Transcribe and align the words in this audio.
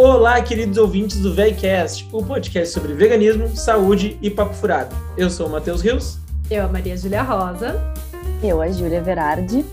Olá, 0.00 0.40
queridos 0.40 0.78
ouvintes 0.78 1.18
do 1.18 1.34
VegCast, 1.34 2.08
o 2.12 2.24
podcast 2.24 2.72
sobre 2.72 2.94
veganismo, 2.94 3.48
saúde 3.56 4.16
e 4.22 4.30
papo 4.30 4.54
furado. 4.54 4.94
Eu 5.16 5.28
sou 5.28 5.48
o 5.48 5.50
Matheus 5.50 5.82
Rios. 5.82 6.20
Eu, 6.48 6.66
a 6.66 6.68
Maria 6.68 6.96
Júlia 6.96 7.20
Rosa. 7.20 7.82
Eu, 8.40 8.62
a 8.62 8.68
Júlia 8.68 9.02
Verardi. 9.02 9.66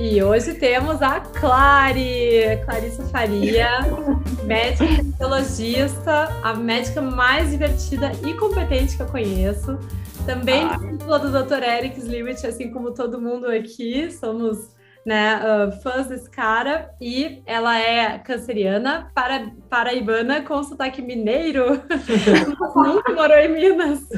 E 0.00 0.20
hoje 0.20 0.54
temos 0.54 1.00
a 1.00 1.20
Clary, 1.20 2.58
Clarissa 2.64 3.04
Faria, 3.04 3.68
médica 4.42 4.84
ginecologista, 4.84 6.28
a 6.42 6.54
médica 6.54 7.00
mais 7.00 7.52
divertida 7.52 8.10
e 8.26 8.34
competente 8.34 8.96
que 8.96 9.02
eu 9.04 9.06
conheço. 9.06 9.78
Também 10.26 10.66
discípula 10.70 11.20
do 11.20 11.30
Dr. 11.30 11.62
Eric 11.62 12.00
Sliwich, 12.00 12.44
assim 12.44 12.72
como 12.72 12.92
todo 12.92 13.20
mundo 13.20 13.46
aqui. 13.46 14.10
Somos 14.10 14.76
né, 15.08 15.40
uh, 15.40 15.72
fãs 15.80 16.06
desse 16.06 16.28
cara, 16.28 16.90
e 17.00 17.42
ela 17.46 17.78
é 17.80 18.18
canceriana, 18.18 19.10
para, 19.14 19.50
paraibana, 19.70 20.42
com 20.42 20.62
sotaque 20.62 21.00
mineiro, 21.00 21.80
nunca 22.76 23.12
morou 23.14 23.38
em 23.38 23.48
Minas. 23.48 24.06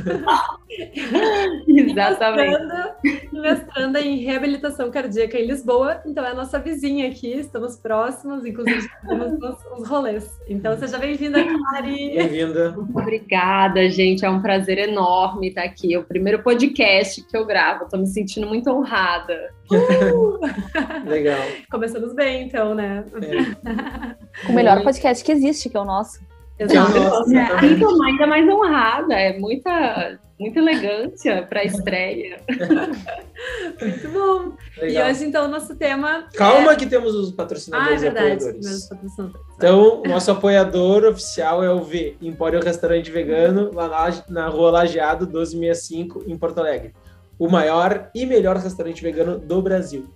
Exatamente. 1.68 2.50
Mestranda, 2.50 2.96
mestranda 3.32 4.00
em 4.00 4.16
reabilitação 4.16 4.90
cardíaca 4.90 5.38
em 5.38 5.46
Lisboa, 5.46 6.02
então 6.04 6.24
é 6.24 6.30
a 6.30 6.34
nossa 6.34 6.58
vizinha 6.58 7.08
aqui, 7.08 7.34
estamos 7.34 7.76
próximos, 7.76 8.44
inclusive 8.44 8.88
temos 9.06 9.32
uns, 9.78 9.88
rolês. 9.88 10.28
Então 10.48 10.76
seja 10.76 10.98
bem-vinda, 10.98 11.38
Clary. 11.44 12.16
Bem-vinda. 12.16 12.74
Obrigada, 12.76 13.88
gente, 13.88 14.24
é 14.24 14.30
um 14.30 14.42
prazer 14.42 14.78
enorme 14.78 15.50
estar 15.50 15.62
aqui. 15.62 15.94
É 15.94 15.98
o 16.00 16.02
primeiro 16.02 16.42
podcast 16.42 17.22
que 17.22 17.36
eu 17.36 17.46
gravo, 17.46 17.84
estou 17.84 18.00
me 18.00 18.08
sentindo 18.08 18.48
muito 18.48 18.68
honrada. 18.70 19.59
Uh! 19.70 20.40
Legal. 21.08 21.40
Começamos 21.70 22.14
bem, 22.14 22.44
então, 22.44 22.74
né? 22.74 23.04
É. 23.14 24.50
O 24.50 24.52
melhor 24.52 24.82
podcast 24.82 25.24
que 25.24 25.32
existe, 25.32 25.68
que 25.68 25.76
é 25.76 25.80
o 25.80 25.84
nosso. 25.84 26.20
Exato. 26.60 26.92
É, 27.32 27.66
então, 27.66 28.02
ainda 28.02 28.26
mais 28.26 28.46
honrada, 28.46 29.14
é 29.14 29.38
muita, 29.38 30.18
muita 30.38 30.58
elegância 30.58 31.42
para 31.48 31.60
a 31.60 31.64
estreia. 31.64 32.38
Muito 33.80 34.08
bom. 34.10 34.52
Legal. 34.78 35.06
E 35.06 35.10
hoje, 35.10 35.24
então, 35.24 35.46
o 35.46 35.48
nosso 35.48 35.74
tema. 35.76 36.26
Calma 36.34 36.72
é... 36.72 36.76
que 36.76 36.84
temos 36.84 37.14
os 37.14 37.30
Ah, 37.30 37.32
é 37.32 37.36
patrocinadores 37.36 38.02
e 38.02 38.04
verdade. 38.04 38.32
apoiadores. 38.34 38.88
patrocinadores. 38.90 39.46
Então, 39.56 40.02
nosso 40.06 40.30
apoiador 40.30 41.04
oficial 41.04 41.64
é 41.64 41.70
o 41.72 41.82
V, 41.82 42.16
Empório 42.20 42.60
Restaurante 42.62 43.10
Vegano, 43.10 43.70
lá 43.72 43.88
na, 43.88 44.42
na 44.42 44.48
rua 44.48 44.70
Lajeado 44.70 45.26
1265, 45.26 46.24
em 46.26 46.36
Porto 46.36 46.58
Alegre. 46.58 46.92
O 47.40 47.48
maior 47.48 48.10
e 48.14 48.26
melhor 48.26 48.56
restaurante 48.58 49.02
vegano 49.02 49.38
do 49.38 49.62
Brasil. 49.62 50.06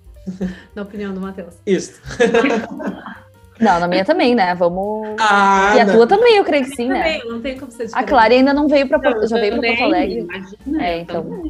Na 0.74 0.82
opinião 0.82 1.12
do 1.12 1.20
Matheus. 1.20 1.56
Isso. 1.66 2.00
Não, 3.60 3.78
na 3.78 3.86
minha 3.86 4.04
também, 4.04 4.34
né? 4.34 4.52
Vamos. 4.54 5.14
Ah, 5.18 5.74
e 5.76 5.80
a 5.80 5.84
não. 5.84 5.94
tua 5.94 6.06
também, 6.08 6.36
eu 6.36 6.44
creio 6.44 6.64
que 6.64 6.74
sim, 6.74 6.88
né? 6.88 7.02
Também, 7.02 7.28
não 7.30 7.40
tem 7.40 7.56
como 7.56 7.70
ser 7.70 7.84
A 7.84 7.86
diferente. 7.86 8.08
Clara 8.08 8.34
ainda 8.34 8.52
não 8.52 8.66
veio 8.66 8.88
para 8.88 8.98
Não, 8.98 9.28
já 9.28 9.38
veio 9.38 9.60
para 9.60 9.68
Porto 9.68 9.84
Alegre. 9.84 10.18
Imagina, 10.18 10.84
É, 10.84 10.96
eu 10.96 11.00
então. 11.02 11.42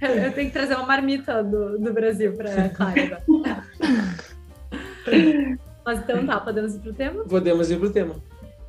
Eu 0.00 0.08
eu 0.24 0.32
tenho 0.32 0.48
que 0.48 0.52
trazer 0.52 0.74
uma 0.74 0.84
marmita 0.84 1.44
do, 1.44 1.78
do 1.78 1.92
Brasil 1.92 2.32
para 2.32 2.68
Clara. 2.70 3.22
Mas 5.86 6.00
então 6.00 6.26
tá, 6.26 6.40
podemos 6.40 6.74
ir 6.74 6.80
pro 6.80 6.92
tema? 6.92 7.22
Podemos 7.24 7.70
ir 7.70 7.78
pro 7.78 7.90
tema. 7.90 8.16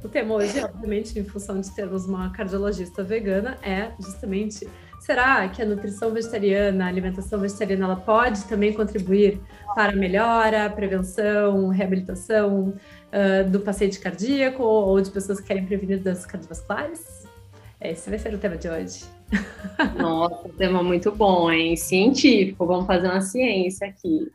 O 0.04 0.08
tema 0.08 0.36
hoje, 0.36 0.64
obviamente, 0.64 1.20
em 1.20 1.24
função 1.26 1.60
de 1.60 1.70
termos 1.76 2.06
uma 2.06 2.30
cardiologista 2.32 3.04
vegana, 3.04 3.58
é 3.62 3.92
justamente 4.00 4.68
será 5.00 5.48
que 5.50 5.62
a 5.62 5.66
nutrição 5.66 6.12
vegetariana, 6.12 6.86
a 6.86 6.88
alimentação 6.88 7.40
vegetariana, 7.40 7.86
ela 7.86 7.96
pode 7.96 8.46
também 8.46 8.74
contribuir 8.74 9.42
para 9.76 9.92
a 9.92 9.96
melhora, 9.96 10.70
prevenção, 10.70 11.68
reabilitação 11.70 12.74
ah, 13.12 13.44
do 13.44 13.60
paciente 13.60 14.00
cardíaco 14.00 14.64
ou 14.64 15.02
de 15.02 15.10
pessoas 15.10 15.40
que 15.40 15.48
querem 15.48 15.66
prevenir 15.66 16.00
doenças 16.00 16.26
cardiovasculares? 16.26 17.19
Esse 17.82 18.10
vai 18.10 18.20
ser 18.20 18.34
o 18.34 18.38
tema 18.38 18.58
de 18.58 18.68
hoje. 18.68 19.06
Nossa, 19.98 20.50
tema 20.58 20.84
muito 20.84 21.12
bom, 21.12 21.50
hein? 21.50 21.78
Científico, 21.78 22.66
vamos 22.66 22.86
fazer 22.86 23.08
uma 23.08 23.22
ciência 23.22 23.88
aqui. 23.88 24.28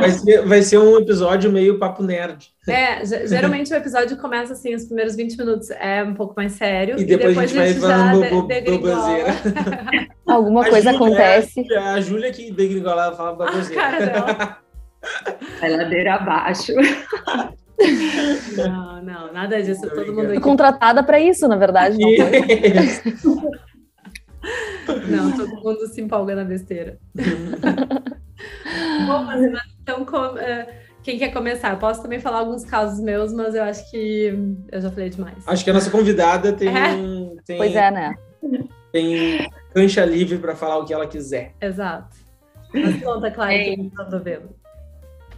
Vai 0.00 0.10
ser, 0.10 0.46
vai 0.46 0.62
ser 0.62 0.78
um 0.78 0.98
episódio 0.98 1.52
meio 1.52 1.78
papo 1.78 2.02
nerd. 2.02 2.48
É, 2.66 3.04
ge- 3.04 3.28
geralmente 3.28 3.72
o 3.72 3.76
episódio 3.76 4.16
começa 4.16 4.54
assim, 4.54 4.74
os 4.74 4.86
primeiros 4.86 5.14
20 5.14 5.36
minutos 5.38 5.70
é 5.70 6.02
um 6.02 6.14
pouco 6.14 6.34
mais 6.36 6.52
sério. 6.52 6.98
E 6.98 7.04
depois 7.04 7.38
a 7.38 7.46
gente 7.46 7.56
vai 7.56 7.74
falando. 7.74 8.48
Alguma 10.26 10.62
A 10.62 10.70
coisa 10.70 10.92
Júlia- 10.92 10.96
acontece. 11.06 11.72
É, 11.72 11.78
a 11.78 12.00
Júlia 12.00 12.32
que 12.32 12.50
degringola, 12.50 13.04
ela 13.04 13.16
fala 13.16 13.30
A 13.30 13.34
baboseira. 13.34 13.80
cara 13.82 14.06
dela. 14.06 14.58
Vai 15.60 15.76
ladeira 15.76 16.14
abaixo. 16.16 16.72
Não, 18.56 19.02
não, 19.02 19.32
nada 19.32 19.62
disso. 19.62 19.80
Muito 19.80 19.94
Todo 19.94 20.08
mundo 20.14 20.26
Fui 20.26 20.32
aqui. 20.36 20.40
contratada 20.40 21.02
para 21.02 21.18
isso, 21.20 21.46
na 21.48 21.56
verdade. 21.56 21.96
Não 21.98 22.16
foi. 22.16 23.50
Não, 25.08 25.32
todo 25.36 25.54
mundo 25.62 25.86
se 25.88 26.00
empolga 26.00 26.34
na 26.34 26.44
besteira. 26.44 26.98
Bom, 29.06 29.24
mas, 29.24 29.40
então, 29.82 30.04
com- 30.04 30.38
eh, 30.38 30.66
quem 31.02 31.18
quer 31.18 31.30
começar? 31.32 31.72
Eu 31.72 31.78
posso 31.78 32.02
também 32.02 32.18
falar 32.20 32.38
alguns 32.38 32.64
casos 32.64 33.00
meus, 33.00 33.32
mas 33.32 33.54
eu 33.54 33.62
acho 33.62 33.88
que 33.90 34.34
eu 34.72 34.80
já 34.80 34.90
falei 34.90 35.10
demais. 35.10 35.36
Acho 35.46 35.62
que 35.64 35.70
a 35.70 35.74
nossa 35.74 35.90
convidada 35.90 36.52
tem, 36.52 36.68
É. 36.68 36.94
tem, 37.44 37.56
Pois 37.58 37.74
é, 37.76 37.90
né? 37.90 38.14
tem 38.92 39.50
cancha 39.74 40.04
livre 40.04 40.38
para 40.38 40.56
falar 40.56 40.78
o 40.78 40.84
que 40.84 40.92
ela 40.94 41.06
quiser. 41.06 41.54
Exato. 41.60 42.16
Mas 42.72 43.02
conta, 43.02 43.30
Clara, 43.30 43.52
É. 43.54 43.64
quem 43.64 43.90
tá 43.90 44.04
vendo. 44.18 44.48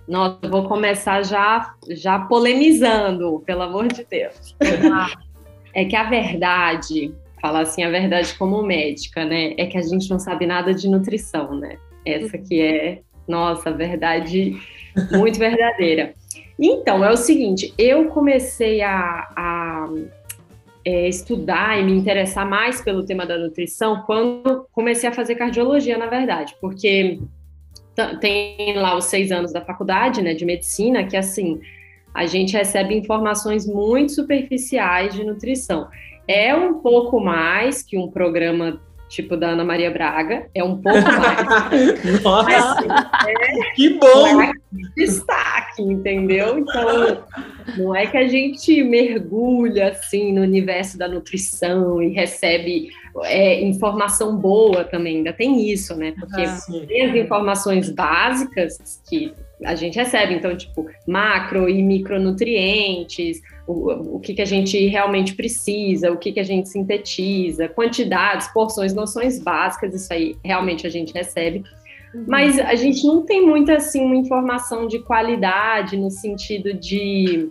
Nossa, 0.06 0.38
eu 0.42 0.50
vou 0.50 0.68
começar 0.68 1.22
já, 1.22 1.74
já 1.88 2.18
polemizando, 2.18 3.42
pelo 3.46 3.62
amor 3.62 3.88
de 3.88 4.04
Deus. 4.04 4.56
É 5.74 5.86
que 5.86 5.96
a 5.96 6.04
verdade, 6.04 7.14
falar 7.40 7.60
assim 7.60 7.82
a 7.82 7.88
verdade 7.88 8.34
como 8.34 8.62
médica, 8.62 9.24
né? 9.24 9.54
É 9.56 9.64
que 9.64 9.78
a 9.78 9.80
gente 9.80 10.10
não 10.10 10.18
sabe 10.18 10.44
nada 10.44 10.74
de 10.74 10.86
nutrição, 10.86 11.54
né? 11.54 11.78
Essa 12.04 12.36
que 12.36 12.60
é, 12.60 13.00
nossa, 13.26 13.70
a 13.70 13.72
verdade 13.72 14.54
muito 15.10 15.38
verdadeira. 15.38 16.14
Então, 16.58 17.04
é 17.04 17.10
o 17.10 17.16
seguinte, 17.16 17.72
eu 17.78 18.08
comecei 18.08 18.82
a, 18.82 19.26
a, 19.34 19.88
é, 20.84 21.08
estudar 21.08 21.80
e 21.80 21.84
me 21.84 21.92
interessar 21.92 22.48
mais 22.48 22.82
pelo 22.82 23.04
tema 23.04 23.24
da 23.24 23.38
nutrição 23.38 24.02
quando 24.02 24.66
comecei 24.72 25.08
a 25.08 25.12
fazer 25.12 25.34
cardiologia, 25.34 25.96
na 25.96 26.06
verdade, 26.06 26.54
porque 26.60 27.18
tem 28.20 28.74
lá 28.74 28.96
os 28.96 29.04
seis 29.04 29.30
anos 29.30 29.52
da 29.52 29.60
faculdade, 29.60 30.22
né, 30.22 30.34
de 30.34 30.44
medicina, 30.44 31.04
que 31.04 31.16
assim, 31.16 31.60
a 32.14 32.26
gente 32.26 32.54
recebe 32.54 32.94
informações 32.94 33.66
muito 33.66 34.12
superficiais 34.12 35.14
de 35.14 35.24
nutrição. 35.24 35.88
É 36.26 36.54
um 36.54 36.74
pouco 36.80 37.20
mais 37.20 37.82
que 37.82 37.98
um 37.98 38.10
programa 38.10 38.80
tipo 39.12 39.36
da 39.36 39.50
Ana 39.50 39.62
Maria 39.62 39.90
Braga, 39.90 40.46
é 40.54 40.64
um 40.64 40.80
pouco 40.80 40.98
mais. 41.02 42.02
Nossa, 42.24 42.44
Mas, 42.48 42.64
assim, 42.64 43.74
que 43.76 43.90
não 43.90 43.98
bom! 43.98 44.42
é 44.42 44.52
destaque, 44.96 45.82
entendeu? 45.82 46.58
Então, 46.58 47.22
não 47.76 47.94
é 47.94 48.06
que 48.06 48.16
a 48.16 48.26
gente 48.26 48.82
mergulha 48.82 49.90
assim 49.90 50.32
no 50.32 50.40
universo 50.40 50.96
da 50.96 51.06
nutrição 51.06 52.02
e 52.02 52.08
recebe 52.08 52.88
é, 53.24 53.60
informação 53.60 54.34
boa 54.36 54.82
também, 54.82 55.18
ainda 55.18 55.32
tem 55.34 55.70
isso, 55.70 55.94
né? 55.94 56.14
Porque 56.18 56.42
Ah. 56.42 56.58
Tem 56.88 57.02
as 57.02 57.14
informações 57.14 57.90
básicas 57.90 59.02
que 59.08 59.34
a 59.64 59.74
gente 59.74 59.96
recebe, 59.96 60.34
então, 60.34 60.56
tipo, 60.56 60.86
macro 61.06 61.68
e 61.68 61.82
micronutrientes, 61.82 63.40
o, 63.66 64.16
o 64.16 64.20
que, 64.20 64.34
que 64.34 64.42
a 64.42 64.46
gente 64.46 64.86
realmente 64.86 65.34
precisa, 65.34 66.10
o 66.10 66.16
que, 66.16 66.32
que 66.32 66.40
a 66.40 66.44
gente 66.44 66.68
sintetiza, 66.68 67.68
quantidades, 67.68 68.48
porções, 68.48 68.92
noções 68.94 69.38
básicas, 69.38 69.94
isso 69.94 70.12
aí 70.12 70.36
realmente 70.44 70.86
a 70.86 70.90
gente 70.90 71.12
recebe. 71.12 71.62
Mas 72.26 72.58
a 72.58 72.74
gente 72.74 73.06
não 73.06 73.22
tem 73.24 73.44
muita 73.44 73.76
assim 73.76 74.04
uma 74.04 74.16
informação 74.16 74.86
de 74.86 74.98
qualidade 74.98 75.96
no 75.96 76.10
sentido 76.10 76.74
de 76.74 77.48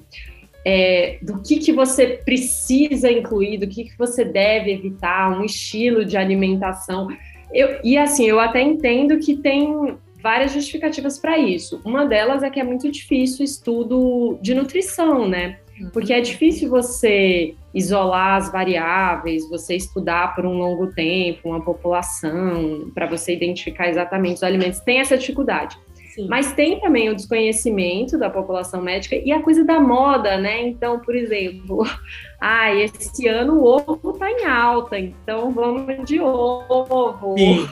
é, 0.64 1.18
do 1.22 1.42
que, 1.42 1.58
que 1.58 1.72
você 1.72 2.22
precisa 2.24 3.12
incluir, 3.12 3.58
do 3.58 3.68
que, 3.68 3.86
que 3.86 3.98
você 3.98 4.24
deve 4.24 4.72
evitar, 4.72 5.32
um 5.32 5.44
estilo 5.44 6.06
de 6.06 6.18
alimentação. 6.18 7.08
Eu, 7.52 7.80
e 7.84 7.98
assim, 7.98 8.26
eu 8.26 8.40
até 8.40 8.62
entendo 8.62 9.18
que 9.18 9.38
tem 9.38 9.98
várias 10.22 10.54
justificativas 10.54 11.18
para 11.18 11.38
isso. 11.40 11.82
Uma 11.84 12.06
delas 12.06 12.44
é 12.44 12.50
que 12.50 12.60
é 12.60 12.64
muito 12.64 12.92
difícil 12.92 13.42
o 13.42 13.44
estudo 13.44 14.38
de 14.40 14.54
nutrição, 14.54 15.28
né? 15.28 15.58
Porque 15.92 16.14
é 16.14 16.22
difícil 16.22 16.70
você 16.70 17.56
isolar 17.74 18.36
as 18.38 18.52
variáveis, 18.52 19.50
você 19.50 19.76
estudar 19.76 20.36
por 20.36 20.46
um 20.46 20.58
longo 20.58 20.88
tempo 20.88 21.50
uma 21.50 21.62
população, 21.62 22.92
para 22.94 23.06
você 23.08 23.34
identificar 23.34 23.90
exatamente 23.90 24.38
os 24.38 24.44
alimentos. 24.44 24.80
Tem 24.80 25.00
essa 25.00 25.18
dificuldade. 25.18 25.78
Sim. 26.14 26.28
Mas 26.28 26.52
tem 26.52 26.80
também 26.80 27.10
o 27.10 27.16
desconhecimento 27.16 28.18
da 28.18 28.30
população 28.30 28.82
médica 28.82 29.16
e 29.16 29.32
a 29.32 29.42
coisa 29.42 29.64
da 29.64 29.80
moda, 29.80 30.38
né? 30.38 30.62
Então, 30.68 31.00
por 31.00 31.16
exemplo, 31.16 31.86
ah, 32.40 32.74
esse 32.76 33.28
ano 33.28 33.60
o 33.60 33.66
ovo 33.66 34.14
tá 34.14 34.30
em 34.30 34.46
alta, 34.46 35.00
então 35.00 35.52
vamos 35.52 36.06
de 36.06 36.20
ovo. 36.20 37.36
Sim. 37.38 37.70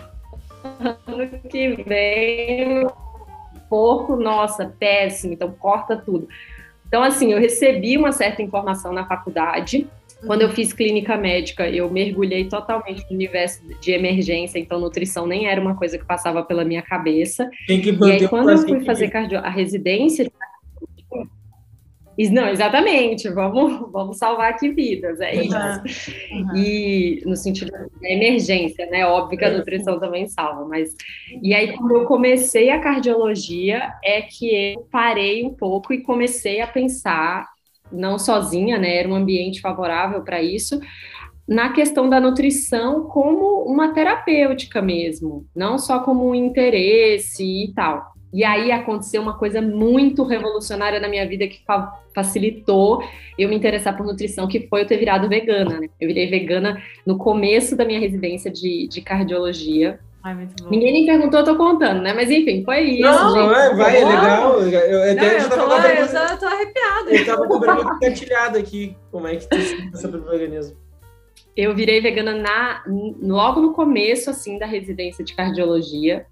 Ano 0.79 1.27
que 1.49 1.83
vem, 1.83 2.87
porco, 3.69 4.15
nossa, 4.15 4.73
péssimo, 4.79 5.33
então 5.33 5.51
corta 5.51 5.97
tudo. 5.97 6.27
Então, 6.89 7.03
assim, 7.03 7.31
eu 7.31 7.39
recebi 7.39 7.95
uma 7.97 8.11
certa 8.11 8.41
informação 8.41 8.91
na 8.91 9.05
faculdade. 9.05 9.87
Quando 10.25 10.41
eu 10.41 10.49
fiz 10.49 10.73
clínica 10.73 11.15
médica, 11.15 11.69
eu 11.69 11.89
mergulhei 11.89 12.45
totalmente 12.45 13.05
no 13.09 13.15
universo 13.15 13.61
de 13.79 13.91
emergência, 13.91 14.59
então 14.59 14.79
nutrição 14.79 15.25
nem 15.25 15.47
era 15.47 15.61
uma 15.61 15.75
coisa 15.75 15.97
que 15.97 16.03
passava 16.03 16.43
pela 16.43 16.65
minha 16.65 16.81
cabeça. 16.81 17.49
Tem 17.65 17.79
que 17.79 17.91
e 17.91 18.11
aí, 18.11 18.27
quando 18.27 18.49
eu 18.49 18.57
fui 18.57 18.83
fazer 18.83 19.09
cardio... 19.09 19.37
a 19.37 19.49
residência 19.49 20.29
não, 22.27 22.49
exatamente. 22.49 23.29
Vamos, 23.29 23.91
vamos 23.91 24.17
salvar 24.17 24.49
aqui 24.49 24.69
vidas, 24.69 25.21
é 25.21 25.35
isso. 25.35 25.55
Uhum. 26.31 26.55
E 26.57 27.21
no 27.25 27.35
sentido 27.35 27.71
da 27.71 28.09
emergência, 28.09 28.85
né? 28.87 29.05
Óbvio 29.05 29.37
que 29.37 29.45
a 29.45 29.57
nutrição 29.57 29.99
também 29.99 30.27
salva, 30.27 30.65
mas. 30.65 30.95
E 31.41 31.53
aí, 31.53 31.71
quando 31.77 31.95
eu 31.95 32.05
comecei 32.05 32.71
a 32.71 32.79
cardiologia, 32.79 33.93
é 34.03 34.21
que 34.21 34.73
eu 34.73 34.87
parei 34.91 35.45
um 35.45 35.53
pouco 35.53 35.93
e 35.93 36.01
comecei 36.01 36.59
a 36.59 36.67
pensar, 36.67 37.47
não 37.89 38.19
sozinha, 38.19 38.77
né? 38.77 38.97
Era 38.97 39.07
um 39.07 39.15
ambiente 39.15 39.61
favorável 39.61 40.21
para 40.21 40.41
isso, 40.41 40.81
na 41.47 41.71
questão 41.71 42.09
da 42.09 42.19
nutrição 42.19 43.05
como 43.05 43.63
uma 43.63 43.93
terapêutica 43.93 44.81
mesmo, 44.81 45.47
não 45.55 45.77
só 45.77 45.99
como 45.99 46.27
um 46.27 46.35
interesse 46.35 47.43
e 47.43 47.73
tal. 47.73 48.18
E 48.31 48.43
aí 48.43 48.71
aconteceu 48.71 49.21
uma 49.21 49.37
coisa 49.37 49.61
muito 49.61 50.23
revolucionária 50.23 50.99
na 50.99 51.07
minha 51.07 51.27
vida 51.27 51.47
que 51.47 51.63
fa 51.65 51.99
facilitou 52.13 53.01
eu 53.37 53.47
me 53.47 53.55
interessar 53.55 53.95
por 53.95 54.05
nutrição, 54.05 54.47
que 54.47 54.67
foi 54.67 54.81
eu 54.81 54.85
ter 54.85 54.97
virado 54.97 55.29
vegana. 55.29 55.79
Né? 55.79 55.87
Eu 55.99 56.07
virei 56.07 56.29
vegana 56.29 56.81
no 57.05 57.17
começo 57.17 57.75
da 57.75 57.85
minha 57.85 57.99
residência 57.99 58.51
de, 58.51 58.87
de 58.87 59.01
cardiologia. 59.01 59.99
Ai, 60.21 60.47
Ninguém 60.69 60.91
nem 60.91 61.05
perguntou, 61.05 61.39
eu 61.39 61.45
tô 61.45 61.55
contando, 61.55 62.01
né? 62.01 62.11
Mas 62.13 62.29
enfim, 62.29 62.63
foi 62.65 62.81
isso. 62.81 63.03
Não, 63.03 63.35
não 63.35 63.55
é, 63.55 63.73
vai, 63.73 64.01
é 64.01 64.05
legal. 64.05 64.59
Eu, 64.59 64.69
eu, 64.69 65.15
não, 65.15 65.23
eu, 65.23 65.49
tô, 65.49 65.55
eu, 65.55 66.07
já 66.07 66.37
tô 66.37 66.45
arrepiada. 66.45 67.09
Eu 67.09 67.25
tava 67.25 67.47
com 67.47 67.53
o 67.53 67.95
engatilhado 67.95 68.57
aqui. 68.57 68.97
Como 69.11 69.27
é 69.27 69.37
que 69.37 69.47
tu 69.47 69.57
se 69.61 69.97
sobre 69.97 70.19
o 70.19 70.25
veganismo? 70.25 70.75
Eu 71.55 71.73
virei 71.73 72.01
vegana 72.01 72.33
na, 72.33 72.83
logo 73.21 73.61
no 73.61 73.73
começo, 73.73 74.29
assim, 74.29 74.59
da 74.59 74.65
residência 74.65 75.23
de 75.23 75.33
cardiologia. 75.33 76.25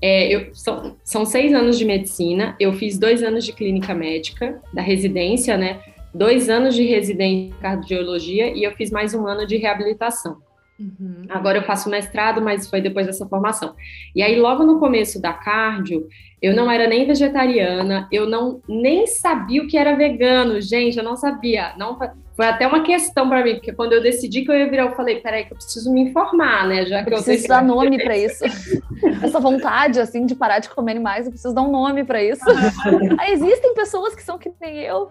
É, 0.00 0.32
eu, 0.32 0.54
são, 0.54 0.96
são 1.02 1.24
seis 1.24 1.52
anos 1.52 1.78
de 1.78 1.84
medicina, 1.84 2.56
eu 2.60 2.72
fiz 2.72 2.98
dois 2.98 3.22
anos 3.22 3.44
de 3.44 3.52
clínica 3.52 3.94
médica, 3.94 4.60
da 4.72 4.82
residência, 4.82 5.56
né? 5.56 5.80
Dois 6.14 6.48
anos 6.48 6.74
de 6.74 6.84
residência 6.84 7.54
em 7.54 7.60
cardiologia 7.60 8.52
e 8.54 8.64
eu 8.64 8.72
fiz 8.72 8.90
mais 8.90 9.12
um 9.14 9.26
ano 9.26 9.46
de 9.46 9.56
reabilitação. 9.56 10.38
Uhum. 10.78 11.24
Agora 11.28 11.58
eu 11.58 11.64
faço 11.64 11.90
mestrado, 11.90 12.40
mas 12.40 12.68
foi 12.68 12.80
depois 12.80 13.06
dessa 13.06 13.26
formação. 13.26 13.74
E 14.14 14.22
aí, 14.22 14.38
logo 14.38 14.64
no 14.64 14.78
começo 14.78 15.20
da 15.20 15.32
cardio, 15.32 16.06
eu 16.40 16.54
não 16.54 16.70
era 16.70 16.86
nem 16.86 17.04
vegetariana, 17.04 18.06
eu 18.12 18.26
não 18.26 18.62
nem 18.68 19.06
sabia 19.06 19.62
o 19.62 19.66
que 19.66 19.76
era 19.76 19.96
vegano, 19.96 20.60
gente, 20.60 20.96
eu 20.96 21.02
não 21.02 21.16
sabia. 21.16 21.74
Não 21.76 21.98
foi 22.36 22.46
até 22.46 22.64
uma 22.68 22.84
questão 22.84 23.28
para 23.28 23.42
mim, 23.42 23.54
porque 23.54 23.72
quando 23.72 23.92
eu 23.92 24.00
decidi 24.00 24.42
que 24.42 24.50
eu 24.52 24.56
ia 24.56 24.70
virar, 24.70 24.84
eu 24.84 24.92
falei, 24.92 25.20
peraí, 25.20 25.44
que 25.44 25.52
eu 25.52 25.56
preciso 25.56 25.92
me 25.92 26.02
informar, 26.02 26.68
né? 26.68 26.86
Já 26.86 27.02
que 27.02 27.12
eu, 27.12 27.16
eu 27.16 27.24
preciso 27.24 27.48
dar 27.48 27.62
nome 27.66 28.00
para 28.00 28.16
isso. 28.16 28.44
Essa 29.20 29.40
vontade, 29.40 29.98
assim, 29.98 30.24
de 30.24 30.36
parar 30.36 30.60
de 30.60 30.68
comer 30.68 31.00
mais, 31.00 31.26
eu 31.26 31.32
preciso 31.32 31.52
dar 31.52 31.62
um 31.62 31.72
nome 31.72 32.04
para 32.04 32.22
isso. 32.22 32.44
ah, 33.18 33.30
existem 33.32 33.74
pessoas 33.74 34.14
que 34.14 34.22
são 34.22 34.38
que 34.38 34.52
nem 34.60 34.78
eu. 34.78 35.10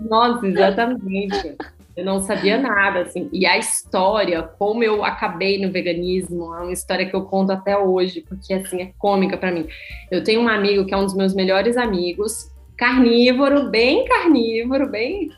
Nossa, 0.00 0.46
exatamente. 0.46 1.56
Eu 1.98 2.04
não 2.04 2.20
sabia 2.20 2.56
nada, 2.56 3.00
assim. 3.00 3.28
E 3.32 3.44
a 3.44 3.58
história, 3.58 4.40
como 4.40 4.84
eu 4.84 5.04
acabei 5.04 5.60
no 5.60 5.72
veganismo, 5.72 6.54
é 6.54 6.60
uma 6.60 6.72
história 6.72 7.04
que 7.04 7.16
eu 7.16 7.22
conto 7.22 7.50
até 7.50 7.76
hoje, 7.76 8.20
porque, 8.20 8.54
assim, 8.54 8.82
é 8.82 8.92
cômica 8.96 9.36
para 9.36 9.50
mim. 9.50 9.66
Eu 10.08 10.22
tenho 10.22 10.40
um 10.40 10.48
amigo 10.48 10.86
que 10.86 10.94
é 10.94 10.96
um 10.96 11.04
dos 11.04 11.16
meus 11.16 11.34
melhores 11.34 11.76
amigos, 11.76 12.52
carnívoro, 12.76 13.68
bem 13.68 14.04
carnívoro, 14.04 14.88
bem 14.88 15.30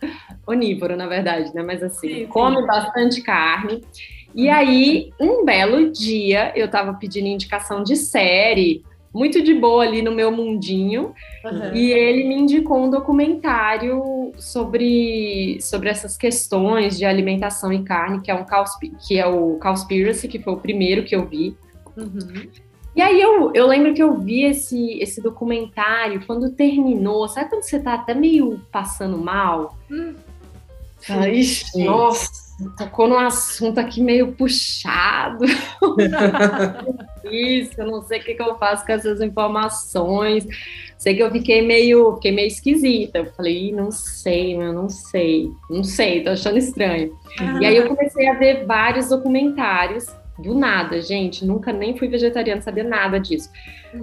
onívoro, 0.47 0.99
na 0.99 1.07
verdade, 1.07 1.51
né? 1.55 1.63
Mas, 1.63 1.83
assim, 1.83 2.09
sim, 2.15 2.27
come 2.27 2.61
sim. 2.61 2.67
bastante 2.67 3.23
carne. 3.23 3.83
E 4.35 4.51
aí, 4.51 5.15
um 5.19 5.47
belo 5.47 5.91
dia, 5.91 6.53
eu 6.55 6.69
tava 6.69 6.93
pedindo 6.93 7.27
indicação 7.27 7.83
de 7.83 7.97
série, 7.97 8.85
muito 9.13 9.43
de 9.43 9.55
boa 9.55 9.83
ali 9.85 10.03
no 10.03 10.13
meu 10.13 10.31
mundinho. 10.31 11.15
Uhum. 11.45 11.75
E 11.75 11.91
ele 11.93 12.29
me 12.29 12.37
indicou 12.37 12.85
um 12.85 12.91
documentário 12.91 14.33
sobre, 14.39 15.59
sobre 15.61 15.89
essas 15.89 16.17
questões 16.17 16.97
de 16.97 17.05
alimentação 17.05 17.73
e 17.73 17.83
carne, 17.83 18.21
que 18.21 18.31
é, 18.31 18.35
um 18.35 18.45
que 19.07 19.19
é 19.19 19.27
o 19.27 19.59
Cowspiracy, 19.59 20.29
que 20.29 20.39
foi 20.39 20.53
o 20.53 20.59
primeiro 20.59 21.05
que 21.05 21.15
eu 21.15 21.27
vi. 21.27 21.57
Uhum. 21.97 22.49
E 22.95 23.03
aí 23.03 23.21
eu, 23.21 23.53
eu 23.55 23.67
lembro 23.67 23.95
que 23.95 24.03
eu 24.03 24.19
vi 24.19 24.45
esse, 24.45 24.99
esse 25.01 25.23
documentário, 25.23 26.25
quando 26.27 26.51
terminou, 26.51 27.29
sabe 27.29 27.49
quando 27.49 27.63
você 27.63 27.79
tá 27.79 27.95
até 27.95 28.15
meio 28.15 28.61
passando 28.73 29.17
mal? 29.17 29.79
Hum. 29.91 30.15
Ixi, 31.33 31.85
nossa! 31.85 32.50
Tocou 32.77 33.09
num 33.09 33.19
assunto 33.19 33.79
aqui 33.79 34.03
meio 34.03 34.33
puxado. 34.33 35.45
Isso, 37.31 37.81
eu 37.81 37.87
não 37.87 38.03
sei 38.03 38.21
o 38.21 38.23
que, 38.23 38.35
que, 38.35 38.43
eu 38.43 38.59
faço 38.59 38.85
com 38.85 38.93
essas 38.93 39.21
informações. 39.21 40.47
Sei 40.99 41.15
que 41.15 41.23
eu 41.23 41.31
fiquei 41.31 41.63
meio, 41.63 42.15
fiquei 42.17 42.33
meio 42.33 42.49
esquisita. 42.49 43.19
Eu 43.19 43.33
falei, 43.33 43.73
não 43.73 43.91
sei, 43.91 44.57
meu, 44.57 44.73
não 44.73 44.89
sei, 44.89 45.51
não 45.69 45.85
sei, 45.85 46.23
tô 46.23 46.31
achando 46.31 46.59
estranho. 46.59 47.17
Ah. 47.39 47.59
E 47.61 47.67
aí 47.67 47.77
eu 47.77 47.89
comecei 47.89 48.29
a 48.29 48.35
ver 48.35 48.67
vários 48.67 49.09
documentários 49.09 50.07
do 50.41 50.55
nada, 50.55 51.01
gente. 51.01 51.45
Nunca 51.45 51.73
nem 51.73 51.97
fui 51.97 52.09
vegetariana, 52.09 52.61
sabia 52.61 52.85
nada 52.85 53.19
disso. 53.19 53.51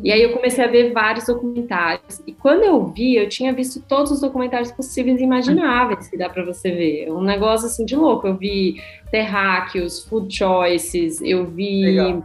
E 0.04 0.12
aí 0.12 0.22
eu 0.22 0.34
comecei 0.34 0.64
a 0.64 0.68
ver 0.68 0.92
vários 0.92 1.26
documentários. 1.26 2.22
E 2.28 2.34
quando 2.34 2.64
eu 2.64 2.86
vi, 2.88 3.16
eu 3.16 3.30
tinha 3.30 3.54
visto 3.54 3.82
todos 3.88 4.12
os 4.12 4.22
documentários 4.22 4.72
possíveis 4.72 5.20
e 5.20 5.24
imagináveis 5.24 6.10
que 6.10 6.18
dá 6.18 6.30
para 6.30 6.44
você 6.44 6.72
ver. 6.72 7.12
Um 7.12 7.22
negócio 7.22 7.68
assim 7.68 7.86
de 7.86 7.96
louco. 7.96 8.28
Eu 8.28 8.38
vi 8.38 8.82
Terráqueos, 9.10 10.04
Food 10.06 10.34
Choices, 10.36 11.22
eu 11.22 11.46
vi. 11.46 11.86
Legal. 11.86 12.24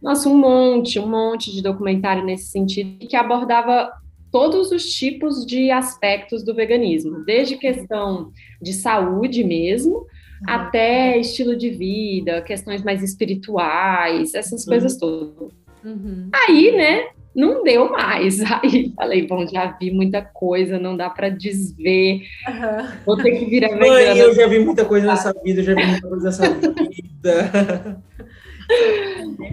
Nossa, 0.00 0.28
um 0.28 0.36
monte, 0.36 0.98
um 1.00 1.08
monte 1.08 1.52
de 1.52 1.62
documentário 1.62 2.24
nesse 2.24 2.52
sentido 2.52 3.06
que 3.06 3.16
abordava 3.16 3.90
todos 4.30 4.70
os 4.70 4.84
tipos 4.84 5.44
de 5.44 5.70
aspectos 5.70 6.44
do 6.44 6.54
veganismo, 6.54 7.24
desde 7.24 7.56
questão 7.56 8.30
de 8.62 8.72
saúde 8.74 9.42
mesmo, 9.42 9.96
Uhum. 9.96 10.06
Até 10.46 11.18
estilo 11.18 11.56
de 11.56 11.70
vida, 11.70 12.42
questões 12.42 12.82
mais 12.82 13.02
espirituais, 13.02 14.34
essas 14.34 14.62
uhum. 14.62 14.68
coisas 14.68 14.96
todas. 14.96 15.52
Uhum. 15.84 16.28
Aí, 16.32 16.72
né, 16.76 17.08
não 17.34 17.62
deu 17.62 17.90
mais. 17.90 18.40
Aí 18.62 18.92
falei, 18.96 19.26
bom, 19.26 19.46
já 19.46 19.66
vi 19.78 19.90
muita 19.90 20.22
coisa, 20.22 20.78
não 20.78 20.96
dá 20.96 21.08
para 21.08 21.28
desver. 21.28 22.22
Uhum. 22.48 22.88
Vou 23.06 23.16
ter 23.16 23.38
que 23.38 23.44
virar 23.46 23.68
vegana. 23.78 23.92
Mãe, 23.92 24.18
eu 24.18 24.34
já 24.34 24.46
vi 24.46 24.58
muita 24.58 24.84
coisa 24.84 25.06
nessa 25.06 25.32
vida, 25.44 25.60
eu 25.60 25.64
já 25.64 25.74
vi 25.74 25.86
muita 25.86 26.08
coisa 26.08 26.24
nessa 26.24 26.50
vida. 26.54 28.02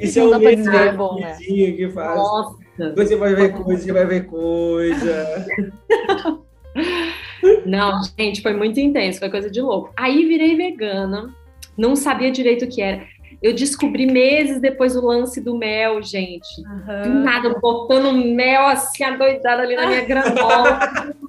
Isso 0.02 0.20
é 0.20 0.24
o 0.24 0.40
mesmo 0.40 0.64
desver, 0.64 0.88
é 0.88 0.94
bom, 0.94 1.20
né? 1.20 1.38
que 1.38 1.90
faz. 1.90 2.18
Nossa. 2.18 2.66
Você 2.96 3.16
vai 3.16 3.34
ver 3.34 3.54
coisa, 3.54 3.84
você 3.84 3.94
vai 3.94 4.06
ver 4.06 4.26
coisa. 4.26 5.46
Não, 7.66 8.02
gente, 8.18 8.42
foi 8.42 8.54
muito 8.54 8.80
intenso, 8.80 9.20
foi 9.20 9.30
coisa 9.30 9.50
de 9.50 9.62
louco. 9.62 9.92
Aí 9.98 10.26
virei 10.26 10.56
vegana, 10.56 11.34
não 11.78 11.96
sabia 11.96 12.32
direito 12.32 12.66
o 12.66 12.68
que 12.68 12.82
era. 12.82 13.04
Eu 13.42 13.54
descobri 13.54 14.06
meses 14.06 14.60
depois 14.60 14.96
o 14.96 15.06
lance 15.06 15.40
do 15.42 15.58
mel, 15.58 16.02
gente. 16.02 16.62
Uhum. 16.62 17.24
nada, 17.24 17.50
botando 17.60 18.14
mel 18.14 18.66
assim, 18.68 19.04
adoidada 19.04 19.62
ali 19.62 19.76
na 19.76 19.88
minha 19.88 20.02
granola. 20.02 20.80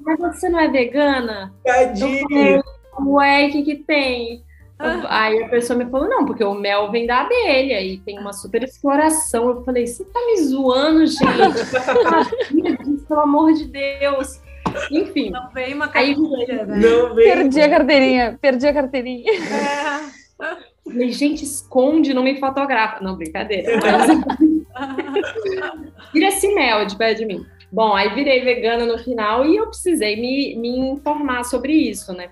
Mas 0.00 0.18
você 0.18 0.48
não 0.48 0.58
é 0.58 0.68
vegana? 0.68 1.52
Tadinho! 1.64 2.62
Ué, 2.98 3.46
o 3.46 3.52
que 3.52 3.62
que 3.62 3.74
tem? 3.76 4.42
Ah. 4.78 5.24
Aí 5.24 5.42
a 5.42 5.48
pessoa 5.48 5.78
me 5.78 5.90
falou, 5.90 6.08
não, 6.08 6.24
porque 6.24 6.44
o 6.44 6.54
mel 6.54 6.90
vem 6.90 7.06
da 7.06 7.20
abelha 7.20 7.80
e 7.80 7.98
tem 7.98 8.18
uma 8.18 8.32
super 8.32 8.62
exploração. 8.62 9.48
Eu 9.48 9.64
falei, 9.64 9.86
você 9.86 10.04
tá 10.04 10.20
me 10.26 10.42
zoando, 10.42 11.06
gente? 11.06 11.26
Pelo 13.08 13.20
amor 13.20 13.52
de 13.54 13.66
Deus. 13.66 14.40
Enfim. 14.90 15.30
Não 15.30 15.48
veio 15.50 15.76
uma 15.76 15.88
carteirinha, 15.88 16.64
né? 16.64 16.76
Não 16.76 17.14
veio. 17.14 17.34
Perdi 17.34 17.60
a 17.60 17.68
carteirinha, 17.68 18.38
perdi 18.40 18.66
a 18.66 18.74
carteirinha. 18.74 19.32
É. 19.32 20.16
Falei, 20.84 21.10
gente, 21.10 21.44
esconde, 21.44 22.14
não 22.14 22.22
me 22.22 22.38
fotografa. 22.38 23.02
Não, 23.02 23.16
brincadeira. 23.16 23.80
Vira 26.12 26.28
esse 26.28 26.54
mel 26.54 26.86
de 26.86 26.96
pé 26.96 27.14
de 27.14 27.24
mim. 27.24 27.44
Bom, 27.72 27.94
aí 27.94 28.14
virei 28.14 28.44
vegana 28.44 28.86
no 28.86 28.98
final 28.98 29.44
e 29.44 29.56
eu 29.56 29.66
precisei 29.66 30.16
me, 30.16 30.54
me 30.56 30.68
informar 30.90 31.44
sobre 31.44 31.72
isso, 31.72 32.12
né? 32.12 32.30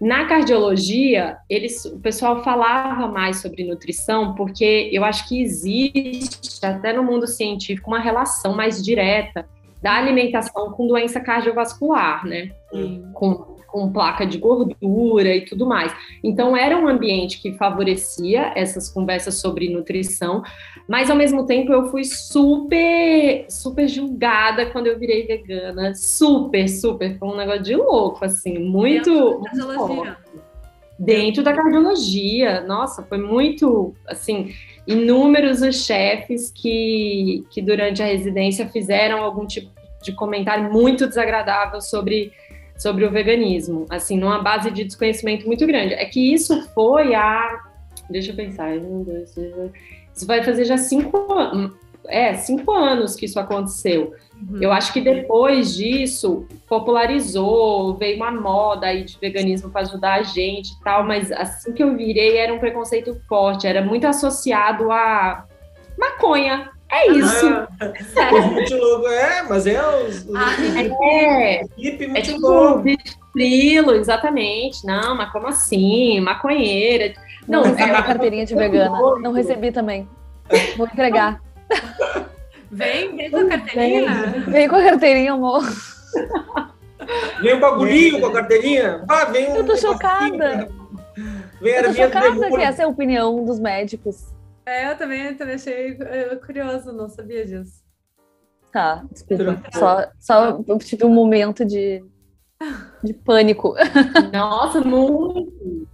Na 0.00 0.26
cardiologia, 0.26 1.38
eles, 1.48 1.84
o 1.86 1.98
pessoal 1.98 2.44
falava 2.44 3.08
mais 3.08 3.38
sobre 3.38 3.64
nutrição, 3.64 4.34
porque 4.34 4.90
eu 4.92 5.02
acho 5.02 5.26
que 5.26 5.40
existe, 5.40 6.64
até 6.64 6.92
no 6.92 7.02
mundo 7.02 7.26
científico, 7.26 7.90
uma 7.90 7.98
relação 7.98 8.54
mais 8.54 8.84
direta 8.84 9.48
da 9.86 9.94
alimentação 9.94 10.72
com 10.72 10.88
doença 10.88 11.20
cardiovascular, 11.20 12.26
né? 12.26 12.50
Com, 12.68 13.12
com 13.12 13.56
com 13.66 13.92
placa 13.92 14.26
de 14.26 14.38
gordura 14.38 15.36
e 15.36 15.44
tudo 15.44 15.66
mais. 15.66 15.94
Então 16.24 16.56
era 16.56 16.78
um 16.78 16.88
ambiente 16.88 17.42
que 17.42 17.52
favorecia 17.52 18.52
essas 18.56 18.88
conversas 18.88 19.34
sobre 19.34 19.68
nutrição, 19.68 20.42
mas 20.88 21.10
ao 21.10 21.16
mesmo 21.16 21.44
tempo 21.44 21.72
eu 21.72 21.86
fui 21.88 22.02
super, 22.04 23.44
super 23.50 23.86
julgada 23.86 24.64
quando 24.66 24.86
eu 24.86 24.98
virei 24.98 25.26
vegana, 25.26 25.94
super, 25.94 26.66
super, 26.68 27.18
foi 27.18 27.28
um 27.28 27.36
negócio 27.36 27.64
de 27.64 27.76
louco, 27.76 28.24
assim, 28.24 28.58
muito, 28.58 29.42
muito 29.52 30.16
dentro 30.98 31.42
da 31.42 31.52
cardiologia. 31.52 32.62
Nossa, 32.62 33.02
foi 33.02 33.18
muito, 33.18 33.94
assim, 34.06 34.54
inúmeros 34.86 35.60
os 35.60 35.84
chefes 35.84 36.50
que, 36.50 37.44
que 37.50 37.60
durante 37.60 38.02
a 38.02 38.06
residência 38.06 38.66
fizeram 38.68 39.22
algum 39.22 39.46
tipo 39.46 39.75
de 40.06 40.12
comentário 40.12 40.72
muito 40.72 41.06
desagradável 41.06 41.80
sobre, 41.80 42.32
sobre 42.78 43.04
o 43.04 43.10
veganismo, 43.10 43.86
assim, 43.90 44.16
numa 44.16 44.40
base 44.40 44.70
de 44.70 44.84
desconhecimento 44.84 45.46
muito 45.46 45.66
grande. 45.66 45.94
É 45.94 46.04
que 46.06 46.32
isso 46.32 46.62
foi 46.70 47.14
a. 47.14 47.60
Deixa 48.08 48.30
eu 48.30 48.36
pensar, 48.36 48.70
um, 48.70 49.02
dois, 49.02 49.32
três, 49.32 49.52
isso 50.14 50.26
vai 50.26 50.42
fazer 50.42 50.64
já 50.64 50.78
cinco 50.78 51.32
anos. 51.32 51.72
É, 52.08 52.34
cinco 52.34 52.70
anos 52.70 53.16
que 53.16 53.24
isso 53.26 53.40
aconteceu. 53.40 54.14
Uhum. 54.48 54.58
Eu 54.60 54.70
acho 54.70 54.92
que 54.92 55.00
depois 55.00 55.74
disso 55.74 56.46
popularizou, 56.68 57.96
veio 57.96 58.16
uma 58.16 58.30
moda 58.30 58.86
aí 58.86 59.02
de 59.02 59.18
veganismo 59.18 59.70
para 59.70 59.80
ajudar 59.80 60.20
a 60.20 60.22
gente 60.22 60.68
e 60.68 60.84
tal, 60.84 61.02
mas 61.04 61.32
assim 61.32 61.72
que 61.72 61.82
eu 61.82 61.96
virei 61.96 62.36
era 62.36 62.54
um 62.54 62.60
preconceito 62.60 63.20
forte, 63.28 63.66
era 63.66 63.82
muito 63.82 64.06
associado 64.06 64.92
a 64.92 65.46
maconha. 65.98 66.70
É 66.90 67.10
isso. 67.10 67.46
Ah, 67.46 69.10
é, 69.12 69.42
mas 69.42 69.66
é 69.66 69.80
os. 69.86 70.24
os 70.24 70.34
ah, 70.34 70.54
é, 71.02 71.62
é 72.14 72.22
tipo 72.22 72.82
Trilo, 73.32 73.92
exatamente. 73.92 74.86
Não, 74.86 75.14
mas 75.16 75.30
como 75.30 75.48
assim? 75.48 76.20
Maconheira. 76.20 77.14
Não, 77.46 77.64
não 77.64 77.78
é 77.78 77.84
uma 77.84 78.02
carteirinha 78.02 78.46
de 78.46 78.54
vegana. 78.54 78.98
Não 79.20 79.32
recebi 79.32 79.70
também. 79.70 80.08
Vou 80.76 80.86
entregar. 80.86 81.40
Vem, 82.70 83.16
vem 83.16 83.30
com 83.30 83.38
a 83.38 83.46
carteirinha. 83.46 84.14
Vem, 84.14 84.40
vem 84.40 84.68
com 84.68 84.76
a 84.76 84.82
carteirinha, 84.82 85.32
amor. 85.32 85.62
Vem 87.40 87.54
um 87.54 87.60
bagulhinho 87.60 88.20
com 88.20 88.26
a 88.26 88.32
carteirinha. 88.32 89.04
Ah, 89.08 89.24
vem 89.26 89.50
um 89.50 89.56
Eu 89.56 89.66
tô 89.66 89.76
chocada. 89.76 90.68
Vem 91.60 91.74
eu 91.74 91.84
tô 91.84 91.94
chocada 91.94 92.50
que 92.50 92.62
essa 92.62 92.82
é 92.82 92.84
a 92.84 92.88
opinião 92.88 93.44
dos 93.44 93.58
médicos. 93.58 94.35
É, 94.66 94.90
eu 94.90 94.98
também, 94.98 95.22
eu 95.22 95.36
também 95.36 95.54
achei 95.54 95.96
curioso, 96.44 96.92
não 96.92 97.08
sabia 97.08 97.46
disso. 97.46 97.84
Tá, 98.72 99.04
desculpa. 99.10 99.62
Só, 99.72 100.06
só 100.18 100.64
eu 100.66 100.78
tive 100.78 101.04
um 101.04 101.14
momento 101.14 101.64
de, 101.64 102.04
de 103.02 103.14
pânico. 103.14 103.74
Nossa, 104.34 104.80
muito. 104.80 105.86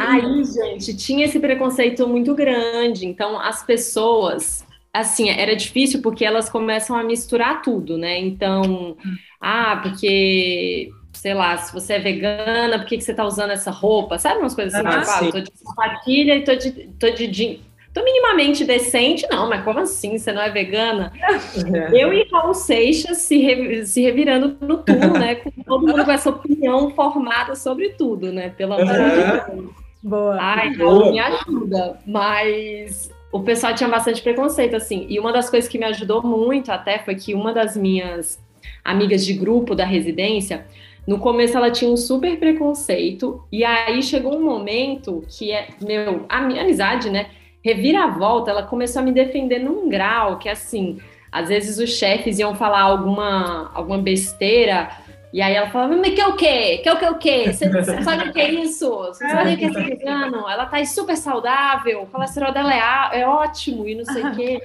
Aí, 0.00 0.44
gente, 0.44 0.94
tinha 0.96 1.24
esse 1.24 1.40
preconceito 1.40 2.06
muito 2.06 2.34
grande. 2.34 3.06
Então, 3.06 3.40
as 3.40 3.64
pessoas 3.64 4.64
assim, 4.92 5.30
era 5.30 5.56
difícil 5.56 6.02
porque 6.02 6.24
elas 6.24 6.50
começam 6.50 6.94
a 6.94 7.02
misturar 7.02 7.62
tudo, 7.62 7.96
né? 7.96 8.18
Então, 8.18 8.96
ah, 9.40 9.80
porque, 9.82 10.90
sei 11.14 11.32
lá, 11.32 11.56
se 11.56 11.72
você 11.72 11.94
é 11.94 11.98
vegana, 11.98 12.78
por 12.78 12.86
que, 12.86 12.98
que 12.98 13.04
você 13.04 13.14
tá 13.14 13.24
usando 13.24 13.52
essa 13.52 13.70
roupa? 13.70 14.18
Sabe 14.18 14.40
umas 14.40 14.54
coisas 14.54 14.74
assim? 14.74 14.86
Ah, 14.86 15.00
tipo, 15.00 15.10
ah, 15.10 15.32
tô 15.32 15.40
de 15.40 15.50
sapatilha 15.56 16.36
e 16.36 16.44
tô 16.44 16.54
de, 16.54 16.70
tô 16.98 17.10
de 17.10 17.26
jeans. 17.26 17.71
Tô 17.92 18.02
minimamente 18.02 18.64
decente, 18.64 19.26
não, 19.30 19.48
mas 19.48 19.62
como 19.62 19.78
assim? 19.80 20.16
Você 20.16 20.32
não 20.32 20.40
é 20.40 20.50
vegana? 20.50 21.12
É. 21.22 22.02
Eu 22.02 22.12
e 22.12 22.26
Raul 22.32 22.54
Seixas 22.54 23.18
se, 23.18 23.36
re, 23.38 23.84
se 23.84 24.00
revirando 24.00 24.56
no 24.60 24.78
tudo, 24.78 25.12
né? 25.18 25.34
Com 25.36 25.50
todo 25.50 25.86
mundo 25.86 26.04
com 26.04 26.10
essa 26.10 26.30
opinião 26.30 26.90
formada 26.90 27.54
sobre 27.54 27.90
tudo, 27.90 28.32
né? 28.32 28.48
Pelo 28.50 28.74
amor 28.74 28.86
de 28.86 29.54
Deus. 29.54 29.70
Boa. 30.02 30.38
Ai, 30.40 30.72
Raul, 30.74 31.12
me 31.12 31.20
ajuda. 31.20 31.98
Mas 32.06 33.10
o 33.30 33.40
pessoal 33.40 33.74
tinha 33.74 33.88
bastante 33.88 34.22
preconceito, 34.22 34.74
assim. 34.74 35.06
E 35.08 35.18
uma 35.20 35.32
das 35.32 35.50
coisas 35.50 35.68
que 35.68 35.78
me 35.78 35.84
ajudou 35.84 36.22
muito 36.22 36.72
até 36.72 36.98
foi 36.98 37.14
que 37.14 37.34
uma 37.34 37.52
das 37.52 37.76
minhas 37.76 38.42
amigas 38.84 39.24
de 39.24 39.34
grupo 39.34 39.74
da 39.74 39.84
residência, 39.84 40.66
no 41.06 41.18
começo 41.18 41.56
ela 41.56 41.70
tinha 41.70 41.90
um 41.90 41.96
super 41.96 42.38
preconceito, 42.38 43.42
e 43.50 43.64
aí 43.64 44.02
chegou 44.02 44.36
um 44.36 44.42
momento 44.42 45.24
que 45.28 45.52
é, 45.52 45.68
meu, 45.80 46.24
a 46.28 46.40
minha 46.40 46.62
amizade, 46.62 47.10
né? 47.10 47.26
Reviravolta, 47.64 48.50
ela 48.50 48.62
começou 48.64 49.00
a 49.00 49.04
me 49.04 49.12
defender 49.12 49.58
num 49.58 49.88
grau 49.88 50.38
que, 50.38 50.48
assim, 50.48 50.98
às 51.30 51.48
vezes 51.48 51.78
os 51.78 51.90
chefes 51.96 52.38
iam 52.38 52.54
falar 52.54 52.80
alguma, 52.80 53.70
alguma 53.74 53.98
besteira 53.98 54.90
e 55.32 55.40
aí 55.40 55.54
ela 55.54 55.70
falava, 55.70 55.96
mas 55.96 56.14
que 56.14 56.20
é 56.20 56.26
o 56.26 56.36
quê? 56.36 56.78
Que 56.78 56.88
é 56.88 56.92
o 56.92 56.98
que 56.98 57.04
é 57.04 57.10
o 57.10 57.18
quê? 57.18 57.44
Você, 57.52 58.02
sabe 58.02 58.28
o 58.28 58.32
que 58.32 58.40
é 58.40 58.50
isso? 58.50 58.88
Você 58.90 59.26
sabe 59.28 59.54
o 59.54 59.56
que 59.56 59.64
é 59.64 59.70
vegano? 59.70 60.48
Ela 60.48 60.66
tá 60.66 60.84
super 60.84 61.16
saudável, 61.16 62.02
o 62.02 62.06
colesterol 62.06 62.52
dela 62.52 62.72
é, 62.74 63.20
é 63.20 63.26
ótimo 63.26 63.88
e 63.88 63.94
não 63.94 64.04
sei 64.04 64.22
o 64.22 64.34
quê. 64.34 64.60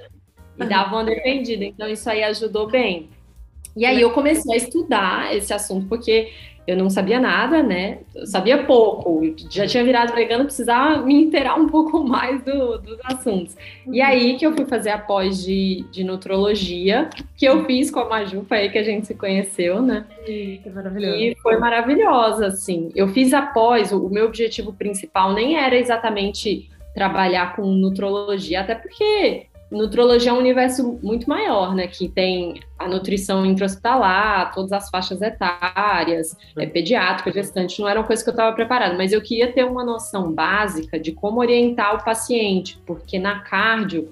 E 0.58 0.66
dava 0.66 0.96
uma 0.96 1.06
defendida. 1.06 1.64
Então 1.64 1.88
isso 1.88 2.10
aí 2.10 2.22
ajudou 2.24 2.68
bem. 2.68 3.10
E 3.78 3.86
aí 3.86 4.02
eu 4.02 4.12
comecei 4.12 4.54
a 4.54 4.58
estudar 4.58 5.34
esse 5.34 5.54
assunto, 5.54 5.88
porque 5.88 6.34
eu 6.68 6.76
não 6.76 6.90
sabia 6.90 7.18
nada, 7.18 7.64
né? 7.64 8.00
Eu 8.14 8.28
sabia 8.28 8.66
pouco, 8.66 9.22
já 9.50 9.66
tinha 9.66 9.86
virado 9.86 10.14
vegana, 10.14 10.44
precisava 10.44 11.02
me 11.02 11.24
inteirar 11.24 11.56
um 11.56 11.70
pouco 11.70 12.04
mais 12.06 12.44
do, 12.44 12.78
dos 12.78 13.00
assuntos. 13.06 13.56
E 13.90 14.02
aí 14.02 14.36
que 14.36 14.46
eu 14.46 14.54
fui 14.54 14.66
fazer 14.66 14.90
a 14.90 14.98
pós 14.98 15.46
de, 15.46 15.86
de 15.90 16.04
nutrologia, 16.04 17.10
que 17.38 17.46
eu 17.46 17.64
fiz 17.66 17.90
com 17.90 18.02
a 18.02 18.10
Maju, 18.10 18.46
foi 18.50 18.58
aí 18.58 18.70
que 18.70 18.78
a 18.78 18.84
gente 18.84 19.08
se 19.08 19.16
conheceu, 19.16 19.82
né? 19.82 20.06
Que 20.26 20.62
maravilhoso. 20.74 21.16
E 21.16 21.38
foi 21.42 21.58
maravilhosa, 21.58 22.48
assim. 22.48 22.92
Eu 22.94 23.08
fiz 23.08 23.34
a 23.34 23.42
pós, 23.42 23.94
o 23.94 24.10
meu 24.10 24.26
objetivo 24.26 24.74
principal 24.74 25.34
nem 25.34 25.58
era 25.58 25.76
exatamente 25.78 26.70
trabalhar 26.94 27.56
com 27.56 27.66
nutrologia, 27.66 28.60
até 28.60 28.76
porque 28.76 29.46
Nutrologia 29.70 30.32
é 30.32 30.34
um 30.34 30.38
universo 30.38 30.98
muito 31.04 31.30
maior, 31.30 31.76
né? 31.76 31.88
Que 31.88 32.08
tem 32.08 32.62
a 32.80 32.88
nutrição 32.88 33.46
intra-hospitalar, 33.46 34.54
todas 34.54 34.72
as 34.72 34.90
faixas 34.90 35.22
etárias, 35.22 36.36
é, 36.58 36.66
pediátrica, 36.66 37.32
gestante, 37.32 37.82
não 37.82 37.88
era 37.88 38.00
uma 38.00 38.08
coisa 38.08 38.24
que 38.24 38.30
eu 38.30 38.34
estava 38.34 38.56
preparada, 38.56 38.96
mas 38.96 39.12
eu 39.12 39.22
queria 39.22 39.52
ter 39.52 39.66
uma 39.66 39.84
noção 39.84 40.32
básica 40.32 41.00
de 41.00 41.12
como 41.12 41.40
orientar 41.40 41.96
o 41.96 42.04
paciente, 42.04 42.80
porque 42.86 43.20
na 43.20 43.42
cardio 43.42 44.10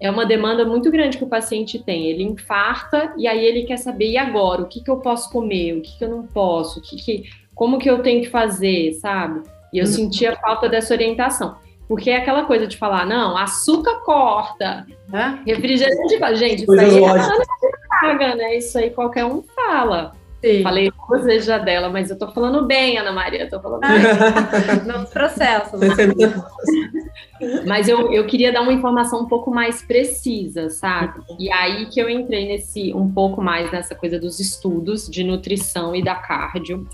é 0.00 0.10
uma 0.10 0.26
demanda 0.26 0.64
muito 0.64 0.90
grande 0.90 1.16
que 1.18 1.24
o 1.24 1.28
paciente 1.28 1.78
tem. 1.78 2.06
Ele 2.06 2.22
infarta 2.22 3.14
e 3.16 3.26
aí 3.26 3.44
ele 3.44 3.64
quer 3.64 3.78
saber, 3.78 4.10
e 4.10 4.18
agora? 4.18 4.62
O 4.62 4.66
que, 4.66 4.82
que 4.82 4.90
eu 4.90 4.98
posso 4.98 5.30
comer? 5.30 5.74
O 5.74 5.82
que, 5.82 5.96
que 5.98 6.04
eu 6.04 6.10
não 6.10 6.26
posso? 6.26 6.80
O 6.80 6.82
que, 6.82 6.96
que 6.96 7.24
como 7.54 7.78
que 7.78 7.88
eu 7.88 8.02
tenho 8.02 8.22
que 8.22 8.28
fazer, 8.28 8.92
sabe? 8.94 9.42
E 9.72 9.78
eu 9.78 9.86
uhum. 9.86 9.90
sentia 9.90 10.36
falta 10.36 10.68
dessa 10.68 10.92
orientação. 10.92 11.56
Porque 11.88 12.10
é 12.10 12.16
aquela 12.16 12.44
coisa 12.44 12.66
de 12.66 12.76
falar, 12.76 13.06
não, 13.06 13.36
açúcar 13.36 14.00
corta, 14.04 14.86
né? 15.08 15.40
refrigerante, 15.46 16.36
gente, 16.36 16.62
isso 16.64 16.72
aí 16.72 17.04
é 17.04 18.00
paga, 18.00 18.34
né? 18.34 18.56
Isso 18.56 18.78
aí 18.78 18.90
qualquer 18.90 19.24
um 19.24 19.42
fala. 19.42 20.12
Sim. 20.44 20.62
Falei 20.62 20.92
duas 21.08 21.24
vezes 21.24 21.46
já 21.46 21.58
dela, 21.58 21.88
mas 21.88 22.10
eu 22.10 22.18
tô 22.18 22.28
falando 22.28 22.66
bem, 22.66 22.98
Ana 22.98 23.10
Maria, 23.10 23.48
tô 23.48 23.60
falando 23.60 23.80
bem. 23.80 23.90
Nos 24.86 25.10
processos. 25.10 25.80
mas 27.66 27.88
eu, 27.88 28.12
eu 28.12 28.26
queria 28.26 28.52
dar 28.52 28.62
uma 28.62 28.72
informação 28.72 29.22
um 29.22 29.26
pouco 29.26 29.50
mais 29.50 29.82
precisa, 29.82 30.68
sabe? 30.68 31.20
E 31.38 31.50
aí 31.50 31.86
que 31.86 32.00
eu 32.00 32.08
entrei 32.08 32.46
nesse, 32.46 32.92
um 32.94 33.10
pouco 33.10 33.42
mais 33.42 33.72
nessa 33.72 33.94
coisa 33.94 34.18
dos 34.20 34.38
estudos 34.38 35.08
de 35.08 35.24
nutrição 35.24 35.96
e 35.96 36.02
da 36.04 36.14
cardio. 36.14 36.86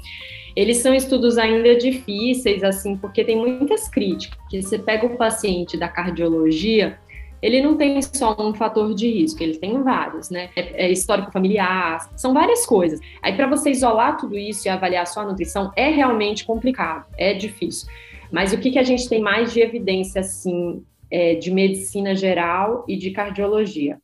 Eles 0.54 0.78
são 0.78 0.94
estudos 0.94 1.38
ainda 1.38 1.76
difíceis, 1.76 2.62
assim, 2.62 2.96
porque 2.96 3.24
tem 3.24 3.36
muitas 3.36 3.88
críticas. 3.88 4.38
Você 4.52 4.78
pega 4.78 5.06
o 5.06 5.16
paciente 5.16 5.76
da 5.76 5.88
cardiologia, 5.88 6.98
ele 7.42 7.60
não 7.60 7.76
tem 7.76 8.00
só 8.00 8.36
um 8.38 8.54
fator 8.54 8.94
de 8.94 9.10
risco, 9.10 9.42
ele 9.42 9.58
tem 9.58 9.82
vários, 9.82 10.30
né? 10.30 10.50
É, 10.54 10.86
é 10.86 10.92
histórico 10.92 11.32
familiar, 11.32 12.08
são 12.16 12.32
várias 12.32 12.64
coisas. 12.64 13.00
Aí, 13.20 13.34
para 13.34 13.48
você 13.48 13.70
isolar 13.70 14.16
tudo 14.16 14.38
isso 14.38 14.68
e 14.68 14.70
avaliar 14.70 15.06
só 15.08 15.22
a 15.22 15.26
nutrição, 15.26 15.72
é 15.74 15.88
realmente 15.88 16.44
complicado, 16.44 17.06
é 17.18 17.34
difícil. 17.34 17.88
Mas 18.30 18.52
o 18.52 18.58
que, 18.58 18.70
que 18.70 18.78
a 18.78 18.84
gente 18.84 19.08
tem 19.08 19.20
mais 19.20 19.52
de 19.52 19.60
evidência, 19.60 20.20
assim, 20.20 20.84
é, 21.10 21.34
de 21.34 21.50
medicina 21.50 22.14
geral 22.14 22.84
e 22.86 22.96
de 22.96 23.10
cardiologia? 23.10 24.00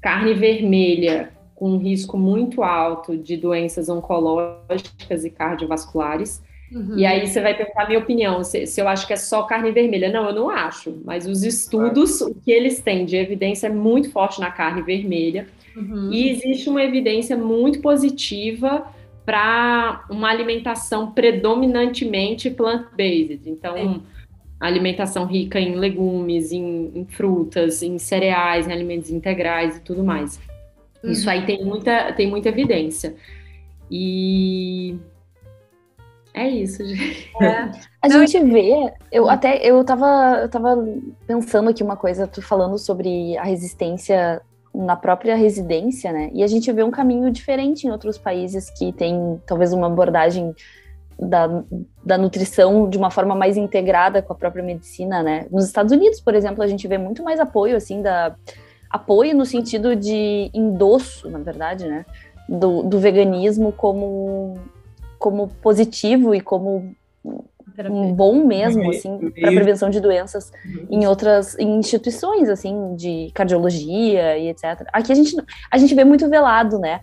Carne 0.00 0.32
vermelha 0.32 1.35
com 1.56 1.70
um 1.72 1.78
risco 1.78 2.18
muito 2.18 2.62
alto 2.62 3.16
de 3.16 3.36
doenças 3.36 3.88
oncológicas 3.88 5.24
e 5.24 5.30
cardiovasculares. 5.30 6.42
Uhum. 6.70 6.98
E 6.98 7.06
aí 7.06 7.26
você 7.26 7.40
vai 7.40 7.56
perguntar 7.56 7.84
a 7.84 7.86
minha 7.86 7.98
opinião, 7.98 8.44
se, 8.44 8.66
se, 8.66 8.80
eu 8.80 8.86
acho 8.86 9.06
que 9.06 9.12
é 9.12 9.16
só 9.16 9.44
carne 9.44 9.70
vermelha. 9.70 10.12
Não, 10.12 10.28
eu 10.28 10.34
não 10.34 10.50
acho. 10.50 11.00
Mas 11.04 11.26
os 11.26 11.42
estudos, 11.42 12.20
o 12.20 12.34
que 12.34 12.52
eles 12.52 12.80
têm 12.80 13.06
de 13.06 13.16
evidência 13.16 13.68
é 13.68 13.70
muito 13.70 14.10
forte 14.10 14.38
na 14.38 14.50
carne 14.50 14.82
vermelha. 14.82 15.46
Uhum. 15.74 16.12
E 16.12 16.28
existe 16.28 16.68
uma 16.68 16.82
evidência 16.82 17.36
muito 17.36 17.80
positiva 17.80 18.86
para 19.24 20.04
uma 20.10 20.28
alimentação 20.28 21.10
predominantemente 21.12 22.50
plant-based. 22.50 23.40
Então, 23.46 23.76
Sim. 23.76 24.02
alimentação 24.60 25.24
rica 25.24 25.58
em 25.58 25.74
legumes, 25.74 26.52
em, 26.52 26.92
em 26.94 27.04
frutas, 27.06 27.82
em 27.82 27.98
cereais, 27.98 28.68
em 28.68 28.72
alimentos 28.72 29.10
integrais 29.10 29.78
e 29.78 29.80
tudo 29.80 30.04
mais. 30.04 30.38
Isso 31.02 31.28
aí 31.28 31.44
tem 31.46 31.64
muita, 31.64 32.12
tem 32.12 32.28
muita 32.28 32.48
evidência. 32.48 33.14
E 33.90 34.98
É 36.34 36.48
isso, 36.48 36.84
gente. 36.84 37.30
É. 37.40 37.70
A 38.02 38.08
gente 38.08 38.38
vê, 38.44 38.92
eu 39.10 39.28
até 39.28 39.58
eu 39.68 39.82
tava, 39.84 40.40
eu 40.42 40.48
tava 40.48 40.76
pensando 41.26 41.70
aqui 41.70 41.82
uma 41.82 41.96
coisa, 41.96 42.26
tu 42.26 42.40
falando 42.40 42.78
sobre 42.78 43.36
a 43.36 43.42
resistência 43.42 44.40
na 44.72 44.94
própria 44.94 45.34
residência, 45.34 46.12
né? 46.12 46.30
E 46.34 46.42
a 46.42 46.46
gente 46.46 46.70
vê 46.70 46.82
um 46.82 46.90
caminho 46.90 47.30
diferente 47.30 47.86
em 47.86 47.90
outros 47.90 48.18
países 48.18 48.68
que 48.70 48.92
tem 48.92 49.40
talvez 49.46 49.72
uma 49.72 49.86
abordagem 49.86 50.54
da, 51.18 51.64
da 52.04 52.18
nutrição 52.18 52.88
de 52.88 52.98
uma 52.98 53.10
forma 53.10 53.34
mais 53.34 53.56
integrada 53.56 54.20
com 54.20 54.32
a 54.32 54.36
própria 54.36 54.62
medicina, 54.62 55.22
né? 55.22 55.46
Nos 55.50 55.64
Estados 55.64 55.92
Unidos, 55.92 56.20
por 56.20 56.34
exemplo, 56.34 56.62
a 56.62 56.66
gente 56.66 56.86
vê 56.86 56.98
muito 56.98 57.22
mais 57.22 57.40
apoio, 57.40 57.76
assim, 57.76 58.02
da 58.02 58.36
apoio 58.96 59.34
no 59.36 59.46
sentido 59.46 59.94
de 59.94 60.50
endosso, 60.52 61.30
na 61.30 61.38
verdade, 61.38 61.86
né? 61.86 62.04
Do, 62.48 62.82
do 62.82 62.98
veganismo 62.98 63.72
como, 63.72 64.54
como 65.18 65.48
positivo 65.60 66.34
e 66.34 66.40
como 66.40 66.94
um 67.90 68.12
bom 68.12 68.46
mesmo, 68.46 68.88
assim, 68.90 69.30
para 69.30 69.50
prevenção 69.50 69.90
de 69.90 70.00
doenças 70.00 70.50
uhum. 70.64 70.86
em 70.90 71.06
outras 71.06 71.58
em 71.58 71.78
instituições, 71.78 72.48
assim, 72.48 72.94
de 72.94 73.30
cardiologia 73.34 74.38
e 74.38 74.48
etc. 74.48 74.86
Aqui 74.92 75.12
a 75.12 75.14
gente, 75.14 75.36
a 75.70 75.78
gente 75.78 75.94
vê 75.94 76.04
muito 76.04 76.28
velado, 76.28 76.78
né? 76.78 77.00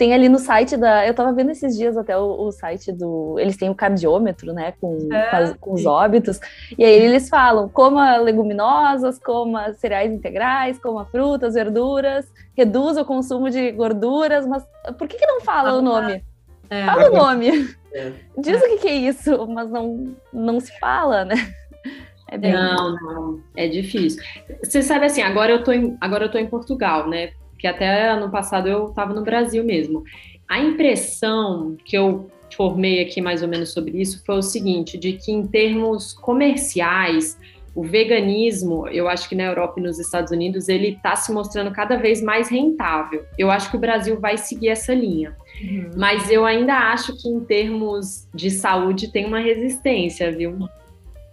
Tem 0.00 0.14
ali 0.14 0.30
no 0.30 0.38
site 0.38 0.78
da. 0.78 1.06
Eu 1.06 1.12
tava 1.12 1.30
vendo 1.30 1.50
esses 1.50 1.76
dias 1.76 1.94
até 1.94 2.16
o, 2.16 2.46
o 2.46 2.50
site 2.50 2.90
do. 2.90 3.38
Eles 3.38 3.58
têm 3.58 3.68
o 3.68 3.74
cardiômetro, 3.74 4.50
né? 4.50 4.72
Com, 4.80 4.96
é, 5.12 5.26
com, 5.26 5.36
as, 5.36 5.56
com, 5.58 5.72
os 5.74 5.84
óbitos. 5.84 6.40
E 6.78 6.82
aí 6.82 7.02
eles 7.02 7.28
falam: 7.28 7.68
coma 7.68 8.16
leguminosas, 8.16 9.18
coma 9.18 9.74
cereais 9.74 10.10
integrais, 10.10 10.78
coma 10.78 11.04
frutas, 11.04 11.52
verduras, 11.52 12.32
reduza 12.56 13.02
o 13.02 13.04
consumo 13.04 13.50
de 13.50 13.72
gorduras. 13.72 14.46
Mas 14.46 14.64
por 14.96 15.06
que, 15.06 15.18
que 15.18 15.26
não 15.26 15.42
fala 15.42 15.68
ah, 15.68 15.76
o 15.76 15.82
nome? 15.82 16.24
É. 16.70 16.86
Fala 16.86 17.10
o 17.10 17.14
nome. 17.14 17.76
É. 17.92 18.12
Diz 18.38 18.58
o 18.58 18.64
que, 18.68 18.78
que, 18.78 18.88
é 18.88 18.94
isso, 18.94 19.46
mas 19.48 19.68
não, 19.68 20.16
não 20.32 20.60
se 20.60 20.72
fala, 20.78 21.26
né? 21.26 21.34
É 22.26 22.38
bem... 22.38 22.52
Não, 22.52 22.94
não, 22.94 23.40
é 23.54 23.68
difícil. 23.68 24.22
Você 24.62 24.80
sabe 24.80 25.06
assim, 25.06 25.20
agora 25.20 25.50
eu 25.50 25.64
tô 25.64 25.72
em, 25.72 25.98
agora 26.00 26.24
eu 26.24 26.30
tô 26.30 26.38
em 26.38 26.46
Portugal, 26.46 27.06
né? 27.06 27.32
Que 27.60 27.66
até 27.66 28.08
ano 28.08 28.30
passado 28.30 28.68
eu 28.68 28.86
estava 28.86 29.12
no 29.12 29.22
Brasil 29.22 29.62
mesmo. 29.62 30.02
A 30.48 30.58
impressão 30.58 31.76
que 31.84 31.96
eu 31.96 32.30
formei 32.56 33.00
aqui 33.02 33.20
mais 33.20 33.42
ou 33.42 33.48
menos 33.48 33.72
sobre 33.72 34.00
isso 34.00 34.22
foi 34.24 34.38
o 34.38 34.42
seguinte, 34.42 34.98
de 34.98 35.12
que 35.12 35.30
em 35.30 35.46
termos 35.46 36.12
comerciais, 36.12 37.38
o 37.74 37.84
veganismo, 37.84 38.88
eu 38.88 39.08
acho 39.08 39.28
que 39.28 39.36
na 39.36 39.44
Europa 39.44 39.78
e 39.78 39.82
nos 39.82 39.98
Estados 39.98 40.32
Unidos, 40.32 40.68
ele 40.68 40.88
está 40.88 41.14
se 41.14 41.32
mostrando 41.32 41.70
cada 41.70 41.96
vez 41.96 42.20
mais 42.20 42.48
rentável. 42.48 43.24
Eu 43.38 43.50
acho 43.50 43.70
que 43.70 43.76
o 43.76 43.80
Brasil 43.80 44.18
vai 44.18 44.36
seguir 44.36 44.68
essa 44.68 44.92
linha. 44.92 45.36
Uhum. 45.62 45.90
Mas 45.96 46.30
eu 46.30 46.44
ainda 46.44 46.74
acho 46.74 47.16
que 47.16 47.28
em 47.28 47.40
termos 47.40 48.26
de 48.34 48.50
saúde 48.50 49.12
tem 49.12 49.26
uma 49.26 49.38
resistência, 49.38 50.32
viu? 50.32 50.58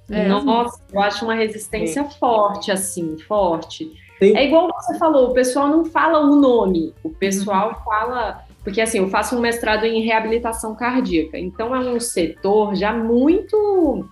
É, 0.09 0.27
Nossa, 0.27 0.79
eu 0.93 1.01
acho 1.01 1.25
uma 1.25 1.33
resistência 1.33 2.03
forte, 2.05 2.71
assim, 2.71 3.17
forte. 3.27 3.91
É 4.21 4.45
igual 4.45 4.71
você 4.73 4.97
falou, 4.97 5.29
o 5.29 5.33
pessoal 5.33 5.67
não 5.67 5.85
fala 5.85 6.19
o 6.19 6.35
nome, 6.35 6.93
o 7.03 7.09
pessoal 7.09 7.69
uhum. 7.69 7.75
fala. 7.83 8.43
Porque 8.63 8.81
assim, 8.81 8.97
eu 8.97 9.07
faço 9.07 9.37
um 9.37 9.39
mestrado 9.39 9.85
em 9.85 10.01
reabilitação 10.01 10.75
cardíaca, 10.75 11.39
então 11.39 11.73
é 11.73 11.79
um 11.79 11.99
setor 11.99 12.75
já 12.75 12.91
muito 12.93 14.05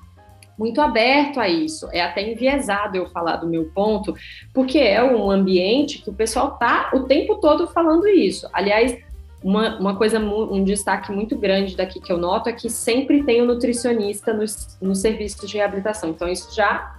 muito 0.57 0.79
aberto 0.79 1.39
a 1.39 1.49
isso. 1.49 1.89
É 1.91 2.01
até 2.01 2.31
enviesado 2.31 2.95
eu 2.95 3.09
falar 3.09 3.37
do 3.37 3.47
meu 3.47 3.65
ponto, 3.73 4.15
porque 4.53 4.79
é 4.79 5.03
um 5.03 5.29
ambiente 5.29 6.01
que 6.01 6.09
o 6.09 6.13
pessoal 6.13 6.51
tá 6.51 6.91
o 6.93 7.01
tempo 7.01 7.35
todo 7.35 7.67
falando 7.67 8.07
isso. 8.07 8.47
Aliás, 8.53 8.97
uma, 9.43 9.77
uma 9.77 9.95
coisa, 9.95 10.17
um 10.17 10.63
destaque 10.63 11.11
muito 11.11 11.37
grande 11.37 11.75
daqui 11.75 11.99
que 11.99 12.11
eu 12.11 12.17
noto 12.17 12.49
é 12.49 12.53
que 12.53 12.69
sempre 12.69 13.23
tem 13.23 13.41
um 13.41 13.45
nutricionista 13.45 14.33
nos, 14.33 14.77
nos 14.81 14.99
serviços 14.99 15.47
de 15.47 15.57
reabilitação. 15.57 16.09
Então, 16.09 16.27
isso 16.27 16.55
já 16.55 16.94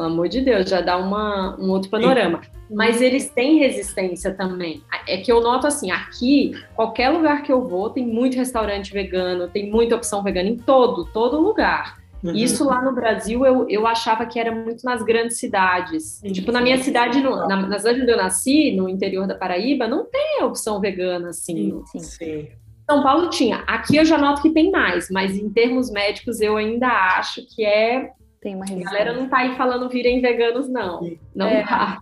pelo 0.00 0.06
amor 0.06 0.28
de 0.28 0.40
Deus, 0.40 0.68
já 0.68 0.80
dá 0.80 0.96
uma, 0.96 1.56
um 1.60 1.70
outro 1.70 1.90
panorama. 1.90 2.40
Mas 2.70 3.02
eles 3.02 3.28
têm 3.28 3.58
resistência 3.58 4.32
também. 4.32 4.82
É 5.06 5.18
que 5.18 5.30
eu 5.30 5.42
noto 5.42 5.66
assim, 5.66 5.90
aqui, 5.90 6.52
qualquer 6.74 7.10
lugar 7.10 7.42
que 7.42 7.52
eu 7.52 7.62
vou, 7.62 7.90
tem 7.90 8.06
muito 8.06 8.36
restaurante 8.36 8.92
vegano, 8.92 9.48
tem 9.48 9.70
muita 9.70 9.96
opção 9.96 10.22
vegana 10.22 10.48
em 10.48 10.56
todo, 10.56 11.04
todo 11.12 11.40
lugar. 11.40 11.98
Uhum. 12.22 12.34
Isso 12.34 12.64
lá 12.64 12.82
no 12.82 12.94
Brasil 12.94 13.44
eu, 13.44 13.68
eu 13.68 13.86
achava 13.86 14.24
que 14.26 14.38
era 14.38 14.54
muito 14.54 14.84
nas 14.84 15.02
grandes 15.02 15.38
cidades. 15.38 16.20
Sim, 16.20 16.32
tipo, 16.32 16.52
na 16.52 16.60
minha 16.60 16.78
cidade, 16.78 17.20
no, 17.20 17.48
na, 17.48 17.56
na 17.56 17.78
cidade 17.78 18.02
onde 18.02 18.10
eu 18.10 18.16
nasci, 18.16 18.72
no 18.72 18.88
interior 18.88 19.26
da 19.26 19.34
Paraíba, 19.34 19.88
não 19.88 20.04
tem 20.04 20.42
opção 20.42 20.80
vegana 20.80 21.30
assim. 21.30 21.82
Sim, 21.86 21.98
sim. 21.98 22.48
São 22.88 23.02
Paulo 23.02 23.30
tinha. 23.30 23.64
Aqui 23.66 23.96
eu 23.96 24.04
já 24.04 24.18
noto 24.18 24.42
que 24.42 24.50
tem 24.50 24.70
mais, 24.70 25.08
mas 25.10 25.36
em 25.36 25.48
termos 25.48 25.90
médicos 25.90 26.40
eu 26.40 26.56
ainda 26.56 26.88
acho 26.88 27.42
que 27.54 27.64
é 27.64 28.10
tem 28.40 28.56
uma 28.56 28.64
resistência. 28.64 28.96
A 28.96 28.98
galera 28.98 29.20
não 29.20 29.28
tá 29.28 29.38
aí 29.38 29.56
falando 29.56 29.88
virem 29.88 30.20
veganos, 30.20 30.68
não. 30.68 31.00
Não 31.34 31.46
é. 31.46 31.64
tá. 31.64 32.00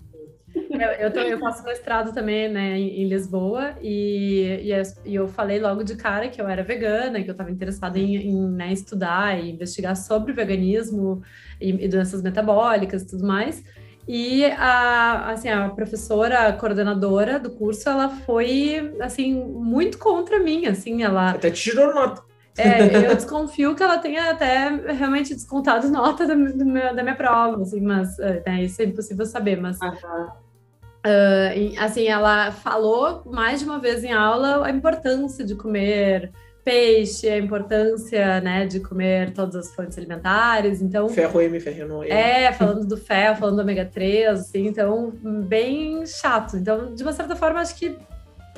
Eu, 0.55 0.89
eu, 0.99 1.13
tô, 1.13 1.21
eu 1.21 1.39
faço 1.39 1.63
mestrado 1.65 2.13
também, 2.13 2.49
né, 2.49 2.79
em, 2.79 3.05
Lisboa, 3.05 3.77
e, 3.83 4.61
e, 4.63 5.11
e, 5.11 5.15
eu 5.15 5.29
falei 5.29 5.61
logo 5.61 5.85
de 5.85 5.95
cara 5.95 6.29
que 6.29 6.41
eu 6.41 6.49
era 6.49 6.63
vegana, 6.63 7.23
que 7.23 7.29
eu 7.29 7.33
estava 7.33 7.51
interessada 7.51 7.99
em, 7.99 8.17
em 8.17 8.51
né, 8.51 8.73
estudar 8.73 9.39
e 9.39 9.51
investigar 9.51 9.95
sobre 9.95 10.33
veganismo 10.33 11.23
e, 11.61 11.71
e, 11.71 11.89
doenças 11.89 12.23
metabólicas 12.23 13.03
e 13.03 13.09
tudo 13.09 13.27
mais. 13.27 13.63
E 14.07 14.47
a, 14.47 15.33
assim, 15.33 15.49
a 15.49 15.69
professora 15.69 16.49
a 16.49 16.53
coordenadora 16.53 17.39
do 17.39 17.51
curso, 17.51 17.89
ela 17.89 18.09
foi, 18.09 18.95
assim, 19.01 19.35
muito 19.35 19.99
contra 19.99 20.39
mim, 20.39 20.67
assim, 20.67 21.03
ela... 21.03 21.31
Até 21.31 21.51
tirou 21.51 21.95
nota. 21.95 22.23
É, 22.59 23.11
eu 23.11 23.15
desconfio 23.15 23.75
que 23.75 23.83
ela 23.83 23.99
tenha 23.99 24.31
até 24.31 24.69
realmente 24.93 25.35
descontado 25.35 25.89
nota 25.89 26.27
do, 26.27 26.53
do 26.57 26.67
meu, 26.67 26.95
da 26.95 27.03
minha 27.03 27.15
prova, 27.15 27.63
assim, 27.63 27.81
mas 27.81 28.19
é, 28.19 28.43
né, 28.45 28.65
isso 28.65 28.83
é 28.83 28.85
impossível 28.85 29.25
saber, 29.25 29.61
mas 29.61 29.79
uhum. 29.81 29.89
uh, 29.89 31.81
assim, 31.81 32.07
ela 32.07 32.51
falou 32.51 33.23
mais 33.27 33.61
de 33.61 33.67
uma 33.67 33.79
vez 33.79 34.03
em 34.03 34.13
aula 34.13 34.67
a 34.67 34.71
importância 34.71 35.45
de 35.45 35.55
comer 35.55 36.33
peixe, 36.65 37.27
a 37.27 37.39
importância, 37.39 38.43
né, 38.43 38.67
de 38.67 38.81
comer 38.81 39.33
todas 39.33 39.57
as 39.57 39.75
fontes 39.75 39.97
alimentares, 39.97 40.83
então... 40.83 41.09
Ferro 41.09 41.41
M, 41.41 41.59
ferro 41.61 42.05
M. 42.05 42.11
É, 42.11 42.53
falando 42.53 42.87
do 42.87 42.97
ferro, 42.97 43.37
falando 43.37 43.57
do 43.57 43.63
ômega 43.63 43.87
3, 43.87 44.29
assim, 44.29 44.67
então, 44.67 45.11
bem 45.47 46.05
chato. 46.05 46.59
Então, 46.59 46.95
de 46.95 47.03
uma 47.03 47.15
certa 47.15 47.35
forma, 47.35 47.61
acho 47.61 47.75
que 47.75 47.97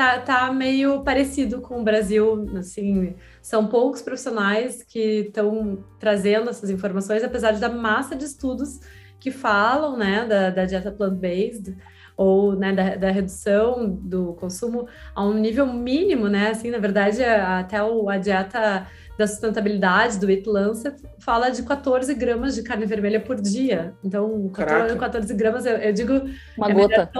tá, 0.01 0.19
tá 0.19 0.51
meio 0.51 1.03
parecido 1.03 1.61
com 1.61 1.81
o 1.81 1.85
Brasil, 1.85 2.51
assim, 2.57 3.15
são 3.43 3.67
poucos 3.67 4.01
profissionais 4.01 4.83
que 4.83 5.27
estão 5.27 5.85
trazendo 5.99 6.49
essas 6.49 6.71
informações, 6.71 7.23
apesar 7.23 7.53
da 7.59 7.69
massa 7.69 8.17
de 8.17 8.25
estudos 8.25 8.81
que 9.19 9.31
falam, 9.31 9.99
né, 9.99 10.25
da, 10.25 10.49
da 10.49 10.65
dieta 10.65 10.91
plant-based, 10.91 11.77
ou 12.17 12.57
né, 12.57 12.73
da, 12.73 12.97
da, 12.97 13.11
redução 13.11 13.91
do 13.95 14.33
consumo 14.35 14.87
a 15.15 15.23
um 15.23 15.35
nível 15.35 15.67
mínimo, 15.67 16.29
né? 16.29 16.51
Assim, 16.51 16.71
na 16.71 16.79
verdade, 16.79 17.23
até 17.23 17.83
o, 17.83 18.11
a 18.11 18.19
dieta 18.19 18.87
da 19.21 19.27
sustentabilidade 19.27 20.19
do 20.19 20.31
Eat 20.31 20.49
Lancet 20.49 20.97
fala 21.19 21.51
de 21.51 21.63
14 21.63 22.15
gramas 22.15 22.55
de 22.55 22.63
carne 22.63 22.87
vermelha 22.87 23.21
por 23.21 23.39
dia. 23.39 23.93
Então, 24.03 24.49
14, 24.49 24.97
14 24.99 25.35
gramas, 25.35 25.67
eu, 25.67 25.77
eu 25.77 25.93
digo. 25.93 26.23
Uma 26.57 26.71
é 26.71 26.73
gota. 26.73 27.11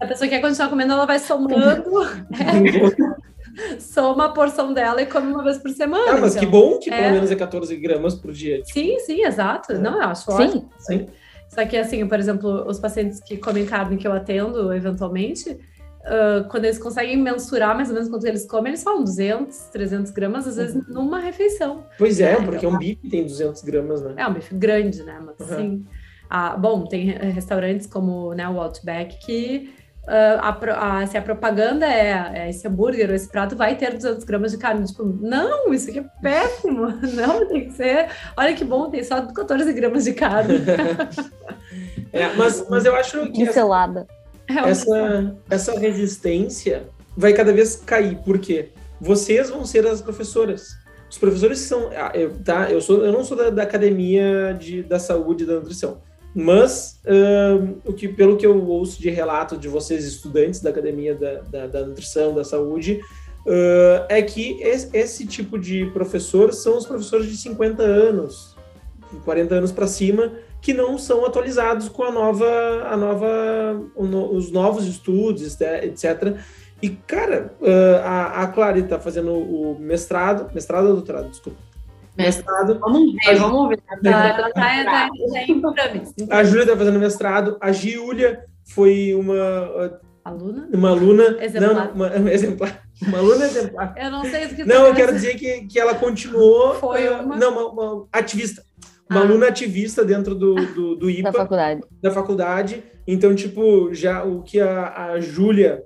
A 0.00 0.06
pessoa 0.06 0.28
quer 0.28 0.40
continuar 0.40 0.70
comendo, 0.70 0.94
ela 0.94 1.04
vai 1.04 1.18
somando. 1.18 1.90
é, 2.32 3.78
soma 3.78 4.24
a 4.24 4.28
porção 4.30 4.72
dela 4.72 5.02
e 5.02 5.06
come 5.06 5.30
uma 5.30 5.44
vez 5.44 5.58
por 5.58 5.70
semana. 5.70 6.12
Ah, 6.12 6.18
mas 6.18 6.34
então. 6.34 6.44
que 6.44 6.50
bom 6.50 6.78
que 6.78 6.90
é... 6.90 7.02
pelo 7.02 7.14
menos 7.16 7.30
é 7.30 7.36
14 7.36 7.76
gramas 7.76 8.14
por 8.14 8.32
dia. 8.32 8.62
Tipo. 8.62 8.72
Sim, 8.72 8.98
sim, 9.00 9.22
exato. 9.22 9.72
É. 9.72 9.78
Não, 9.78 9.96
eu 9.96 10.08
acho 10.08 10.24
sim. 10.24 10.42
ótimo. 10.42 10.70
Sim. 10.78 11.06
Só 11.48 11.66
que, 11.66 11.76
assim, 11.76 12.06
por 12.08 12.18
exemplo, 12.18 12.66
os 12.66 12.80
pacientes 12.80 13.20
que 13.20 13.36
comem 13.36 13.66
carne 13.66 13.98
que 13.98 14.08
eu 14.08 14.12
atendo, 14.12 14.72
eventualmente, 14.72 15.58
uh, 16.06 16.48
quando 16.48 16.64
eles 16.64 16.78
conseguem 16.78 17.16
mensurar 17.16 17.74
mais 17.74 17.88
ou 17.88 17.94
menos 17.94 18.08
quanto 18.08 18.26
eles 18.26 18.46
comem, 18.46 18.70
eles 18.70 18.82
falam 18.82 19.04
200, 19.04 19.56
300 19.72 20.10
gramas, 20.12 20.46
às 20.46 20.56
vezes, 20.56 20.76
uhum. 20.76 20.84
numa 20.88 21.18
refeição. 21.18 21.84
Pois 21.98 22.20
é, 22.20 22.36
porque 22.36 22.64
é 22.64 22.68
um 22.68 22.78
bife 22.78 23.08
tem 23.08 23.24
200 23.24 23.62
gramas, 23.62 24.02
né? 24.02 24.14
É 24.16 24.26
um 24.26 24.32
bife 24.32 24.54
grande, 24.54 25.02
né? 25.02 25.20
Mas, 25.24 25.48
uhum. 25.48 25.56
sim. 25.56 25.86
Ah, 26.28 26.56
bom, 26.56 26.84
tem 26.84 27.10
restaurantes 27.10 27.86
como 27.86 28.34
né, 28.34 28.48
o 28.48 28.60
Outback 28.60 29.18
que 29.24 29.72
Uh, 30.06 30.38
a, 30.38 30.50
a, 30.50 31.02
assim, 31.02 31.18
a, 31.18 31.22
propaganda 31.22 31.84
é, 31.84 32.30
é, 32.32 32.50
esse 32.50 32.66
hambúrguer, 32.68 33.10
esse 33.10 33.28
prato 33.28 33.56
vai 33.56 33.74
ter 33.74 33.92
200 33.92 34.22
gramas 34.22 34.52
de 34.52 34.58
carne. 34.58 34.86
Tipo, 34.86 35.02
não, 35.02 35.74
isso 35.74 35.90
aqui 35.90 35.98
é 35.98 36.04
péssimo. 36.22 36.86
Não, 37.12 37.48
tem 37.48 37.66
que 37.66 37.72
ser. 37.72 38.06
Olha 38.36 38.54
que 38.54 38.64
bom, 38.64 38.88
tem 38.88 39.02
só 39.02 39.20
14 39.20 39.72
gramas 39.72 40.04
de 40.04 40.12
carne. 40.12 40.60
é, 42.12 42.28
mas, 42.36 42.64
mas 42.70 42.84
eu 42.84 42.94
acho 42.94 43.20
que. 43.32 43.44
Pincelada. 43.44 44.06
Essa, 44.48 44.66
essa, 44.68 45.36
essa 45.50 45.78
resistência 45.78 46.88
vai 47.16 47.32
cada 47.32 47.52
vez 47.52 47.76
cair. 47.76 48.16
Por 48.24 48.38
quê? 48.38 48.70
Vocês 49.00 49.50
vão 49.50 49.64
ser 49.64 49.86
as 49.86 50.00
professoras. 50.00 50.76
Os 51.10 51.18
professores 51.18 51.58
são. 51.60 51.90
Ah, 51.94 52.12
eu, 52.14 52.36
tá, 52.44 52.70
eu, 52.70 52.80
sou, 52.80 53.04
eu 53.04 53.12
não 53.12 53.24
sou 53.24 53.36
da, 53.36 53.50
da 53.50 53.62
academia 53.62 54.56
de, 54.58 54.82
da 54.82 54.98
saúde 54.98 55.44
e 55.44 55.46
da 55.46 55.54
nutrição 55.54 56.00
mas, 56.38 57.00
o 57.82 57.94
que, 57.94 58.06
pelo 58.08 58.36
que 58.36 58.44
eu 58.44 58.62
ouço 58.66 59.00
de 59.00 59.08
relato 59.08 59.56
de 59.56 59.68
vocês, 59.68 60.04
estudantes 60.04 60.60
da 60.60 60.68
Academia 60.68 61.14
da, 61.14 61.40
da, 61.40 61.66
da 61.66 61.86
Nutrição, 61.86 62.34
da 62.34 62.44
Saúde, 62.44 63.00
uh, 63.46 64.04
é 64.06 64.20
que 64.20 64.60
esse, 64.60 64.90
esse, 64.92 65.26
tipo 65.26 65.58
de 65.58 65.86
professor 65.94 66.52
são 66.52 66.76
os 66.76 66.84
professores 66.84 67.26
de 67.26 67.38
50 67.38 67.82
anos, 67.82 68.54
40 69.24 69.54
anos 69.54 69.72
para 69.72 69.86
cima, 69.86 70.30
que 70.66 70.74
não 70.74 70.98
são 70.98 71.24
atualizados 71.24 71.88
com 71.88 72.02
a 72.02 72.10
nova, 72.10 72.44
a 72.90 72.96
nova, 72.96 73.80
os 73.94 74.50
novos 74.50 74.84
estudos, 74.84 75.60
etc. 75.60 76.38
E, 76.82 76.90
cara, 76.90 77.54
uh, 77.60 78.02
a, 78.02 78.42
a 78.42 78.46
Clary 78.48 78.80
está 78.80 78.98
fazendo 78.98 79.32
o 79.32 79.78
mestrado, 79.78 80.52
mestrado 80.52 80.88
ou 80.88 80.94
doutorado, 80.94 81.30
desculpa. 81.30 81.56
Mestrado. 82.18 82.80
Vamos 82.80 83.14
ver, 83.14 83.36
vamos 83.36 83.68
ver. 83.68 83.80
Ela 84.04 84.50
tá, 84.50 85.08
A 86.30 86.42
Júlia 86.42 86.64
está 86.64 86.76
fazendo 86.76 86.98
mestrado, 86.98 87.56
a 87.60 87.70
Giulia 87.70 88.44
foi 88.64 89.14
uma 89.14 90.00
Aluna? 90.26 90.68
Uma 90.74 90.90
aluna. 90.90 91.36
Exemplar. 91.40 91.94
Não, 91.94 91.94
uma, 91.94 92.32
exemplar. 92.32 92.82
Uma 93.00 93.18
aluna 93.18 93.44
exemplar. 93.44 93.94
Eu 93.96 94.10
não 94.10 94.24
sei 94.24 94.48
do 94.48 94.56
que 94.56 94.64
Não, 94.64 94.86
eu 94.86 94.92
quero 94.92 95.12
dizer 95.12 95.36
que, 95.36 95.68
que 95.68 95.78
ela 95.78 95.94
continuou. 95.94 96.74
Foi 96.74 97.08
uma. 97.08 97.36
Não, 97.36 97.52
uma, 97.52 97.70
uma 97.70 98.08
ativista. 98.12 98.64
Uma 99.08 99.20
ah. 99.20 99.22
aluna 99.22 99.48
ativista 99.48 100.04
dentro 100.04 100.34
do, 100.34 100.54
do, 100.54 100.96
do, 100.96 101.10
IPA. 101.10 101.30
Da 101.30 101.32
faculdade. 101.32 101.80
Da 102.02 102.10
faculdade. 102.10 102.84
Então, 103.06 103.34
tipo, 103.34 103.94
já 103.94 104.24
o 104.24 104.42
que 104.42 104.60
a, 104.60 105.12
a 105.12 105.20
Júlia 105.20 105.84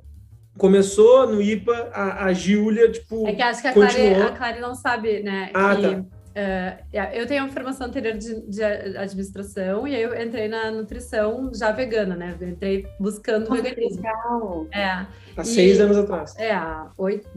começou 0.57 1.27
no 1.27 1.41
IPA, 1.41 1.91
a, 1.93 2.25
a 2.27 2.33
Giulia, 2.33 2.91
tipo. 2.91 3.27
É 3.27 3.35
que 3.35 3.43
acho 3.43 3.63
que 3.63 3.69
a 3.69 3.73
Clary, 3.73 4.15
a 4.15 4.31
Clary 4.33 4.61
não 4.61 4.75
sabe, 4.75 5.23
né? 5.23 5.51
Ah, 5.53 5.77
que... 5.77 5.83
tá 5.83 6.05
Uh, 6.31 6.85
eu 7.13 7.27
tenho 7.27 7.43
uma 7.43 7.53
formação 7.53 7.89
anterior 7.89 8.17
de, 8.17 8.41
de, 8.43 8.63
administração 8.63 9.87
e 9.87 9.97
aí 9.97 10.03
eu 10.03 10.15
entrei 10.21 10.47
na 10.47 10.71
nutrição 10.71 11.51
já 11.53 11.73
vegana, 11.73 12.15
né? 12.15 12.37
Eu 12.41 12.49
entrei 12.49 12.87
buscando 13.01 13.47
oh, 13.51 13.55
veganismo. 13.55 13.97
Legal. 13.97 14.67
É. 14.73 14.85
Há 14.85 15.09
e, 15.43 15.45
seis 15.45 15.81
anos 15.81 15.97
atrás. 15.97 16.35
É, 16.39 16.53
há 16.53 16.89
oito, 16.97 17.29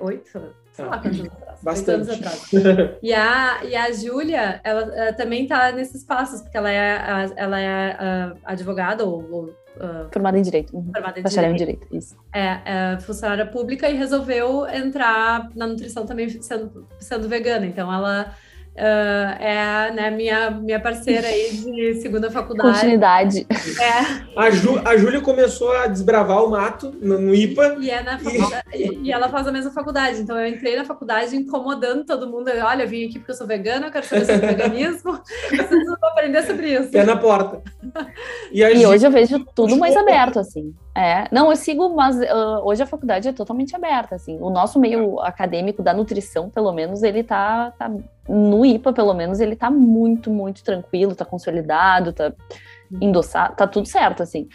oito 0.00 0.52
sei 0.72 0.84
lá 0.84 0.98
quantos 0.98 1.20
anos 1.20 1.32
atrás. 1.32 1.58
Bastante. 1.62 2.10
anos 2.10 2.10
atrás. 2.10 2.50
e 3.02 3.14
a, 3.14 3.64
e 3.64 3.76
a 3.76 3.92
Júlia, 3.92 4.60
ela, 4.64 4.82
ela 4.94 5.12
também 5.12 5.44
está 5.44 5.70
nesses 5.70 6.02
passos, 6.02 6.42
porque 6.42 6.56
ela 6.56 6.72
é, 6.72 7.32
ela 7.36 7.60
é 7.60 8.34
advogada 8.44 9.04
ou, 9.04 9.24
ou 9.30 9.63
Uh, 9.76 10.08
formada 10.12 10.38
em 10.38 10.42
Direito. 10.42 10.76
Uhum. 10.76 10.90
Formada 10.92 11.18
em 11.18 11.22
Direito. 11.22 11.52
em 11.52 11.56
Direito, 11.56 11.86
isso. 11.90 12.16
É, 12.32 12.60
é, 12.64 13.00
funcionária 13.00 13.44
pública 13.44 13.88
e 13.88 13.96
resolveu 13.96 14.66
entrar 14.68 15.48
na 15.54 15.66
nutrição 15.66 16.06
também 16.06 16.28
sendo, 16.28 16.86
sendo 17.00 17.28
vegana. 17.28 17.66
Então, 17.66 17.92
ela 17.92 18.34
Uh, 18.76 19.40
é 19.40 19.92
né, 19.92 20.10
minha, 20.10 20.50
minha 20.50 20.80
parceira 20.80 21.28
aí 21.28 21.50
de 21.52 21.94
segunda 22.02 22.28
faculdade. 22.28 22.72
Continuidade. 22.72 23.46
É. 23.80 24.24
A, 24.36 24.50
Ju, 24.50 24.82
a 24.84 24.96
Júlia 24.96 25.20
começou 25.20 25.72
a 25.72 25.86
desbravar 25.86 26.44
o 26.44 26.50
mato 26.50 26.92
no, 27.00 27.20
no 27.20 27.32
IPA. 27.32 27.76
E, 27.78 27.88
é 27.88 28.02
na 28.02 28.18
e... 28.74 29.04
e... 29.04 29.12
ela 29.12 29.28
faz 29.28 29.46
a 29.46 29.52
mesma 29.52 29.70
faculdade. 29.70 30.20
Então 30.20 30.38
eu 30.38 30.48
entrei 30.48 30.76
na 30.76 30.84
faculdade 30.84 31.36
incomodando 31.36 32.04
todo 32.04 32.28
mundo. 32.28 32.50
Olha, 32.50 32.82
eu 32.82 32.88
vim 32.88 33.06
aqui 33.06 33.20
porque 33.20 33.30
eu 33.30 33.36
sou 33.36 33.46
vegana, 33.46 33.86
eu 33.86 33.92
quero 33.92 34.06
saber 34.06 34.26
sobre 34.26 34.46
veganismo. 34.48 35.20
Preciso 35.48 35.96
aprender 36.02 36.42
sobre 36.42 36.74
isso. 36.74 36.90
Pé 36.90 37.04
na 37.04 37.16
porta. 37.16 37.62
E, 38.50 38.60
e 38.60 38.86
hoje 38.86 39.06
eu 39.06 39.10
vejo 39.10 39.44
tudo 39.54 39.76
mais 39.76 39.96
aberto, 39.96 40.40
assim. 40.40 40.74
É, 40.96 41.28
não, 41.30 41.50
eu 41.50 41.56
sigo, 41.56 41.94
mas 41.94 42.16
uh, 42.16 42.60
hoje 42.64 42.82
a 42.82 42.86
faculdade 42.86 43.28
é 43.28 43.32
totalmente 43.32 43.74
aberta, 43.74 44.16
assim. 44.16 44.38
O 44.40 44.50
nosso 44.50 44.80
meio 44.80 45.20
acadêmico 45.20 45.82
da 45.82 45.94
nutrição, 45.94 46.50
pelo 46.50 46.72
menos, 46.72 47.02
ele 47.02 47.22
tá, 47.22 47.72
tá 47.78 47.90
no 48.28 48.64
IPA, 48.64 48.92
pelo 48.92 49.14
menos, 49.14 49.40
ele 49.40 49.56
tá 49.56 49.70
muito, 49.70 50.30
muito 50.30 50.62
tranquilo, 50.64 51.14
tá 51.14 51.24
consolidado, 51.24 52.12
tá 52.12 52.32
endossado, 53.00 53.56
tá 53.56 53.66
tudo 53.66 53.86
certo, 53.86 54.22
assim. 54.22 54.48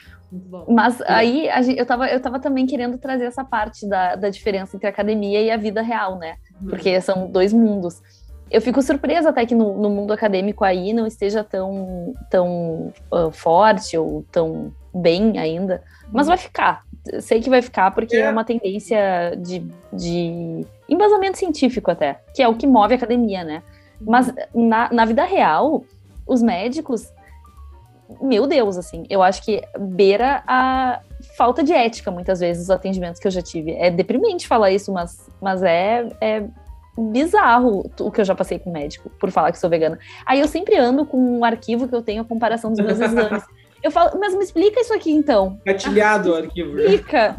Mas 0.67 1.01
aí 1.01 1.49
eu 1.75 1.85
tava, 1.85 2.07
eu 2.07 2.19
tava 2.19 2.39
também 2.39 2.65
querendo 2.65 2.97
trazer 2.97 3.25
essa 3.25 3.43
parte 3.43 3.87
da, 3.87 4.15
da 4.15 4.29
diferença 4.29 4.75
entre 4.75 4.87
a 4.87 4.91
academia 4.91 5.41
e 5.41 5.49
a 5.49 5.57
vida 5.57 5.81
real, 5.81 6.17
né? 6.17 6.35
Uhum. 6.61 6.69
Porque 6.69 7.01
são 7.01 7.29
dois 7.29 7.51
mundos. 7.51 8.01
Eu 8.51 8.61
fico 8.61 8.81
surpresa 8.81 9.29
até 9.29 9.45
que 9.45 9.55
no, 9.55 9.79
no 9.79 9.89
mundo 9.89 10.11
acadêmico 10.11 10.63
aí 10.63 10.93
não 10.93 11.05
esteja 11.05 11.43
tão, 11.43 12.13
tão 12.29 12.93
uh, 13.11 13.31
forte 13.31 13.97
ou 13.97 14.23
tão 14.31 14.71
bem 14.93 15.37
ainda, 15.37 15.83
mas 16.11 16.27
vai 16.27 16.37
ficar. 16.37 16.83
Sei 17.21 17.41
que 17.41 17.49
vai 17.49 17.61
ficar 17.61 17.91
porque 17.91 18.15
é, 18.15 18.21
é 18.21 18.29
uma 18.29 18.43
tendência 18.43 19.35
de, 19.37 19.65
de 19.93 20.65
embasamento 20.89 21.37
científico 21.37 21.91
até, 21.91 22.19
que 22.33 22.41
é 22.41 22.47
o 22.47 22.55
que 22.55 22.67
move 22.67 22.93
a 22.93 22.97
academia, 22.97 23.43
né? 23.43 23.63
Mas 24.01 24.33
na, 24.53 24.91
na 24.91 25.05
vida 25.05 25.23
real, 25.23 25.83
os 26.25 26.41
médicos, 26.41 27.11
meu 28.21 28.47
Deus, 28.47 28.77
assim, 28.77 29.03
eu 29.09 29.21
acho 29.21 29.43
que 29.43 29.61
beira 29.77 30.43
a 30.47 31.01
falta 31.37 31.63
de 31.63 31.73
ética, 31.73 32.09
muitas 32.09 32.39
vezes, 32.39 32.63
os 32.63 32.71
atendimentos 32.71 33.19
que 33.19 33.27
eu 33.27 33.31
já 33.31 33.41
tive. 33.41 33.73
É 33.73 33.91
deprimente 33.91 34.47
falar 34.47 34.71
isso, 34.71 34.91
mas, 34.91 35.29
mas 35.41 35.61
é, 35.63 36.07
é 36.21 36.43
bizarro 36.97 37.89
o 37.99 38.11
que 38.11 38.21
eu 38.21 38.25
já 38.25 38.35
passei 38.35 38.59
com 38.59 38.71
médico, 38.71 39.09
por 39.19 39.31
falar 39.31 39.51
que 39.51 39.59
sou 39.59 39.69
vegana. 39.69 39.99
Aí 40.25 40.39
eu 40.39 40.47
sempre 40.47 40.77
ando 40.77 41.05
com 41.05 41.17
um 41.17 41.43
arquivo 41.43 41.87
que 41.87 41.95
eu 41.95 42.01
tenho 42.01 42.21
a 42.21 42.25
comparação 42.25 42.71
dos 42.71 42.79
meus 42.79 42.99
exames. 42.99 43.43
Eu 43.81 43.91
falo, 43.91 44.19
mas 44.19 44.35
me 44.35 44.43
explica 44.43 44.81
isso 44.81 44.93
aqui 44.93 45.09
então. 45.09 45.57
Gatilhado 45.65 46.33
o 46.33 46.35
arquivo. 46.35 46.73
Né? 46.73 46.81
Explica. 46.83 47.37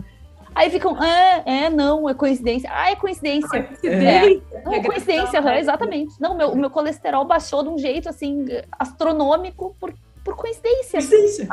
Aí 0.54 0.68
ficam, 0.70 1.00
é, 1.02 1.42
é, 1.46 1.70
não, 1.70 2.08
é 2.08 2.14
coincidência. 2.14 2.68
Ah, 2.72 2.90
é 2.90 2.96
coincidência. 2.96 3.62
Coincidência. 3.62 4.42
É. 4.52 4.62
Não, 4.64 4.74
é 4.74 4.82
coincidência, 4.82 5.58
exatamente. 5.58 6.14
Não, 6.20 6.36
meu, 6.36 6.54
meu 6.54 6.70
colesterol 6.70 7.24
baixou 7.24 7.62
de 7.62 7.68
um 7.68 7.78
jeito, 7.78 8.08
assim, 8.08 8.44
astronômico 8.78 9.76
por, 9.78 9.94
por 10.24 10.36
coincidência. 10.36 10.98
Coincidência. 10.98 11.46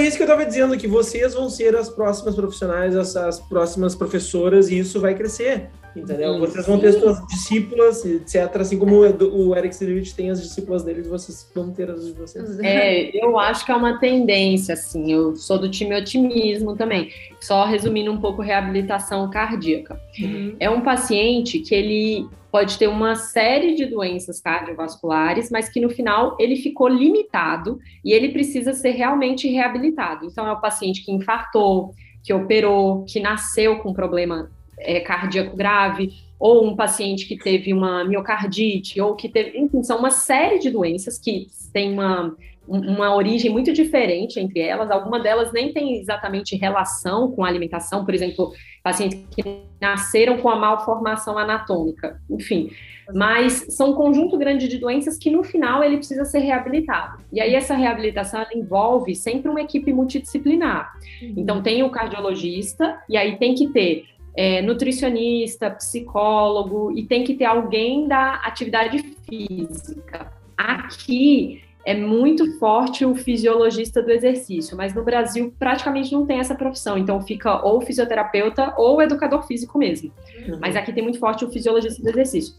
É. 0.00 0.06
Isso 0.06 0.16
que 0.16 0.22
eu 0.22 0.26
estava 0.26 0.44
dizendo, 0.44 0.76
que 0.76 0.88
vocês 0.88 1.34
vão 1.34 1.48
ser 1.48 1.76
as 1.76 1.88
próximas 1.88 2.34
profissionais, 2.34 2.96
as, 2.96 3.16
as 3.16 3.40
próximas 3.40 3.94
professoras, 3.94 4.68
e 4.68 4.78
isso 4.78 5.00
vai 5.00 5.14
crescer. 5.14 5.70
Entendeu? 5.94 6.34
Sim, 6.34 6.40
vocês 6.40 6.66
vão 6.66 6.78
ter 6.78 6.92
suas 6.92 7.26
discípulas, 7.26 8.04
etc. 8.04 8.56
Assim 8.60 8.78
como 8.78 9.00
o 9.00 9.56
Eric 9.56 9.74
Silvich 9.74 10.14
tem 10.14 10.30
as 10.30 10.40
discípulas 10.40 10.84
deles, 10.84 11.08
vocês 11.08 11.50
vão 11.54 11.72
ter 11.72 11.90
as 11.90 12.06
de 12.06 12.12
vocês. 12.12 12.58
É, 12.62 13.10
eu 13.16 13.38
acho 13.38 13.64
que 13.64 13.72
é 13.72 13.74
uma 13.74 13.98
tendência, 13.98 14.74
assim. 14.74 15.12
Eu 15.12 15.34
sou 15.34 15.58
do 15.58 15.68
time 15.68 15.96
otimismo 15.96 16.76
também. 16.76 17.10
Só 17.40 17.64
resumindo 17.64 18.12
um 18.12 18.20
pouco 18.20 18.40
reabilitação 18.40 19.28
cardíaca. 19.30 20.00
Uhum. 20.20 20.54
É 20.60 20.70
um 20.70 20.82
paciente 20.82 21.58
que 21.58 21.74
ele 21.74 22.28
pode 22.50 22.78
ter 22.78 22.88
uma 22.88 23.14
série 23.14 23.74
de 23.74 23.86
doenças 23.86 24.40
cardiovasculares, 24.40 25.50
mas 25.50 25.68
que 25.68 25.80
no 25.80 25.88
final 25.88 26.36
ele 26.38 26.56
ficou 26.56 26.88
limitado 26.88 27.78
e 28.04 28.12
ele 28.12 28.30
precisa 28.30 28.72
ser 28.72 28.90
realmente 28.90 29.48
reabilitado. 29.48 30.26
Então, 30.26 30.46
é 30.46 30.52
o 30.52 30.60
paciente 30.60 31.04
que 31.04 31.12
infartou, 31.12 31.94
que 32.22 32.32
operou, 32.32 33.04
que 33.04 33.20
nasceu 33.20 33.78
com 33.78 33.92
problema 33.92 34.50
é, 34.78 35.00
cardíaco 35.00 35.56
grave, 35.56 36.12
ou 36.38 36.66
um 36.66 36.74
paciente 36.74 37.26
que 37.26 37.36
teve 37.36 37.72
uma 37.72 38.02
miocardite, 38.04 39.00
ou 39.00 39.14
que 39.14 39.28
teve, 39.28 39.58
enfim, 39.58 39.82
são 39.82 39.98
uma 39.98 40.10
série 40.10 40.58
de 40.58 40.70
doenças 40.70 41.18
que 41.18 41.46
têm 41.72 41.92
uma, 41.92 42.34
uma 42.70 43.14
origem 43.16 43.50
muito 43.50 43.72
diferente 43.72 44.38
entre 44.38 44.60
elas. 44.60 44.90
Algumas 44.90 45.22
delas 45.22 45.52
nem 45.52 45.72
têm 45.72 45.98
exatamente 45.98 46.56
relação 46.56 47.32
com 47.32 47.44
a 47.44 47.48
alimentação, 47.48 48.04
por 48.04 48.14
exemplo, 48.14 48.52
pacientes 48.82 49.18
que 49.34 49.42
nasceram 49.80 50.38
com 50.38 50.48
a 50.48 50.56
malformação 50.56 51.36
anatômica, 51.36 52.20
enfim. 52.30 52.70
Mas 53.12 53.66
são 53.70 53.90
um 53.90 53.94
conjunto 53.94 54.38
grande 54.38 54.68
de 54.68 54.78
doenças 54.78 55.18
que 55.18 55.30
no 55.30 55.42
final 55.42 55.82
ele 55.82 55.96
precisa 55.96 56.24
ser 56.24 56.38
reabilitado. 56.38 57.18
E 57.32 57.40
aí 57.40 57.56
essa 57.56 57.74
reabilitação 57.74 58.44
envolve 58.54 59.16
sempre 59.16 59.50
uma 59.50 59.60
equipe 59.60 59.92
multidisciplinar. 59.92 60.92
Uhum. 61.20 61.34
Então 61.38 61.60
tem 61.60 61.82
o 61.82 61.90
cardiologista, 61.90 63.00
e 63.08 63.16
aí 63.16 63.36
tem 63.36 63.56
que 63.56 63.66
ter 63.68 64.04
é, 64.36 64.62
nutricionista, 64.62 65.70
psicólogo 65.70 66.92
e 66.96 67.04
tem 67.04 67.24
que 67.24 67.34
ter 67.34 67.46
alguém 67.46 68.06
da 68.06 68.34
atividade 68.34 69.02
física. 69.26 70.32
Aqui 70.56 71.62
é 71.84 71.94
muito 71.94 72.58
forte 72.58 73.04
o 73.04 73.14
fisiologista 73.14 74.02
do 74.02 74.10
exercício, 74.10 74.76
mas 74.76 74.94
no 74.94 75.02
Brasil 75.02 75.54
praticamente 75.58 76.12
não 76.12 76.26
tem 76.26 76.38
essa 76.38 76.54
profissão, 76.54 76.98
então 76.98 77.20
fica 77.20 77.64
ou 77.64 77.80
fisioterapeuta 77.80 78.74
ou 78.76 79.00
educador 79.00 79.46
físico 79.46 79.78
mesmo. 79.78 80.12
Uhum. 80.46 80.58
Mas 80.60 80.76
aqui 80.76 80.92
tem 80.92 81.02
muito 81.02 81.18
forte 81.18 81.44
o 81.44 81.50
fisiologista 81.50 82.02
do 82.02 82.08
exercício. 82.08 82.54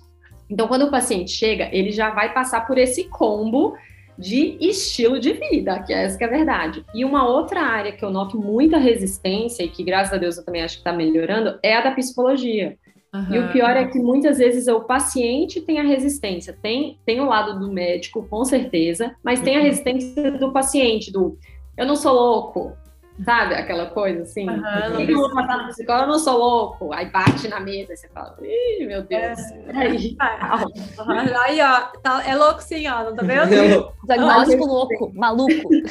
Então, 0.50 0.68
quando 0.68 0.84
o 0.84 0.92
paciente 0.92 1.32
chega, 1.32 1.70
ele 1.72 1.92
já 1.92 2.10
vai 2.10 2.34
passar 2.34 2.68
por 2.68 2.78
esse 2.78 3.06
combo 3.06 3.76
de 4.18 4.58
estilo 4.60 5.20
de 5.20 5.34
vida, 5.34 5.80
que 5.80 5.94
é 5.94 6.04
essa 6.04 6.18
que 6.18 6.24
é 6.24 6.28
a 6.28 6.30
verdade. 6.30 6.86
E 6.94 7.06
uma 7.06 7.28
outra 7.28 7.62
área 7.62 7.92
que 7.92 8.04
eu 8.04 8.12
noto 8.12 8.38
muita 8.38 8.78
resistência 8.78 9.64
e 9.64 9.70
que, 9.70 9.84
graças 9.84 10.14
a 10.14 10.18
Deus, 10.18 10.38
eu 10.38 10.46
também 10.46 10.62
acho 10.62 10.76
que 10.76 10.82
está 10.82 10.92
melhorando, 10.92 11.58
é 11.64 11.76
a 11.76 11.82
da 11.82 11.92
psicologia. 11.92 12.78
Uhum. 13.14 13.36
E 13.36 13.40
o 13.40 13.52
pior 13.52 13.72
é 13.72 13.86
que 13.86 14.00
muitas 14.00 14.38
vezes 14.38 14.68
o 14.68 14.82
paciente 14.82 15.60
tem 15.60 15.80
a 15.80 15.84
resistência, 15.84 16.58
tem, 16.62 16.98
tem 17.06 17.20
o 17.20 17.26
lado 17.26 17.60
do 17.60 17.72
médico, 17.72 18.26
com 18.30 18.46
certeza, 18.46 19.16
mas 19.22 19.42
tem 19.42 19.56
a 19.56 19.60
uhum. 19.60 19.66
resistência 19.66 20.32
do 20.32 20.52
paciente, 20.52 21.12
do 21.12 21.38
eu 21.78 21.86
não 21.86 21.96
sou 21.96 22.14
louco, 22.14 22.74
Sabe 23.24 23.54
aquela 23.56 23.88
coisa 23.88 24.24
assim? 24.24 24.50
Aham, 24.50 24.90
não 24.90 25.02
eu 25.02 25.18
vou 25.18 25.34
passar 25.34 25.58
no 25.64 25.68
psicólogo? 25.70 26.04
Eu 26.06 26.08
não 26.14 26.20
sou 26.20 26.38
louco. 26.38 26.94
Aí 26.94 27.06
bate 27.10 27.48
na 27.48 27.60
mesa 27.60 27.94
e 27.94 27.98
você 27.98 28.08
fala, 28.10 28.36
ih, 28.42 28.86
meu 28.86 29.04
Deus. 29.04 29.40
Aí, 29.76 30.16
Aham, 31.00 31.38
Aí, 31.44 31.62
ó, 31.62 31.82
tá- 32.02 32.24
é 32.28 32.36
louco 32.36 32.62
sim, 32.62 32.88
ó, 32.88 33.04
não 33.04 33.16
tá 33.16 33.22
vendo? 33.24 33.54
Hello. 33.54 33.92
Diagnóstico 34.06 34.66
louco, 34.66 35.12
maluco. 35.14 35.70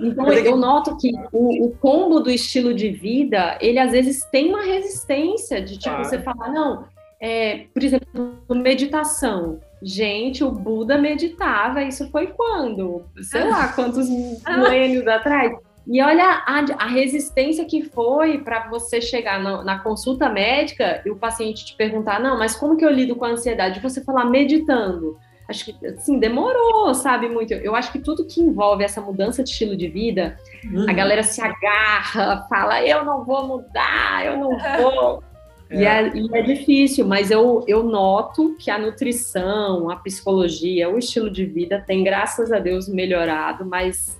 Então 0.00 0.30
eu 0.32 0.56
noto 0.56 0.96
que 0.98 1.10
o, 1.32 1.66
o 1.66 1.70
combo 1.78 2.20
do 2.20 2.30
estilo 2.30 2.74
de 2.74 2.90
vida, 2.90 3.56
ele 3.60 3.78
às 3.78 3.90
vezes 3.92 4.22
tem 4.30 4.48
uma 4.50 4.62
resistência 4.62 5.60
de 5.62 5.78
tipo, 5.78 5.88
Claro. 5.94 6.04
você 6.04 6.18
falar, 6.20 6.52
não, 6.52 6.84
é, 7.20 7.66
por 7.72 7.82
exemplo, 7.82 8.42
meditação. 8.50 9.60
Gente, 9.82 10.42
o 10.42 10.50
Buda 10.50 10.98
meditava, 10.98 11.82
isso 11.82 12.10
foi 12.10 12.28
quando? 12.28 13.04
Sei 13.22 13.44
lá, 13.44 13.68
quantos 13.74 14.08
milênios 14.08 15.06
atrás. 15.06 15.52
E 15.90 16.02
olha 16.02 16.42
a, 16.46 16.84
a 16.84 16.86
resistência 16.86 17.64
que 17.64 17.82
foi 17.82 18.38
para 18.38 18.68
você 18.68 19.00
chegar 19.00 19.40
na, 19.40 19.64
na 19.64 19.78
consulta 19.78 20.28
médica 20.28 21.00
e 21.06 21.10
o 21.10 21.16
paciente 21.16 21.64
te 21.64 21.74
perguntar, 21.76 22.20
não, 22.20 22.38
mas 22.38 22.54
como 22.54 22.76
que 22.76 22.84
eu 22.84 22.90
lido 22.90 23.16
com 23.16 23.24
a 23.24 23.30
ansiedade? 23.30 23.78
E 23.78 23.82
você 23.82 24.04
falar 24.04 24.26
meditando. 24.26 25.16
Acho 25.48 25.64
que, 25.64 25.86
assim, 25.86 26.18
demorou, 26.18 26.92
sabe, 26.92 27.26
muito. 27.26 27.54
Eu 27.54 27.74
acho 27.74 27.90
que 27.90 27.98
tudo 27.98 28.26
que 28.26 28.38
envolve 28.38 28.84
essa 28.84 29.00
mudança 29.00 29.42
de 29.42 29.48
estilo 29.48 29.74
de 29.74 29.88
vida, 29.88 30.36
Uhum. 30.70 30.84
a 30.90 30.92
galera 30.92 31.22
se 31.22 31.40
agarra, 31.40 32.46
fala, 32.50 32.84
eu 32.84 33.02
não 33.02 33.24
vou 33.24 33.46
mudar, 33.46 34.26
eu 34.26 34.36
não 34.36 34.50
vou. 34.82 35.24
E, 35.70 35.84
é, 35.84 36.08
e 36.16 36.28
é 36.32 36.42
difícil, 36.42 37.06
mas 37.06 37.30
eu, 37.30 37.62
eu 37.68 37.82
noto 37.82 38.56
que 38.58 38.70
a 38.70 38.78
nutrição, 38.78 39.90
a 39.90 39.96
psicologia, 39.96 40.88
o 40.88 40.98
estilo 40.98 41.30
de 41.30 41.44
vida 41.44 41.82
tem, 41.86 42.02
graças 42.02 42.50
a 42.50 42.58
Deus, 42.58 42.88
melhorado, 42.88 43.66
mas 43.66 44.18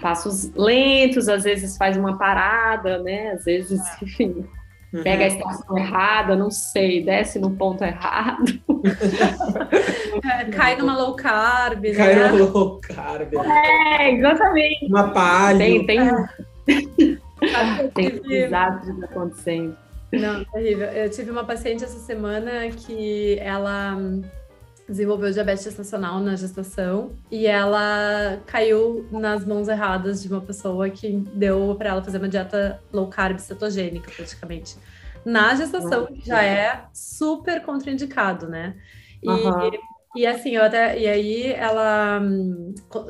passos 0.00 0.50
lentos, 0.54 1.28
às 1.28 1.44
vezes 1.44 1.76
faz 1.76 1.96
uma 1.96 2.16
parada, 2.16 2.98
né? 3.02 3.32
Às 3.32 3.44
vezes, 3.44 3.80
enfim, 4.02 4.46
Uhum. 4.90 5.02
pega 5.02 5.24
a 5.24 5.26
estação 5.26 5.76
errada, 5.76 6.34
não 6.34 6.50
sei, 6.50 7.04
desce 7.04 7.38
no 7.38 7.50
ponto 7.50 7.84
errado. 7.84 8.44
É, 10.24 10.44
cai 10.46 10.76
numa 10.76 10.96
low 10.96 11.14
carb, 11.14 11.82
né? 11.84 11.94
Caiu 11.94 12.36
no 12.36 12.52
low 12.52 12.80
carb. 12.80 13.28
É, 13.34 14.10
exatamente. 14.12 14.86
Uma 14.86 15.08
palha. 15.10 15.58
Tem, 15.58 15.86
tem, 15.86 15.98
Sabe, 17.52 17.88
tem 17.94 18.10
tive- 18.10 18.20
desastres 18.28 19.02
acontecendo. 19.02 19.76
Não, 20.12 20.44
terrível. 20.44 20.88
Eu 20.88 21.10
tive 21.10 21.30
uma 21.30 21.44
paciente 21.44 21.84
essa 21.84 21.98
semana 21.98 22.68
que 22.70 23.38
ela 23.40 23.94
hum, 23.96 24.22
desenvolveu 24.88 25.30
diabetes 25.30 25.64
gestacional 25.64 26.18
na 26.20 26.34
gestação 26.34 27.12
e 27.30 27.46
ela 27.46 28.40
caiu 28.46 29.06
nas 29.10 29.44
mãos 29.44 29.68
erradas 29.68 30.22
de 30.22 30.28
uma 30.28 30.40
pessoa 30.40 30.88
que 30.88 31.10
deu 31.34 31.74
para 31.76 31.90
ela 31.90 32.02
fazer 32.02 32.18
uma 32.18 32.28
dieta 32.28 32.82
low 32.92 33.08
carb 33.08 33.38
cetogênica, 33.38 34.10
praticamente. 34.10 34.76
Na 35.24 35.54
gestação, 35.54 36.06
que 36.06 36.26
já 36.26 36.42
é 36.42 36.84
super 36.92 37.62
contraindicado, 37.62 38.48
né? 38.48 38.76
E, 39.22 39.28
Aham. 39.28 39.70
E 40.16 40.26
assim, 40.26 40.56
eu 40.56 40.62
até. 40.62 40.98
E 40.98 41.06
aí 41.06 41.52
ela. 41.52 42.20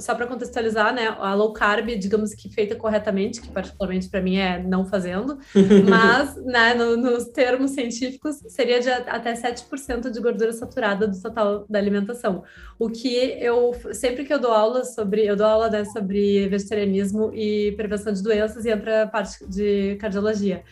Só 0.00 0.14
para 0.14 0.26
contextualizar, 0.26 0.92
né? 0.94 1.08
A 1.18 1.34
low 1.34 1.52
carb, 1.52 1.88
digamos 1.96 2.34
que 2.34 2.52
feita 2.52 2.74
corretamente, 2.74 3.40
que 3.40 3.50
particularmente 3.50 4.08
para 4.08 4.20
mim 4.20 4.36
é 4.36 4.62
não 4.62 4.84
fazendo, 4.86 5.38
mas, 5.88 6.36
né, 6.44 6.74
no- 6.74 6.96
nos 6.96 7.26
termos 7.28 7.70
científicos, 7.72 8.36
seria 8.48 8.80
de 8.80 8.90
até 8.90 9.34
7% 9.34 10.10
de 10.10 10.20
gordura 10.20 10.52
saturada 10.52 11.06
do 11.06 11.20
total 11.20 11.64
da 11.68 11.78
alimentação. 11.78 12.42
O 12.78 12.88
que 12.90 13.14
eu, 13.40 13.72
sempre 13.92 14.24
que 14.24 14.32
eu 14.32 14.38
dou 14.40 14.52
aula 14.52 14.84
sobre, 14.84 15.24
eu 15.26 15.36
dou 15.36 15.46
aula 15.46 15.70
né, 15.70 15.84
sobre 15.84 16.48
vegetarianismo 16.48 17.32
e 17.34 17.72
prevenção 17.72 18.12
de 18.12 18.22
doenças 18.22 18.64
e 18.64 18.70
entra 18.70 19.02
a 19.02 19.06
parte 19.06 19.46
de 19.48 19.96
cardiologia. 19.96 20.62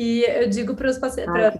E 0.00 0.22
eu 0.22 0.48
digo 0.48 0.76
para 0.76 0.88
os 0.88 0.96
pacientes, 0.96 1.34
Ah, 1.34 1.50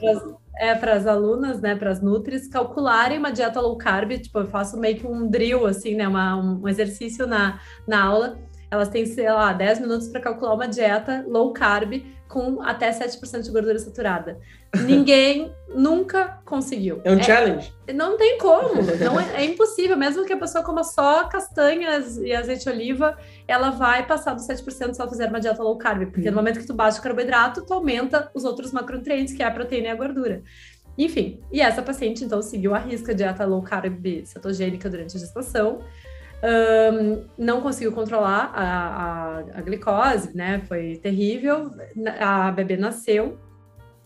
é, 0.60 0.72
para 0.76 0.94
as 0.94 1.08
alunas, 1.08 1.60
né, 1.60 1.74
para 1.74 1.90
as 1.90 2.00
nutris, 2.00 2.46
calcularem 2.46 3.18
uma 3.18 3.32
dieta 3.32 3.60
low 3.60 3.76
carb, 3.76 4.12
tipo, 4.16 4.38
eu 4.38 4.46
faço 4.46 4.78
meio 4.78 4.96
que 4.96 5.06
um 5.08 5.28
drill, 5.28 5.66
assim, 5.66 5.96
né, 5.96 6.06
uma, 6.06 6.36
um 6.36 6.68
exercício 6.68 7.26
na, 7.26 7.60
na 7.86 8.04
aula, 8.04 8.38
elas 8.70 8.88
têm, 8.88 9.06
sei 9.06 9.30
lá, 9.30 9.52
10 9.52 9.80
minutos 9.80 10.08
para 10.08 10.20
calcular 10.20 10.54
uma 10.54 10.68
dieta 10.68 11.24
low 11.28 11.52
carb 11.52 12.02
com 12.28 12.60
até 12.62 12.90
7% 12.90 13.42
de 13.42 13.50
gordura 13.50 13.78
saturada. 13.78 14.38
Ninguém 14.84 15.50
nunca 15.74 16.40
conseguiu. 16.44 17.00
É 17.02 17.10
um 17.10 17.22
challenge. 17.22 17.72
Não 17.94 18.18
tem 18.18 18.36
como, 18.36 18.82
não 19.02 19.18
é, 19.18 19.42
é 19.42 19.44
impossível. 19.44 19.96
Mesmo 19.96 20.26
que 20.26 20.32
a 20.32 20.36
pessoa 20.36 20.62
coma 20.62 20.84
só 20.84 21.24
castanhas 21.24 22.18
e 22.18 22.34
azeite 22.34 22.64
de 22.64 22.70
oliva, 22.70 23.16
ela 23.46 23.70
vai 23.70 24.06
passar 24.06 24.34
dos 24.34 24.46
7% 24.46 24.92
se 24.92 25.00
ela 25.00 25.10
fizer 25.10 25.28
uma 25.28 25.40
dieta 25.40 25.62
low 25.62 25.76
carb. 25.78 26.10
Porque 26.10 26.30
no 26.30 26.36
momento 26.36 26.60
que 26.60 26.66
tu 26.66 26.74
baixa 26.74 27.00
o 27.00 27.02
carboidrato, 27.02 27.64
tu 27.64 27.72
aumenta 27.72 28.30
os 28.34 28.44
outros 28.44 28.72
macronutrientes, 28.72 29.34
que 29.34 29.42
é 29.42 29.46
a 29.46 29.50
proteína 29.50 29.88
e 29.88 29.90
a 29.90 29.94
gordura. 29.94 30.42
Enfim, 30.98 31.40
e 31.52 31.60
essa 31.60 31.80
paciente, 31.80 32.24
então, 32.24 32.42
seguiu 32.42 32.74
a 32.74 32.78
risca 32.78 33.14
dieta 33.14 33.44
low 33.46 33.62
carb 33.62 34.04
cetogênica 34.24 34.90
durante 34.90 35.16
a 35.16 35.20
gestação. 35.20 35.80
Ahn, 36.42 37.24
não 37.36 37.60
conseguiu 37.60 37.92
controlar 37.92 38.52
a, 38.54 38.64
a, 38.64 39.38
a 39.58 39.60
glicose, 39.62 40.36
né? 40.36 40.62
Foi 40.68 40.96
terrível. 41.02 41.72
A 42.20 42.50
bebê 42.52 42.76
nasceu, 42.76 43.38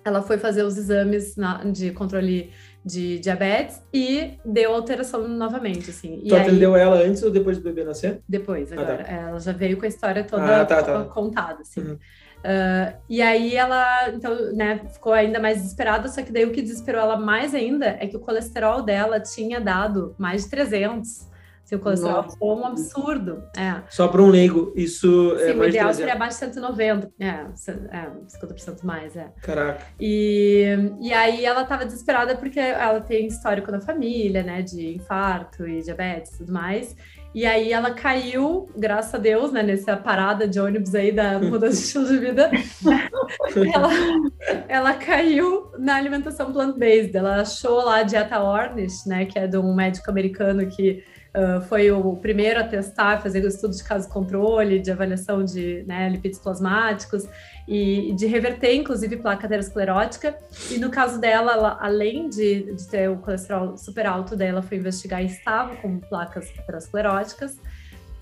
ela 0.05 0.23
foi 0.23 0.39
fazer 0.39 0.63
os 0.63 0.77
exames 0.79 1.37
na- 1.37 1.63
de 1.65 1.91
controle 1.93 2.51
de 2.85 3.19
diabetes 3.21 3.81
e 3.95 4.39
deu 4.45 4.75
alteração 4.75 5.29
novamente, 5.29 5.91
assim. 5.91 6.21
E 6.25 6.29
Tu 6.29 6.35
aí, 6.35 6.41
atendeu 6.41 6.75
ela 6.75 6.97
antes 6.97 7.23
ou 7.23 7.31
depois 7.31 7.59
do 7.59 7.63
bebê 7.65 7.85
nascer? 7.85 8.21
depois, 8.29 8.73
Ah, 8.73 8.77
tá. 8.77 8.83
agora. 8.83 9.03
Ela 9.03 9.39
já 9.39 9.53
veio 9.53 9.77
com 9.79 9.85
a 9.85 9.89
história 9.89 10.25
toda 10.25 10.63
Ah, 10.63 10.65
tá, 10.65 10.83
tá. 10.83 11.05
contada, 11.05 11.61
assim. 11.61 11.83
Uhum. 11.83 11.99
Ah, 12.43 12.95
e 13.09 13.23
aí 13.23 13.55
ela, 13.55 14.09
então, 14.09 14.53
né, 14.55 14.81
ficou 14.93 15.13
ainda 15.13 15.39
mais 15.39 15.59
desesperada, 15.59 16.09
só 16.09 16.23
que 16.23 16.33
daí 16.33 16.45
o 16.45 16.51
que 16.51 16.63
desesperou 16.63 17.01
ela 17.03 17.17
mais 17.17 17.55
ainda 17.55 17.87
é 18.01 18.07
que 18.09 18.17
o 18.17 18.21
colesterol 18.21 18.83
dela 18.83 19.21
tinha 19.21 19.61
dado 19.61 20.17
mais 20.19 20.43
de 20.45 20.51
300. 20.51 21.31
O 21.77 21.79
colesterol 21.79 22.23
Nossa. 22.23 22.37
foi 22.37 22.49
um 22.49 22.67
absurdo. 22.67 23.43
É. 23.57 23.83
Só 23.89 24.09
para 24.09 24.23
um 24.23 24.29
leigo, 24.29 24.73
isso 24.77 25.37
Sim, 25.39 25.45
é 25.45 25.55
o 25.55 25.65
ideal 25.65 25.87
300. 25.87 25.97
seria 25.97 26.13
abaixo 26.15 26.39
de 26.39 26.55
190. 26.55 27.11
É, 27.19 27.27
é 27.27 28.11
50% 28.41 28.85
mais, 28.85 29.17
é. 29.17 29.33
Caraca. 29.43 29.87
E, 30.01 30.65
e 31.01 31.13
aí 31.13 31.45
ela 31.45 31.65
tava 31.65 31.85
desesperada 31.85 32.37
porque 32.37 32.61
ela 32.61 33.01
tem 33.01 33.27
histórico 33.27 33.71
na 33.71 33.81
família, 33.81 34.43
né, 34.43 34.63
de 34.63 34.95
infarto 34.95 35.67
e 35.67 35.83
diabetes 35.83 36.35
e 36.35 36.39
tudo 36.39 36.53
mais. 36.53 36.97
E 37.35 37.47
aí 37.47 37.73
ela 37.73 37.93
caiu, 37.93 38.69
graças 38.77 39.15
a 39.15 39.19
Deus, 39.19 39.53
né, 39.53 39.63
nessa 39.63 39.97
parada 39.97 40.47
de 40.47 40.61
ônibus 40.61 40.95
aí 40.95 41.11
da 41.11 41.39
mudança 41.41 41.79
de 41.79 41.83
estilo 41.83 42.07
de 42.07 42.19
vida. 42.19 42.51
ela, 43.75 43.91
ela 44.69 44.95
caiu 44.95 45.71
na 45.79 45.97
alimentação 45.97 46.53
plant-based. 46.53 47.17
Ela 47.17 47.41
achou 47.41 47.85
lá 47.85 47.99
a 47.99 48.03
dieta 48.03 48.39
Ornish, 48.39 49.07
né, 49.07 49.25
que 49.25 49.39
é 49.39 49.47
de 49.47 49.57
um 49.57 49.75
médico 49.75 50.11
americano 50.11 50.67
que 50.67 51.03
ah, 51.35 51.61
foi 51.63 51.91
o 51.91 52.17
primeiro 52.17 52.61
a 52.61 52.65
testar, 52.65 53.23
fazer 53.23 53.43
o 53.45 53.49
estudo 53.49 53.75
de 53.75 53.83
caso 53.83 54.09
controle, 54.09 54.79
de 54.79 54.91
avaliação 54.91 55.45
de 55.45 55.83
né, 55.87 56.09
lipídios 56.09 56.41
plasmáticos 56.41 57.27
e 57.67 58.13
de 58.15 58.27
reverter, 58.27 58.75
inclusive, 58.75 59.17
placa 59.17 59.47
aterosclerótica. 59.47 60.37
E 60.71 60.79
no 60.79 60.91
caso 60.91 61.21
dela, 61.21 61.53
ela, 61.53 61.79
além 61.81 62.29
de, 62.29 62.75
de 62.75 62.89
ter 62.89 63.09
o 63.09 63.17
colesterol 63.17 63.77
super 63.77 64.07
alto 64.07 64.37
dela, 64.37 64.63
foi 64.63 64.77
investigar 64.77 65.23
e 65.23 65.27
estava 65.27 65.77
com 65.77 65.99
placas 65.99 66.51
ateroscleróticas. 66.59 67.57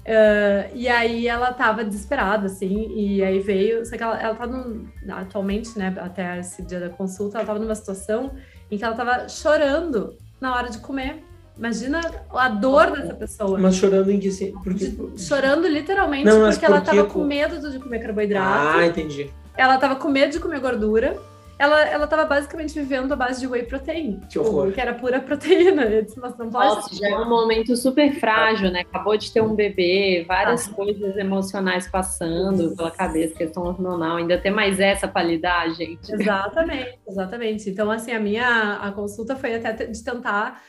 Ah, 0.07 0.71
e 0.73 0.89
aí 0.89 1.27
ela 1.27 1.51
estava 1.51 1.85
desesperada, 1.85 2.47
assim, 2.47 2.93
e 2.95 3.25
aí 3.25 3.41
veio. 3.41 3.85
Só 3.85 3.97
que 3.97 4.03
ela, 4.03 4.21
ela 4.21 4.35
tá 4.37 4.47
num, 4.47 4.87
atualmente, 5.09 5.77
né, 5.77 5.93
até 5.99 6.39
esse 6.39 6.63
dia 6.63 6.79
da 6.79 6.91
consulta, 6.91 7.39
ela 7.39 7.43
estava 7.43 7.59
numa 7.59 7.75
situação 7.75 8.33
em 8.71 8.79
que 8.79 8.85
ela 8.85 8.95
estava 8.95 9.29
chorando 9.29 10.17
na 10.41 10.55
hora 10.55 10.71
de 10.71 10.79
comer. 10.79 11.25
Imagina 11.61 12.01
a 12.31 12.49
dor 12.49 12.91
dessa 12.91 13.13
pessoa. 13.13 13.59
Mas 13.59 13.77
chorando 13.77 14.11
em 14.11 14.19
que 14.19 14.33
sim? 14.33 14.55
Porque... 14.65 14.95
Chorando 15.19 15.69
literalmente 15.69 16.25
Não, 16.25 16.49
porque 16.51 16.65
ela 16.65 16.79
estava 16.79 17.05
com 17.05 17.23
medo 17.23 17.71
de 17.71 17.79
comer 17.79 17.99
carboidrato. 17.99 18.79
Ah, 18.79 18.87
entendi. 18.87 19.31
Ela 19.55 19.77
tava 19.77 19.97
com 19.97 20.09
medo 20.09 20.33
de 20.33 20.41
comer 20.41 20.59
gordura. 20.59 21.19
Ela, 21.59 21.83
ela 21.83 22.07
tava 22.07 22.25
basicamente 22.25 22.73
vivendo 22.73 23.13
à 23.13 23.17
base 23.17 23.41
de 23.41 23.47
whey 23.47 23.65
protein. 23.65 24.21
Que 24.31 24.39
horror. 24.39 24.73
Que 24.73 24.81
era 24.81 24.95
pura 24.95 25.21
proteína. 25.21 25.83
Eu 25.93 26.03
disse, 26.03 26.19
mas 26.19 26.35
não 26.39 26.49
pode 26.49 26.77
Nossa, 26.77 26.95
já 26.95 27.11
é 27.11 27.15
um 27.19 27.29
momento 27.29 27.77
super 27.77 28.11
frágil, 28.15 28.71
né? 28.71 28.81
Acabou 28.81 29.15
de 29.19 29.31
ter 29.31 29.43
um 29.43 29.55
bebê, 29.55 30.25
várias 30.27 30.67
coisas 30.67 31.15
emocionais 31.19 31.87
passando 31.87 32.75
pela 32.75 32.91
cabeça, 32.91 33.35
questão 33.35 33.65
hormonal. 33.65 34.17
Ainda 34.17 34.39
tem 34.39 34.51
mais 34.51 34.81
essa 34.81 35.07
pra 35.07 35.23
lidar, 35.23 35.69
gente. 35.75 36.11
Exatamente, 36.11 36.99
exatamente. 37.07 37.69
Então, 37.69 37.91
assim, 37.91 38.13
a 38.13 38.19
minha 38.19 38.79
a 38.81 38.91
consulta 38.93 39.37
foi 39.37 39.57
até 39.57 39.75
de 39.75 40.03
tentar 40.03 40.63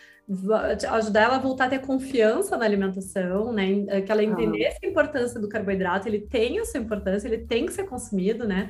ajudar 0.91 1.22
ela 1.24 1.36
a 1.36 1.39
voltar 1.39 1.65
a 1.65 1.70
ter 1.70 1.80
confiança 1.80 2.56
na 2.58 2.65
alimentação, 2.65 3.52
né? 3.52 3.65
em- 3.65 3.86
Que 4.04 4.12
ela 4.12 4.24
entendesse 4.24 4.78
a 4.84 4.88
importância 4.88 5.39
do 5.39 5.50
carboidrato, 5.50 6.08
ele 6.08 6.20
tem 6.22 6.60
a 6.60 6.65
sua 6.65 6.80
importância, 6.80 7.28
ele 7.28 7.39
tem 7.39 7.65
que 7.65 7.74
ser 7.74 7.84
consumido, 7.84 8.48
né? 8.48 8.70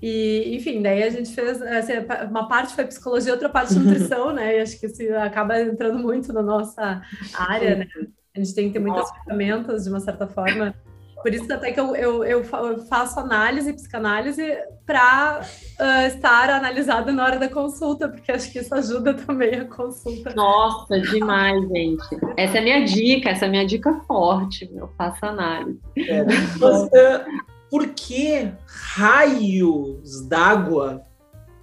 E, 0.00 0.56
enfim, 0.56 0.82
daí 0.82 1.02
a 1.02 1.10
gente 1.10 1.32
fez 1.32 1.62
assim, 1.62 1.92
uma 2.28 2.48
parte 2.48 2.74
foi 2.74 2.84
psicologia, 2.86 3.32
outra 3.32 3.48
parte 3.48 3.74
nutrição, 3.74 4.32
né? 4.32 4.58
E 4.58 4.60
acho 4.60 4.80
que 4.80 4.86
isso 4.86 5.02
acaba 5.16 5.60
entrando 5.60 5.98
muito 5.98 6.32
na 6.32 6.42
nossa 6.42 7.02
área, 7.36 7.76
né? 7.76 7.86
A 8.34 8.38
gente 8.40 8.54
tem 8.54 8.66
que 8.68 8.72
ter 8.72 8.78
muitas 8.80 9.08
ferramentas, 9.10 9.84
de 9.84 9.90
uma 9.90 10.00
certa 10.00 10.26
forma, 10.26 10.74
Por 11.22 11.32
isso 11.32 11.52
até 11.52 11.70
que 11.70 11.78
eu, 11.78 11.94
eu, 11.94 12.24
eu 12.24 12.44
faço 12.88 13.20
análise, 13.20 13.72
psicanálise, 13.72 14.42
para 14.84 15.40
uh, 15.80 16.06
estar 16.08 16.50
analisada 16.50 17.12
na 17.12 17.24
hora 17.24 17.38
da 17.38 17.48
consulta, 17.48 18.08
porque 18.08 18.32
acho 18.32 18.50
que 18.50 18.58
isso 18.58 18.74
ajuda 18.74 19.14
também 19.14 19.54
a 19.54 19.64
consulta. 19.64 20.34
Nossa, 20.34 21.00
demais, 21.00 21.62
gente. 21.68 22.04
Essa 22.36 22.58
é 22.58 22.60
a 22.60 22.62
minha 22.62 22.84
dica, 22.84 23.30
essa 23.30 23.44
é 23.44 23.48
a 23.48 23.50
minha 23.50 23.66
dica 23.66 24.00
forte, 24.06 24.68
eu 24.74 24.88
faço 24.98 25.24
análise. 25.24 25.78
É. 25.96 26.24
Mas, 26.24 26.82
uh, 26.84 27.24
por 27.70 27.88
que 27.88 28.52
raios 28.66 30.26
d'água 30.28 31.02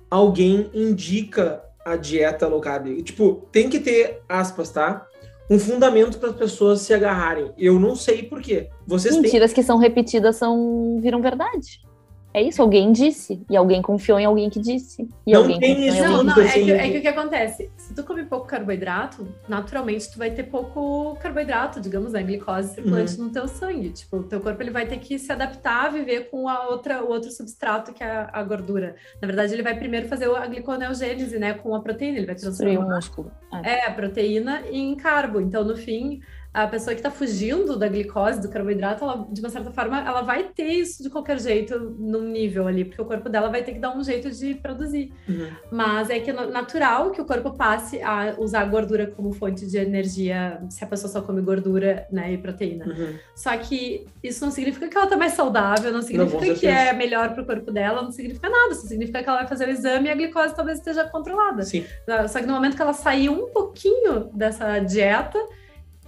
alguém 0.09 0.71
indica 0.73 1.61
a 1.85 1.95
dieta 1.95 2.47
low 2.47 2.61
carb? 2.61 2.87
Tipo, 3.03 3.47
tem 3.51 3.69
que 3.69 3.79
ter 3.79 4.21
aspas, 4.27 4.71
tá? 4.71 5.05
Um 5.49 5.57
fundamento 5.57 6.19
para 6.19 6.29
as 6.29 6.35
pessoas 6.35 6.81
se 6.81 6.93
agarrarem. 6.93 7.51
Eu 7.57 7.79
não 7.79 7.95
sei 7.95 8.23
por 8.23 8.41
quê. 8.41 8.69
Vocês 8.85 9.15
Mentiras 9.15 9.51
têm... 9.51 9.55
que 9.55 9.63
são 9.63 9.77
repetidas 9.77 10.35
são 10.35 10.99
viram 11.01 11.21
verdade. 11.21 11.81
É 12.33 12.41
isso, 12.41 12.61
alguém 12.61 12.91
disse. 12.91 13.43
E 13.49 13.57
alguém 13.57 13.81
confiou 13.81 14.19
em 14.19 14.25
alguém 14.25 14.49
que 14.49 14.59
disse. 14.59 15.07
E 15.25 15.33
não 15.33 15.41
alguém 15.41 15.59
tem 15.59 15.87
isso. 15.87 16.03
Não, 16.03 16.23
não, 16.23 16.41
é 16.41 16.51
que, 16.51 16.71
é 16.71 16.91
que 16.91 16.97
o 16.99 17.01
que 17.01 17.07
acontece? 17.07 17.71
Se 17.77 17.93
tu 17.93 18.03
come 18.03 18.23
pouco 18.23 18.45
carboidrato, 18.45 19.27
naturalmente 19.47 20.11
tu 20.11 20.17
vai 20.17 20.29
ter 20.29 20.43
pouco 20.43 21.15
carboidrato, 21.19 21.79
digamos, 21.79 22.13
né? 22.13 22.21
Glicose 22.21 22.75
circulante 22.75 23.17
uhum. 23.17 23.25
no 23.25 23.31
teu 23.31 23.47
sangue. 23.47 23.89
Tipo, 23.89 24.17
o 24.17 24.23
teu 24.23 24.39
corpo 24.39 24.61
ele 24.61 24.71
vai 24.71 24.85
ter 24.85 24.99
que 24.99 25.17
se 25.17 25.31
adaptar 25.31 25.85
a 25.85 25.89
viver 25.89 26.29
com 26.29 26.47
a 26.47 26.67
outra, 26.67 27.03
o 27.03 27.09
outro 27.09 27.31
substrato 27.31 27.93
que 27.93 28.03
é 28.03 28.07
a, 28.11 28.29
a 28.31 28.43
gordura. 28.43 28.95
Na 29.21 29.27
verdade, 29.27 29.53
ele 29.53 29.63
vai 29.63 29.75
primeiro 29.75 30.07
fazer 30.07 30.29
a 30.29 30.45
gliconeogênese, 30.45 31.39
né? 31.39 31.53
Com 31.53 31.73
a 31.73 31.81
proteína. 31.81 32.17
Ele 32.17 32.27
vai 32.27 32.35
transformar 32.35 32.85
o 32.85 32.95
músculo. 32.95 33.31
É. 33.63 33.71
é, 33.71 33.87
a 33.87 33.91
proteína 33.91 34.63
em 34.69 34.95
carbo. 34.95 35.41
Então, 35.41 35.63
no 35.63 35.75
fim, 35.75 36.21
a 36.51 36.65
pessoa 36.67 36.95
que 36.95 36.99
está 36.99 37.11
fugindo 37.11 37.77
da 37.77 37.87
glicose, 37.87 38.41
do 38.41 38.49
carboidrato, 38.49 39.03
ela, 39.03 39.27
de 39.31 39.39
uma 39.39 39.49
certa 39.49 39.71
forma, 39.71 39.99
ela 39.99 40.21
vai 40.21 40.43
ter 40.45 40.67
isso 40.67 41.03
de 41.03 41.09
qualquer 41.09 41.39
jeito 41.39 41.79
num 41.99 42.23
nível 42.23 42.67
ali, 42.67 42.85
porque 42.85 43.01
o 43.01 43.05
corpo 43.05 43.29
dela 43.29 43.49
vai 43.49 43.63
ter 43.63 43.73
que 43.73 43.79
dar 43.79 43.95
um 43.95 44.03
jeito 44.03 44.31
de 44.31 44.55
produzir. 44.55 45.13
Uhum. 45.27 45.47
Mas 45.71 46.09
é 46.09 46.19
que 46.19 46.31
é 46.31 46.33
natural 46.33 47.11
que 47.11 47.21
o 47.21 47.25
corpo 47.25 47.51
passe 47.55 48.01
a 48.01 48.35
usar 48.39 48.61
a 48.61 48.65
gordura 48.65 49.07
como 49.07 49.31
fonte 49.31 49.67
de 49.67 49.77
energia, 49.77 50.59
se 50.69 50.83
a 50.83 50.87
pessoa 50.87 51.11
só 51.11 51.21
come 51.21 51.39
gordura 51.41 52.07
né, 52.11 52.33
e 52.33 52.37
proteína. 52.37 52.85
Uhum. 52.85 53.19
Só 53.35 53.55
que 53.55 54.07
isso 54.23 54.43
não 54.43 54.51
significa 54.51 54.87
que 54.87 54.97
ela 54.97 55.05
está 55.05 55.17
mais 55.17 55.33
saudável, 55.33 55.93
não 55.93 56.01
significa 56.01 56.45
não, 56.45 56.55
que 56.55 56.65
é 56.65 56.93
melhor 56.93 57.31
para 57.33 57.43
o 57.43 57.45
corpo 57.45 57.71
dela, 57.71 58.01
não 58.01 58.11
significa 58.11 58.49
nada. 58.49 58.73
Isso 58.73 58.87
significa 58.87 59.21
que 59.21 59.29
ela 59.29 59.39
vai 59.39 59.47
fazer 59.47 59.67
o 59.67 59.71
exame 59.71 60.07
e 60.07 60.11
a 60.11 60.15
glicose 60.15 60.55
talvez 60.55 60.79
esteja 60.79 61.03
controlada. 61.03 61.61
Sim. 61.61 61.85
Só 62.27 62.39
que 62.39 62.47
no 62.47 62.53
momento 62.53 62.75
que 62.75 62.81
ela 62.81 62.93
sair 62.93 63.29
um 63.29 63.51
pouquinho 63.51 64.31
dessa 64.33 64.79
dieta, 64.79 65.37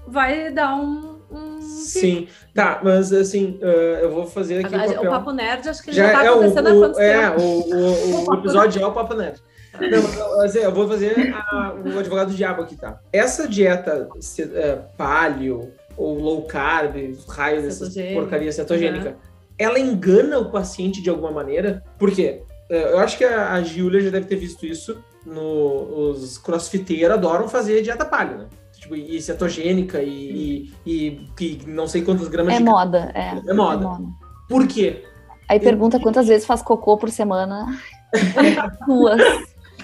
vai 0.08 0.52
dar 0.52 0.76
um. 0.76 1.20
um 1.32 1.62
Sim, 1.62 2.28
tá, 2.54 2.80
mas 2.84 3.12
assim, 3.12 3.60
uh, 3.62 3.66
eu 4.02 4.12
vou 4.12 4.26
fazer 4.26 4.66
aqui. 4.66 4.76
o, 4.76 4.80
papel. 4.80 5.02
o 5.02 5.10
Papo 5.10 5.32
Nerd, 5.32 5.70
acho 5.70 5.84
que 5.84 5.92
já, 5.92 6.08
já 6.08 6.14
tá 6.14 6.26
é 6.26 6.28
acontecendo 6.30 6.66
o, 6.68 6.70
há 6.70 6.88
quanto 6.88 7.00
é? 7.00 7.30
O, 7.30 7.42
o, 7.42 8.30
o 8.30 8.34
episódio 8.40 8.82
é 8.82 8.86
o 8.86 8.92
Papo 8.92 9.14
Nerd. 9.16 9.42
Não, 9.80 10.42
assim, 10.42 10.60
eu 10.60 10.72
vou 10.72 10.88
fazer 10.88 11.34
a, 11.34 11.74
o 11.74 12.00
advogado 12.00 12.30
do 12.30 12.36
diabo 12.36 12.62
aqui, 12.62 12.76
tá? 12.76 13.00
Essa 13.12 13.48
dieta 13.48 14.10
uh, 14.14 14.98
paleo 14.98 15.72
ou 15.96 16.20
low 16.20 16.44
carb, 16.44 16.96
raio 17.28 17.62
dessas 17.62 17.94
porcaria 18.14 18.52
cetogênica, 18.52 19.10
uhum. 19.10 19.16
ela 19.58 19.80
engana 19.80 20.40
o 20.40 20.52
paciente 20.52 21.02
de 21.02 21.10
alguma 21.10 21.32
maneira? 21.32 21.84
Por 21.98 22.12
quê? 22.12 22.44
Uh, 22.70 22.74
eu 22.74 23.00
acho 23.00 23.18
que 23.18 23.24
a, 23.24 23.54
a 23.54 23.64
Giulia 23.64 24.02
já 24.02 24.10
deve 24.10 24.26
ter 24.26 24.36
visto 24.36 24.66
isso. 24.66 25.02
No, 25.26 26.10
os 26.10 26.40
crossfiteiros 26.40 27.16
adoram 27.16 27.48
fazer 27.48 27.84
dieta 27.84 28.04
paleo, 28.04 28.40
né? 28.40 28.48
Tipo, 28.92 28.96
e 28.96 29.22
cetogênica 29.22 30.02
e, 30.02 30.72
e, 30.86 31.28
e, 31.40 31.62
não 31.66 31.88
sei 31.88 32.02
quantas 32.02 32.28
gramas 32.28 32.54
é 32.56 32.58
de 32.58 32.64
moda, 32.64 33.12
é, 33.14 33.30
é 33.30 33.54
moda. 33.54 33.84
É 33.84 33.88
moda. 33.88 34.04
Por 34.48 34.68
quê? 34.68 35.04
Aí 35.48 35.60
pergunta 35.60 36.00
quantas 36.00 36.28
vezes 36.28 36.46
faz 36.46 36.62
cocô 36.62 36.98
por 36.98 37.10
semana. 37.10 37.66
Duas. 38.88 39.22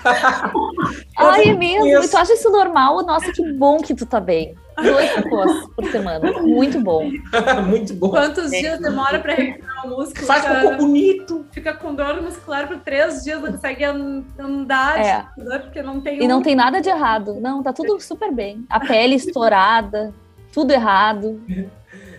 Ai, 1.17 1.49
é 1.49 1.53
mesmo? 1.53 1.87
E 1.87 2.07
tu 2.07 2.17
acha 2.17 2.33
isso 2.33 2.49
normal? 2.51 3.05
Nossa, 3.05 3.31
que 3.31 3.53
bom 3.53 3.77
que 3.77 3.95
tu 3.95 4.05
tá 4.05 4.19
bem. 4.19 4.55
Dois 4.81 5.11
cocôs 5.13 5.69
por 5.75 5.85
semana. 5.85 6.31
Muito 6.43 6.79
bom. 6.79 7.09
Muito 7.67 7.95
bom. 7.95 8.09
Quantos 8.09 8.53
é. 8.53 8.59
dias 8.59 8.79
demora 8.79 9.19
para 9.19 9.33
recuperar 9.33 9.85
o 9.85 9.89
músculo? 9.89 10.25
Faz 10.27 10.45
cocô 10.45 10.77
bonito. 10.77 11.45
Fica 11.51 11.73
com 11.73 11.95
dor 11.95 12.21
muscular 12.21 12.67
por 12.67 12.77
três 12.77 13.23
dias, 13.23 13.41
não 13.41 13.51
consegue 13.51 13.83
andar 13.83 14.99
é. 14.99 15.25
dor 15.35 15.61
porque 15.61 15.81
não 15.81 15.99
tem. 15.99 16.21
E 16.21 16.25
um... 16.25 16.27
não 16.27 16.41
tem 16.43 16.55
nada 16.55 16.79
de 16.79 16.89
errado. 16.89 17.39
Não, 17.41 17.63
tá 17.63 17.73
tudo 17.73 17.99
super 17.99 18.31
bem. 18.31 18.65
A 18.69 18.79
pele 18.79 19.15
estourada, 19.15 20.13
tudo 20.53 20.71
errado. 20.71 21.41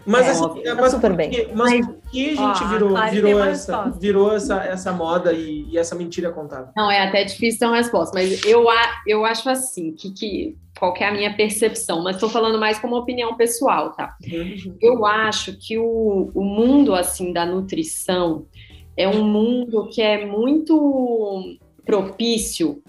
Mas 0.08 0.26
é, 0.26 0.30
assim, 0.30 0.62
tá 0.62 0.74
mas, 0.74 0.90
super 0.90 1.12
bem. 1.12 1.48
mas 1.54 1.86
por 1.86 1.96
que 2.10 2.30
a 2.30 2.34
gente 2.34 2.64
ó, 2.64 2.68
virou, 2.68 2.96
virou, 3.10 3.44
essa, 3.44 3.90
virou 3.90 4.32
essa, 4.34 4.64
essa 4.64 4.90
moda 4.90 5.34
e, 5.34 5.66
e, 5.68 5.76
essa 5.76 5.94
mentira 5.94 6.32
contada? 6.32 6.72
Não, 6.74 6.90
é 6.90 7.06
até 7.06 7.24
difícil 7.24 7.60
ter 7.60 7.66
uma 7.66 7.76
resposta, 7.76 8.18
mas 8.18 8.42
eu, 8.46 8.64
eu 9.06 9.26
acho 9.26 9.50
assim, 9.50 9.92
que, 9.92 10.10
que 10.14 10.56
qual 10.78 10.94
que 10.94 11.04
é 11.04 11.08
a 11.08 11.12
minha 11.12 11.36
percepção, 11.36 12.02
mas 12.02 12.16
estou 12.16 12.30
falando 12.30 12.58
mais 12.58 12.78
como 12.78 12.96
opinião 12.96 13.36
pessoal, 13.36 13.92
tá? 13.92 14.16
Uhum. 14.24 14.78
Eu 14.80 15.04
acho 15.04 15.58
que 15.58 15.76
o, 15.76 16.30
o 16.34 16.42
mundo, 16.42 16.94
assim, 16.94 17.30
da 17.30 17.44
nutrição 17.44 18.46
é 18.96 19.06
um 19.06 19.22
mundo 19.22 19.90
que 19.92 20.00
é 20.00 20.24
muito 20.24 21.58
propício 21.84 22.82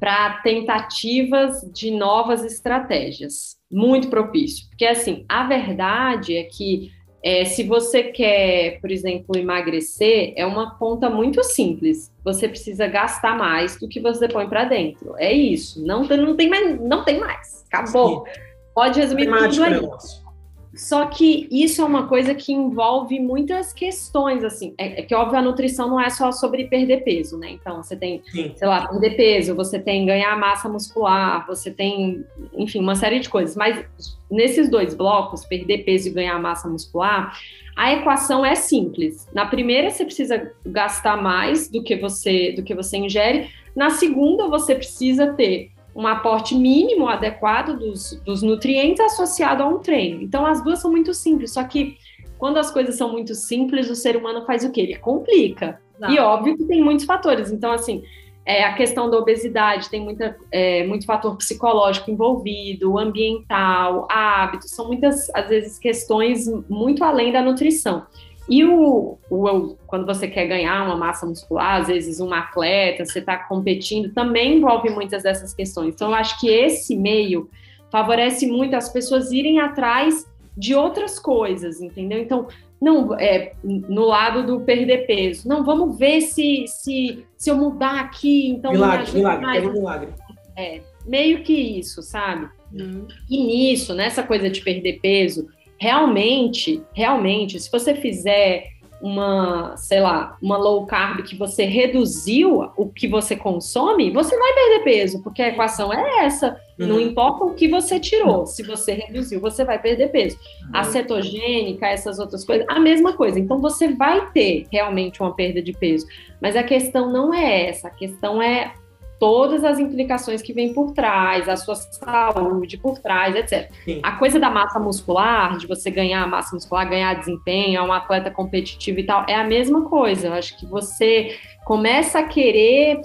para 0.00 0.40
tentativas 0.42 1.60
de 1.74 1.90
novas 1.90 2.42
estratégias 2.42 3.57
muito 3.70 4.08
propício. 4.08 4.66
Porque, 4.68 4.84
assim, 4.84 5.24
a 5.28 5.46
verdade 5.46 6.36
é 6.36 6.44
que 6.44 6.90
é, 7.22 7.44
se 7.44 7.64
você 7.64 8.04
quer, 8.04 8.80
por 8.80 8.90
exemplo, 8.90 9.36
emagrecer, 9.36 10.32
é 10.36 10.46
uma 10.46 10.76
conta 10.78 11.10
muito 11.10 11.42
simples. 11.42 12.12
Você 12.24 12.48
precisa 12.48 12.86
gastar 12.86 13.36
mais 13.36 13.78
do 13.78 13.88
que 13.88 14.00
você 14.00 14.28
põe 14.28 14.48
para 14.48 14.64
dentro. 14.64 15.14
É 15.16 15.32
isso. 15.32 15.84
Não, 15.84 16.04
não 16.04 16.36
tem 16.36 16.48
mais. 16.48 16.80
Não 16.80 17.04
tem 17.04 17.18
mais. 17.18 17.64
Acabou. 17.70 18.24
Sim. 18.24 18.40
Pode 18.74 19.00
resumir 19.00 19.26
tudo 19.26 19.64
aí. 19.64 19.72
Negócio. 19.72 20.27
Só 20.74 21.06
que 21.06 21.48
isso 21.50 21.80
é 21.80 21.84
uma 21.84 22.06
coisa 22.06 22.34
que 22.34 22.52
envolve 22.52 23.18
muitas 23.18 23.72
questões, 23.72 24.44
assim. 24.44 24.74
É, 24.76 25.00
é, 25.00 25.02
que, 25.02 25.14
óbvio, 25.14 25.38
a 25.38 25.42
nutrição 25.42 25.88
não 25.88 26.00
é 26.00 26.10
só 26.10 26.30
sobre 26.30 26.66
perder 26.66 27.02
peso, 27.04 27.38
né? 27.38 27.50
Então, 27.50 27.82
você 27.82 27.96
tem, 27.96 28.22
Sim. 28.30 28.52
sei 28.54 28.68
lá, 28.68 28.86
perder 28.86 29.16
peso, 29.16 29.54
você 29.54 29.78
tem 29.78 30.06
ganhar 30.06 30.36
massa 30.38 30.68
muscular, 30.68 31.46
você 31.46 31.70
tem, 31.70 32.24
enfim, 32.54 32.80
uma 32.80 32.94
série 32.94 33.18
de 33.20 33.28
coisas. 33.28 33.56
Mas 33.56 33.84
nesses 34.30 34.70
dois 34.70 34.94
blocos, 34.94 35.44
perder 35.44 35.84
peso 35.84 36.08
e 36.08 36.12
ganhar 36.12 36.38
massa 36.38 36.68
muscular, 36.68 37.36
a 37.74 37.92
equação 37.92 38.44
é 38.44 38.54
simples. 38.54 39.26
Na 39.32 39.46
primeira, 39.46 39.90
você 39.90 40.04
precisa 40.04 40.52
gastar 40.66 41.16
mais 41.16 41.68
do 41.68 41.82
que 41.82 41.96
você, 41.96 42.52
do 42.52 42.62
que 42.62 42.74
você 42.74 42.96
ingere. 42.96 43.48
Na 43.74 43.90
segunda, 43.90 44.48
você 44.48 44.74
precisa 44.74 45.32
ter 45.34 45.70
um 45.98 46.06
aporte 46.06 46.54
mínimo 46.54 47.08
adequado 47.08 47.76
dos, 47.76 48.22
dos 48.24 48.40
nutrientes 48.40 49.00
associado 49.00 49.64
a 49.64 49.66
um 49.66 49.80
treino. 49.80 50.22
Então, 50.22 50.46
as 50.46 50.62
duas 50.62 50.78
são 50.78 50.92
muito 50.92 51.12
simples, 51.12 51.52
só 51.52 51.64
que 51.64 51.96
quando 52.38 52.56
as 52.56 52.70
coisas 52.70 52.94
são 52.94 53.10
muito 53.10 53.34
simples, 53.34 53.90
o 53.90 53.96
ser 53.96 54.16
humano 54.16 54.46
faz 54.46 54.64
o 54.64 54.70
quê? 54.70 54.82
Ele 54.82 54.94
complica. 54.94 55.80
Não. 55.98 56.08
E 56.08 56.20
óbvio 56.20 56.56
que 56.56 56.64
tem 56.66 56.80
muitos 56.80 57.04
fatores. 57.04 57.50
Então, 57.50 57.72
assim, 57.72 58.04
é, 58.46 58.62
a 58.62 58.74
questão 58.74 59.10
da 59.10 59.18
obesidade 59.18 59.90
tem 59.90 60.00
muita, 60.00 60.36
é, 60.52 60.86
muito 60.86 61.04
fator 61.04 61.36
psicológico 61.36 62.12
envolvido, 62.12 62.96
ambiental, 62.96 64.06
hábitos, 64.08 64.70
são 64.70 64.86
muitas, 64.86 65.28
às 65.34 65.48
vezes, 65.48 65.80
questões 65.80 66.46
muito 66.68 67.02
além 67.02 67.32
da 67.32 67.42
nutrição. 67.42 68.06
E 68.48 68.64
o, 68.64 69.18
o, 69.30 69.76
quando 69.86 70.06
você 70.06 70.26
quer 70.26 70.46
ganhar 70.46 70.84
uma 70.84 70.96
massa 70.96 71.26
muscular, 71.26 71.82
às 71.82 71.88
vezes 71.88 72.18
um 72.18 72.32
atleta, 72.32 73.04
você 73.04 73.18
está 73.18 73.36
competindo, 73.36 74.12
também 74.14 74.56
envolve 74.56 74.88
muitas 74.88 75.22
dessas 75.22 75.52
questões. 75.52 75.94
Então, 75.94 76.08
eu 76.08 76.14
acho 76.14 76.40
que 76.40 76.48
esse 76.48 76.96
meio 76.96 77.50
favorece 77.90 78.46
muito 78.46 78.74
as 78.74 78.88
pessoas 78.88 79.30
irem 79.32 79.60
atrás 79.60 80.26
de 80.56 80.74
outras 80.74 81.18
coisas, 81.18 81.80
entendeu? 81.80 82.18
Então, 82.18 82.48
não, 82.80 83.14
é, 83.18 83.52
no 83.62 84.04
lado 84.04 84.46
do 84.46 84.60
perder 84.64 85.06
peso, 85.06 85.48
não, 85.48 85.64
vamos 85.64 85.98
ver 85.98 86.20
se, 86.20 86.64
se, 86.66 87.24
se 87.36 87.50
eu 87.50 87.56
mudar 87.56 88.00
aqui, 88.00 88.48
então 88.48 88.72
milagre, 88.72 89.12
milagre, 89.12 89.42
mais. 89.42 89.60
Quero 89.60 89.72
milagre. 89.72 90.08
É, 90.56 90.80
meio 91.06 91.42
que 91.42 91.52
isso, 91.52 92.02
sabe? 92.02 92.48
Uhum. 92.72 93.06
E 93.28 93.44
nisso, 93.44 93.94
nessa 93.94 94.22
coisa 94.22 94.48
de 94.48 94.60
perder 94.60 95.00
peso, 95.00 95.48
realmente, 95.80 96.82
realmente, 96.92 97.58
se 97.60 97.70
você 97.70 97.94
fizer 97.94 98.78
uma, 99.00 99.76
sei 99.76 100.00
lá, 100.00 100.36
uma 100.42 100.56
low 100.56 100.84
carb 100.84 101.22
que 101.22 101.36
você 101.36 101.64
reduziu 101.64 102.68
o 102.76 102.88
que 102.88 103.06
você 103.06 103.36
consome, 103.36 104.10
você 104.10 104.36
vai 104.36 104.52
perder 104.54 104.84
peso, 104.84 105.22
porque 105.22 105.40
a 105.40 105.48
equação 105.48 105.92
é 105.92 106.24
essa. 106.24 106.60
Uhum. 106.78 106.86
Não 106.86 107.00
importa 107.00 107.44
o 107.44 107.54
que 107.54 107.68
você 107.68 108.00
tirou, 108.00 108.46
se 108.46 108.62
você 108.62 108.94
reduziu, 108.94 109.40
você 109.40 109.64
vai 109.64 109.80
perder 109.80 110.08
peso. 110.08 110.36
Uhum. 110.36 110.70
A 110.72 110.84
cetogênica, 110.84 111.86
essas 111.86 112.18
outras 112.18 112.44
coisas, 112.44 112.66
a 112.68 112.80
mesma 112.80 113.12
coisa. 113.12 113.38
Então 113.38 113.60
você 113.60 113.88
vai 113.88 114.30
ter 114.32 114.66
realmente 114.70 115.20
uma 115.20 115.34
perda 115.34 115.62
de 115.62 115.72
peso. 115.72 116.06
Mas 116.40 116.56
a 116.56 116.62
questão 116.62 117.12
não 117.12 117.32
é 117.32 117.68
essa, 117.68 117.88
a 117.88 117.92
questão 117.92 118.42
é 118.42 118.72
todas 119.18 119.64
as 119.64 119.78
implicações 119.78 120.40
que 120.42 120.52
vêm 120.52 120.72
por 120.72 120.92
trás, 120.92 121.48
a 121.48 121.56
sua 121.56 121.74
saúde 121.74 122.76
por 122.78 122.98
trás, 122.98 123.34
etc. 123.34 123.70
Sim. 123.84 124.00
A 124.02 124.12
coisa 124.12 124.38
da 124.38 124.50
massa 124.50 124.78
muscular, 124.78 125.56
de 125.56 125.66
você 125.66 125.90
ganhar 125.90 126.26
massa 126.26 126.54
muscular, 126.54 126.88
ganhar 126.88 127.14
desempenho, 127.14 127.78
é 127.78 127.82
um 127.82 127.92
atleta 127.92 128.30
competitivo 128.30 129.00
e 129.00 129.04
tal, 129.04 129.24
é 129.28 129.34
a 129.34 129.44
mesma 129.44 129.88
coisa. 129.88 130.28
Eu 130.28 130.34
acho 130.34 130.58
que 130.58 130.66
você 130.66 131.36
começa 131.64 132.20
a 132.20 132.22
querer 132.22 133.00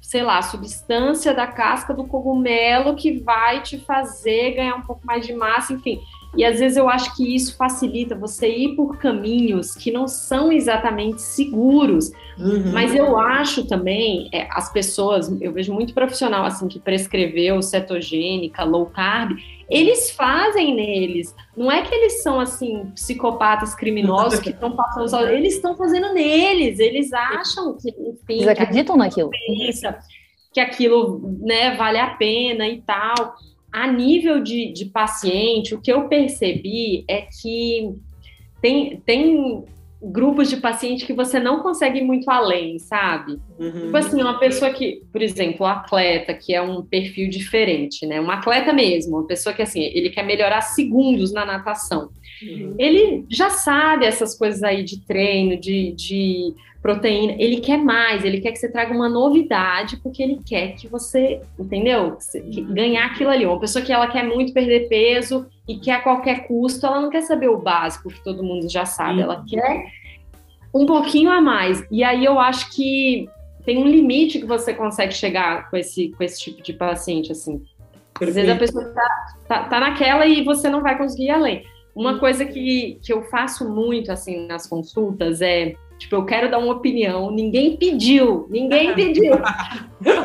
sei 0.00 0.22
lá, 0.22 0.40
substância 0.42 1.34
da 1.34 1.46
casca 1.46 1.92
do 1.94 2.04
cogumelo 2.06 2.94
que 2.94 3.18
vai 3.18 3.62
te 3.62 3.78
fazer 3.78 4.52
ganhar 4.52 4.76
um 4.76 4.82
pouco 4.82 5.04
mais 5.04 5.26
de 5.26 5.32
massa, 5.32 5.72
enfim. 5.72 6.00
E 6.36 6.44
às 6.44 6.58
vezes 6.58 6.76
eu 6.76 6.88
acho 6.88 7.14
que 7.16 7.34
isso 7.34 7.56
facilita 7.56 8.14
você 8.14 8.48
ir 8.48 8.74
por 8.74 8.98
caminhos 8.98 9.74
que 9.74 9.90
não 9.90 10.08
são 10.08 10.50
exatamente 10.50 11.22
seguros. 11.22 12.10
Uhum. 12.38 12.72
Mas 12.72 12.94
eu 12.94 13.18
acho 13.18 13.66
também, 13.66 14.28
é, 14.32 14.48
as 14.50 14.72
pessoas, 14.72 15.30
eu 15.40 15.52
vejo 15.52 15.72
muito 15.72 15.94
profissional 15.94 16.44
assim 16.44 16.66
que 16.66 16.80
prescreveu 16.80 17.62
cetogênica, 17.62 18.64
low 18.64 18.86
carb, 18.86 19.38
eles 19.70 20.10
fazem 20.10 20.74
neles. 20.74 21.34
Não 21.56 21.70
é 21.70 21.82
que 21.82 21.94
eles 21.94 22.22
são 22.22 22.40
assim 22.40 22.86
psicopatas 22.94 23.74
criminosos 23.74 24.40
que 24.40 24.50
estão 24.50 24.72
passando 24.72 25.08
só, 25.08 25.22
eles 25.28 25.54
estão 25.54 25.76
fazendo 25.76 26.12
neles. 26.12 26.78
Eles 26.78 27.12
acham 27.12 27.76
que, 27.80 27.90
enfim, 27.90 28.42
eles 28.42 28.48
acreditam 28.48 28.96
naquilo. 28.96 29.30
Que 30.52 30.60
aquilo, 30.60 31.36
né, 31.40 31.74
vale 31.76 31.98
a 31.98 32.10
pena 32.10 32.68
e 32.68 32.80
tal 32.82 33.34
a 33.74 33.90
nível 33.90 34.40
de, 34.40 34.72
de 34.72 34.84
paciente, 34.84 35.74
o 35.74 35.80
que 35.80 35.92
eu 35.92 36.08
percebi 36.08 37.04
é 37.08 37.22
que 37.22 37.92
tem, 38.62 39.02
tem 39.04 39.64
grupos 40.00 40.48
de 40.48 40.58
paciente 40.58 41.04
que 41.04 41.12
você 41.12 41.40
não 41.40 41.60
consegue 41.60 41.98
ir 41.98 42.04
muito 42.04 42.30
além, 42.30 42.78
sabe? 42.78 43.40
Uhum. 43.58 43.86
Tipo 43.86 43.96
assim, 43.96 44.22
uma 44.22 44.38
pessoa 44.38 44.70
que, 44.70 45.02
por 45.10 45.20
exemplo, 45.20 45.66
um 45.66 45.68
atleta, 45.68 46.32
que 46.32 46.54
é 46.54 46.62
um 46.62 46.82
perfil 46.82 47.28
diferente, 47.28 48.06
né? 48.06 48.20
Um 48.20 48.30
atleta 48.30 48.72
mesmo, 48.72 49.16
uma 49.16 49.26
pessoa 49.26 49.52
que, 49.52 49.62
assim, 49.62 49.82
ele 49.82 50.08
quer 50.10 50.24
melhorar 50.24 50.60
segundos 50.60 51.32
na 51.32 51.44
natação. 51.44 52.10
Uhum. 52.44 52.76
Ele 52.78 53.24
já 53.28 53.50
sabe 53.50 54.06
essas 54.06 54.38
coisas 54.38 54.62
aí 54.62 54.84
de 54.84 55.04
treino, 55.04 55.58
de, 55.58 55.90
de 55.92 56.54
proteína, 56.84 57.34
ele 57.38 57.62
quer 57.62 57.78
mais, 57.78 58.26
ele 58.26 58.42
quer 58.42 58.52
que 58.52 58.58
você 58.58 58.70
traga 58.70 58.92
uma 58.92 59.08
novidade, 59.08 59.96
porque 60.02 60.22
ele 60.22 60.38
quer 60.44 60.74
que 60.74 60.86
você, 60.86 61.40
entendeu? 61.58 62.18
Que 62.30 62.60
ganhar 62.60 63.06
aquilo 63.06 63.30
ali. 63.30 63.46
Uma 63.46 63.58
pessoa 63.58 63.82
que 63.82 63.90
ela 63.90 64.06
quer 64.06 64.22
muito 64.22 64.52
perder 64.52 64.86
peso 64.86 65.46
e 65.66 65.78
quer 65.78 65.92
a 65.92 66.00
qualquer 66.02 66.46
custo, 66.46 66.84
ela 66.84 67.00
não 67.00 67.08
quer 67.08 67.22
saber 67.22 67.48
o 67.48 67.56
básico 67.56 68.10
que 68.10 68.22
todo 68.22 68.44
mundo 68.44 68.70
já 68.70 68.84
sabe, 68.84 69.22
ela 69.22 69.42
quer 69.48 69.86
um 70.74 70.84
pouquinho 70.84 71.30
a 71.30 71.40
mais. 71.40 71.82
E 71.90 72.04
aí 72.04 72.22
eu 72.22 72.38
acho 72.38 72.70
que 72.70 73.30
tem 73.64 73.78
um 73.78 73.88
limite 73.88 74.38
que 74.38 74.46
você 74.46 74.74
consegue 74.74 75.14
chegar 75.14 75.70
com 75.70 75.78
esse, 75.78 76.10
com 76.10 76.22
esse 76.22 76.38
tipo 76.38 76.62
de 76.62 76.74
paciente, 76.74 77.32
assim. 77.32 77.62
Perfeito. 78.18 78.28
Às 78.28 78.34
vezes 78.34 78.50
a 78.50 78.56
pessoa 78.56 78.84
tá, 78.92 79.34
tá, 79.48 79.64
tá 79.70 79.80
naquela 79.80 80.26
e 80.26 80.44
você 80.44 80.68
não 80.68 80.82
vai 80.82 80.98
conseguir 80.98 81.28
ir 81.28 81.30
além. 81.30 81.64
Uma 81.96 82.18
coisa 82.18 82.44
que, 82.44 82.98
que 83.02 83.10
eu 83.10 83.22
faço 83.22 83.66
muito, 83.70 84.12
assim, 84.12 84.46
nas 84.46 84.66
consultas 84.66 85.40
é 85.40 85.76
Tipo, 85.98 86.16
eu 86.16 86.24
quero 86.24 86.50
dar 86.50 86.58
uma 86.58 86.74
opinião, 86.74 87.30
ninguém 87.30 87.76
pediu, 87.76 88.46
ninguém 88.50 88.92
pediu. 88.94 89.34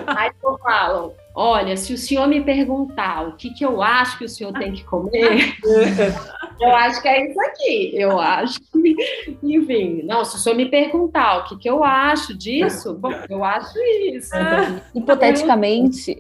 Aí 0.08 0.32
eu 0.44 0.58
falo, 0.58 1.14
olha, 1.36 1.78
se 1.78 1.94
o 1.94 1.98
senhor 1.98 2.28
me 2.28 2.42
perguntar 2.42 3.28
o 3.28 3.36
que, 3.36 3.52
que 3.52 3.64
eu 3.64 3.82
acho 3.82 4.18
que 4.18 4.26
o 4.26 4.30
senhor 4.30 4.52
tem 4.54 4.74
que 4.74 4.84
comer, 4.84 5.56
eu 6.60 6.76
acho 6.76 7.02
que 7.02 7.08
é 7.08 7.30
isso 7.30 7.40
aqui. 7.42 7.92
Eu 7.94 8.20
acho 8.20 8.60
que, 8.60 8.96
enfim, 9.44 10.02
não, 10.04 10.26
se 10.26 10.36
o 10.36 10.40
senhor 10.40 10.56
me 10.56 10.66
perguntar 10.66 11.40
o 11.40 11.44
que, 11.46 11.58
que 11.58 11.70
eu 11.70 11.84
acho 11.84 12.38
disso, 12.38 12.94
bom, 12.94 13.14
eu 13.30 13.44
acho 13.44 13.78
isso. 14.12 14.36
Ah, 14.36 14.82
hipoteticamente. 14.94 16.20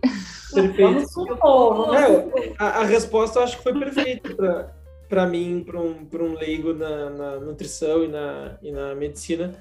Perfeito. 0.53 0.81
Vamos 0.81 1.11
supor. 1.11 1.91
Não, 1.91 2.31
a, 2.57 2.65
a 2.79 2.83
resposta 2.85 3.39
eu 3.39 3.43
acho 3.43 3.57
que 3.57 3.63
foi 3.63 3.77
perfeita 3.77 4.33
para 4.33 4.78
para 5.09 5.25
mim, 5.25 5.63
para 5.65 5.81
um, 5.81 6.07
um 6.13 6.33
leigo 6.35 6.71
na, 6.73 7.09
na, 7.09 7.39
nutrição 7.39 8.03
e 8.03 8.07
na, 8.07 8.57
e 8.61 8.71
na 8.71 8.93
medicina, 8.93 9.51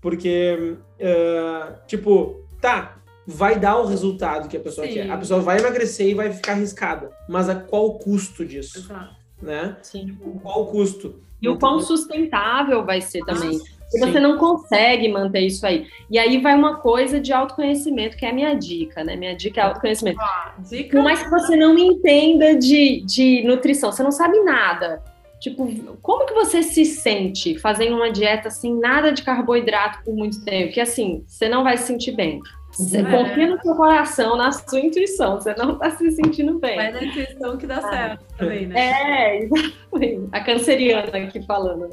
porque, 0.00 0.76
uh, 1.00 1.74
tipo, 1.86 2.46
tá, 2.60 2.98
vai 3.26 3.58
dar 3.58 3.78
o 3.78 3.86
resultado 3.86 4.48
que 4.48 4.56
a 4.56 4.60
pessoa 4.60 4.86
Sim. 4.86 4.94
quer. 4.94 5.10
A 5.10 5.18
pessoa 5.18 5.40
vai 5.40 5.58
emagrecer 5.58 6.08
e 6.08 6.14
vai 6.14 6.32
ficar 6.32 6.52
arriscada, 6.52 7.10
mas 7.28 7.48
a 7.48 7.56
qual 7.56 7.98
custo 7.98 8.44
disso? 8.44 8.78
Exato. 8.78 9.16
Né? 9.42 9.76
Sim. 9.82 10.16
Qual 10.40 10.62
o 10.62 10.66
custo? 10.66 11.20
E 11.40 11.48
o 11.48 11.58
quão 11.58 11.80
sustentável 11.80 12.84
vai 12.84 13.00
ser 13.00 13.24
também. 13.24 13.60
E 13.94 13.98
você 13.98 14.18
não 14.18 14.38
consegue 14.38 15.08
manter 15.08 15.40
isso 15.40 15.66
aí. 15.66 15.86
E 16.10 16.18
aí 16.18 16.38
vai 16.38 16.54
uma 16.54 16.76
coisa 16.76 17.20
de 17.20 17.32
autoconhecimento, 17.32 18.16
que 18.16 18.24
é 18.24 18.30
a 18.30 18.32
minha 18.32 18.54
dica, 18.54 19.04
né? 19.04 19.16
Minha 19.16 19.34
dica 19.34 19.60
é 19.60 19.64
autoconhecimento. 19.64 20.20
Ah, 20.20 20.54
dica? 20.58 20.96
Por 20.96 21.02
mais 21.02 21.22
que 21.22 21.30
você 21.30 21.56
não 21.56 21.76
entenda 21.78 22.54
de, 22.56 23.02
de 23.04 23.42
nutrição, 23.44 23.92
você 23.92 24.02
não 24.02 24.12
sabe 24.12 24.38
nada. 24.40 25.02
Tipo, 25.40 25.68
como 26.00 26.24
que 26.24 26.34
você 26.34 26.62
se 26.62 26.84
sente 26.84 27.58
fazendo 27.58 27.96
uma 27.96 28.12
dieta 28.12 28.48
assim, 28.48 28.78
nada 28.78 29.12
de 29.12 29.22
carboidrato 29.22 30.04
por 30.04 30.14
muito 30.14 30.44
tempo? 30.44 30.72
Que 30.72 30.80
assim, 30.80 31.24
você 31.26 31.48
não 31.48 31.64
vai 31.64 31.76
se 31.76 31.88
sentir 31.88 32.12
bem. 32.12 32.40
Você 32.72 32.98
é. 32.98 33.02
confia 33.02 33.48
no 33.48 33.60
seu 33.60 33.74
coração, 33.74 34.36
na 34.36 34.50
sua 34.50 34.80
intuição, 34.80 35.38
você 35.40 35.54
não 35.54 35.76
tá 35.76 35.90
se 35.90 36.10
sentindo 36.12 36.58
bem. 36.58 36.76
Vai 36.76 36.92
na 36.92 37.04
intuição 37.04 37.56
que 37.56 37.66
dá 37.66 37.78
ah. 37.78 37.90
certo 37.90 38.31
também, 38.42 38.66
né? 38.66 38.80
É, 38.80 39.44
exatamente. 39.44 40.28
A 40.32 40.40
canceriana 40.40 41.18
aqui 41.18 41.42
falando. 41.42 41.88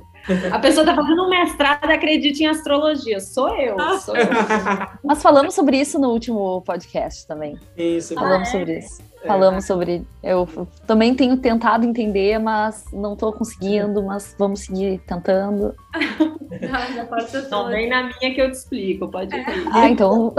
A 0.51 0.59
pessoa 0.59 0.85
tá 0.85 0.95
fazendo 0.95 1.25
um 1.25 1.29
mestrado, 1.29 1.89
acredita 1.89 2.43
em 2.43 2.47
astrologia. 2.47 3.19
Sou 3.19 3.49
eu, 3.55 3.77
sou 3.99 4.15
eu. 4.15 4.27
Mas 5.03 5.21
falamos 5.21 5.53
sobre 5.55 5.77
isso 5.79 5.99
no 5.99 6.09
último 6.09 6.61
podcast 6.61 7.27
também. 7.27 7.57
Isso, 7.77 8.13
falamos 8.13 8.49
ah, 8.49 8.51
é? 8.51 8.59
sobre 8.59 8.79
isso. 8.79 9.09
É. 9.23 9.27
Falamos 9.27 9.65
sobre. 9.65 10.07
Eu 10.23 10.47
também 10.87 11.13
tenho 11.13 11.35
tentado 11.37 11.85
entender, 11.85 12.39
mas 12.39 12.85
não 12.93 13.13
estou 13.13 13.33
conseguindo, 13.33 14.01
mas 14.01 14.33
vamos 14.39 14.61
seguir 14.61 14.99
tentando. 14.99 15.75
não, 17.51 17.67
vem 17.67 17.89
na 17.89 18.03
minha 18.03 18.33
que 18.33 18.41
eu 18.41 18.49
te 18.49 18.55
explico, 18.55 19.09
pode 19.09 19.35
ir. 19.35 19.39
É. 19.39 19.63
Ah, 19.71 19.89
então. 19.89 20.33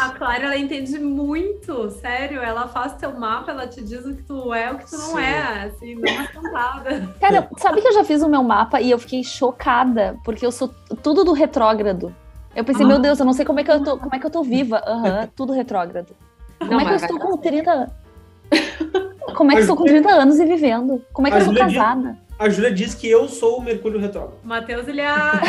A 0.00 0.10
Clara, 0.10 0.44
ela 0.44 0.56
entende 0.56 0.98
muito, 0.98 1.90
sério. 1.90 2.40
Ela 2.40 2.68
faz 2.68 2.94
teu 2.94 3.12
mapa, 3.18 3.50
ela 3.50 3.66
te 3.66 3.82
diz 3.82 4.04
o 4.06 4.14
que 4.14 4.22
tu 4.22 4.54
é, 4.54 4.72
o 4.72 4.78
que 4.78 4.88
tu 4.88 4.96
não 4.96 5.16
Sim. 5.16 5.20
é, 5.20 5.51
assim, 5.52 5.94
não 5.94 6.08
é 6.08 6.26
cantada. 6.26 7.14
Cara, 7.20 7.48
sabe 7.58 7.80
que 7.80 7.88
eu 7.88 7.92
já 7.92 8.04
fiz 8.04 8.22
o 8.22 8.28
meu 8.28 8.42
mapa 8.42 8.80
e 8.80 8.90
eu 8.90 8.98
fiquei 8.98 9.22
chocada, 9.22 10.16
porque 10.24 10.44
eu 10.44 10.52
sou 10.52 10.68
tudo 11.02 11.24
do 11.24 11.32
retrógrado. 11.32 12.14
Eu 12.54 12.64
pensei, 12.64 12.84
ah. 12.84 12.88
meu 12.88 12.98
Deus, 12.98 13.18
eu 13.18 13.26
não 13.26 13.32
sei 13.32 13.44
como 13.44 13.60
é 13.60 13.64
que 13.64 13.70
eu 13.70 13.82
tô, 13.82 13.98
como 13.98 14.14
é 14.14 14.18
que 14.18 14.26
eu 14.26 14.30
tô 14.30 14.42
viva. 14.42 14.82
Uhum, 14.86 15.28
tudo 15.34 15.52
retrógrado. 15.52 16.14
Como 16.58 16.70
não, 16.70 16.80
é 16.80 16.84
que 16.84 16.90
eu 16.90 16.96
estou 16.96 17.18
com 17.18 17.36
30 17.36 17.90
como 19.34 19.50
é 19.50 19.54
que 19.54 19.60
eu 19.60 19.62
estou 19.62 19.76
com 19.76 19.84
30 19.84 20.10
anos 20.10 20.38
e 20.38 20.44
vivendo? 20.44 21.02
Como 21.12 21.26
é 21.26 21.30
que 21.30 21.36
eu 21.38 21.40
sou 21.42 21.54
casada? 21.54 22.16
A 22.42 22.48
Júlia 22.48 22.72
diz 22.72 22.92
que 22.92 23.08
eu 23.08 23.28
sou 23.28 23.58
o 23.58 23.62
Mercúrio 23.62 24.00
retrógrado. 24.00 24.40
O 24.42 24.48
Matheus, 24.48 24.88
ele 24.88 25.00
é 25.00 25.06
a, 25.06 25.40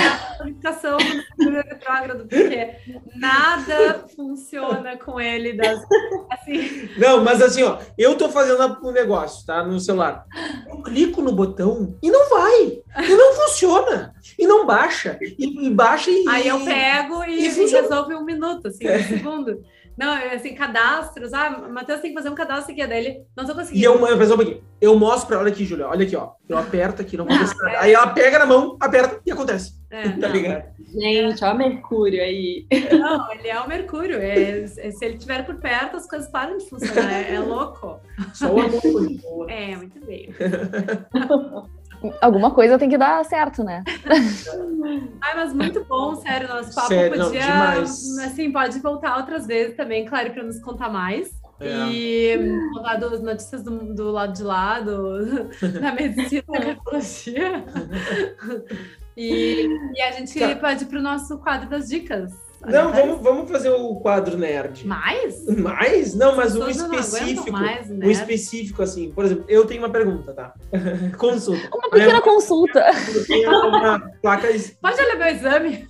é 0.41 0.45
do 0.45 0.45
Mercúrio 0.45 1.63
retrógrado, 1.67 2.27
porque 2.27 2.75
nada 3.15 4.05
funciona 4.15 4.95
com 4.95 5.19
ele. 5.19 5.53
Das, 5.53 5.81
assim. 6.29 6.87
Não, 6.95 7.23
mas 7.23 7.41
assim, 7.41 7.63
ó, 7.63 7.79
eu 7.97 8.15
tô 8.15 8.29
fazendo 8.29 8.77
um 8.83 8.91
negócio, 8.91 9.43
tá? 9.43 9.63
No 9.63 9.79
celular. 9.79 10.23
Eu 10.69 10.83
clico 10.83 11.19
no 11.23 11.31
botão 11.31 11.97
e 11.99 12.11
não 12.11 12.29
vai. 12.29 12.83
E 13.03 13.15
não 13.15 13.33
funciona. 13.33 14.13
E 14.37 14.45
não 14.45 14.67
baixa. 14.67 15.17
E, 15.19 15.65
e 15.65 15.69
baixa 15.71 16.11
e. 16.11 16.25
Aí 16.27 16.47
eu 16.47 16.63
pego 16.63 17.23
e, 17.23 17.47
e 17.47 17.71
resolve 17.71 18.13
um 18.13 18.23
minuto, 18.23 18.67
assim, 18.67 18.87
um 18.87 19.03
segundo. 19.03 19.63
Não, 19.97 20.13
assim, 20.33 20.53
cadastros. 20.55 21.33
Ah, 21.33 21.49
Matheus 21.69 22.01
tem 22.01 22.11
que 22.11 22.17
fazer 22.17 22.29
um 22.29 22.35
cadastro 22.35 22.71
aqui, 22.71 22.81
é 22.81 22.87
dele. 22.87 23.25
Não 23.35 23.45
tô 23.45 23.53
conseguindo. 23.53 23.79
E 23.79 23.83
eu, 23.83 23.93
eu, 23.93 24.15
um 24.15 24.35
pouquinho. 24.35 24.63
eu 24.81 24.97
mostro 24.97 25.27
pra 25.27 25.39
ela, 25.39 25.49
aqui, 25.49 25.65
Julia, 25.65 25.87
olha 25.87 26.05
aqui, 26.05 26.15
ó. 26.15 26.31
Eu 26.47 26.57
aperto 26.57 27.01
aqui, 27.01 27.15
não 27.15 27.25
acontece 27.25 27.55
nada. 27.57 27.79
Aí 27.79 27.93
ela 27.93 28.07
pega 28.07 28.39
na 28.39 28.45
mão, 28.45 28.77
aperta 28.79 29.21
e 29.25 29.31
acontece. 29.31 29.83
É, 29.91 30.09
tá 30.09 30.27
ligado? 30.27 30.63
Gente, 30.91 31.45
ó 31.45 31.53
o 31.53 31.57
Mercúrio 31.57 32.21
aí. 32.21 32.65
Não, 32.91 33.31
ele 33.31 33.47
é 33.47 33.59
o 33.59 33.67
Mercúrio. 33.67 34.17
É, 34.17 34.63
é, 34.63 34.67
se 34.67 35.05
ele 35.05 35.15
estiver 35.15 35.45
por 35.45 35.55
perto, 35.55 35.97
as 35.97 36.07
coisas 36.07 36.27
param 36.29 36.57
de 36.57 36.67
funcionar. 36.67 37.13
É, 37.13 37.35
é 37.35 37.39
louco. 37.39 37.99
Só 38.33 38.51
o 38.51 38.59
amor. 38.59 39.51
É, 39.51 39.75
muito 39.75 40.03
bem. 40.03 40.33
alguma 42.21 42.51
coisa 42.51 42.77
tem 42.77 42.89
que 42.89 42.97
dar 42.97 43.23
certo, 43.25 43.63
né? 43.63 43.83
Ai, 45.21 45.35
mas 45.35 45.53
muito 45.53 45.83
bom, 45.85 46.15
sério, 46.15 46.47
nosso 46.47 46.73
papo 46.75 46.87
sério, 46.87 47.23
podia, 47.23 47.75
não, 47.75 47.81
assim, 47.81 48.51
pode 48.51 48.79
voltar 48.79 49.17
outras 49.17 49.47
vezes 49.47 49.75
também, 49.75 50.05
claro, 50.05 50.31
para 50.31 50.43
nos 50.43 50.59
contar 50.59 50.89
mais. 50.89 51.31
É. 51.59 51.89
E 51.89 52.59
contar 52.73 52.95
das 52.95 53.21
notícias 53.21 53.63
do, 53.63 53.93
do, 53.93 54.11
lado 54.11 54.33
de 54.33 54.43
lá, 54.43 54.79
do, 54.79 55.49
da 55.79 55.93
medicina, 55.93 56.43
da 56.47 56.75
cardiologia. 56.75 57.63
E, 59.15 59.67
e, 59.95 60.01
a 60.01 60.11
gente 60.11 60.39
tá. 60.39 60.55
pode 60.55 60.85
ir 60.85 60.87
para 60.87 60.97
o 60.97 61.01
nosso 61.01 61.37
quadro 61.37 61.69
das 61.69 61.87
dicas. 61.87 62.33
Não, 62.65 62.93
vamos, 62.93 63.21
vamos 63.21 63.51
fazer 63.51 63.69
o 63.69 63.95
quadro 63.95 64.37
nerd. 64.37 64.87
Mais? 64.87 65.45
Mais? 65.47 66.15
Não, 66.15 66.35
mas 66.35 66.53
não 66.53 66.63
aguentam 66.63 66.93
específico. 66.93 67.51
mais, 67.51 67.89
né? 67.89 68.11
específico, 68.11 68.81
assim. 68.81 69.11
Por 69.11 69.25
exemplo, 69.25 69.45
eu 69.47 69.65
tenho 69.65 69.81
uma 69.81 69.89
pergunta, 69.89 70.33
tá? 70.33 70.53
Consulta. 71.17 71.69
Uma 71.73 71.89
pequena 71.89 72.21
consulta. 72.21 72.79
Eu 73.13 73.25
tenho 73.25 73.49
uma 73.49 73.99
placa. 74.21 74.47
Pode 74.81 75.01
olhar 75.01 75.15
meu 75.17 75.27
exame? 75.27 75.87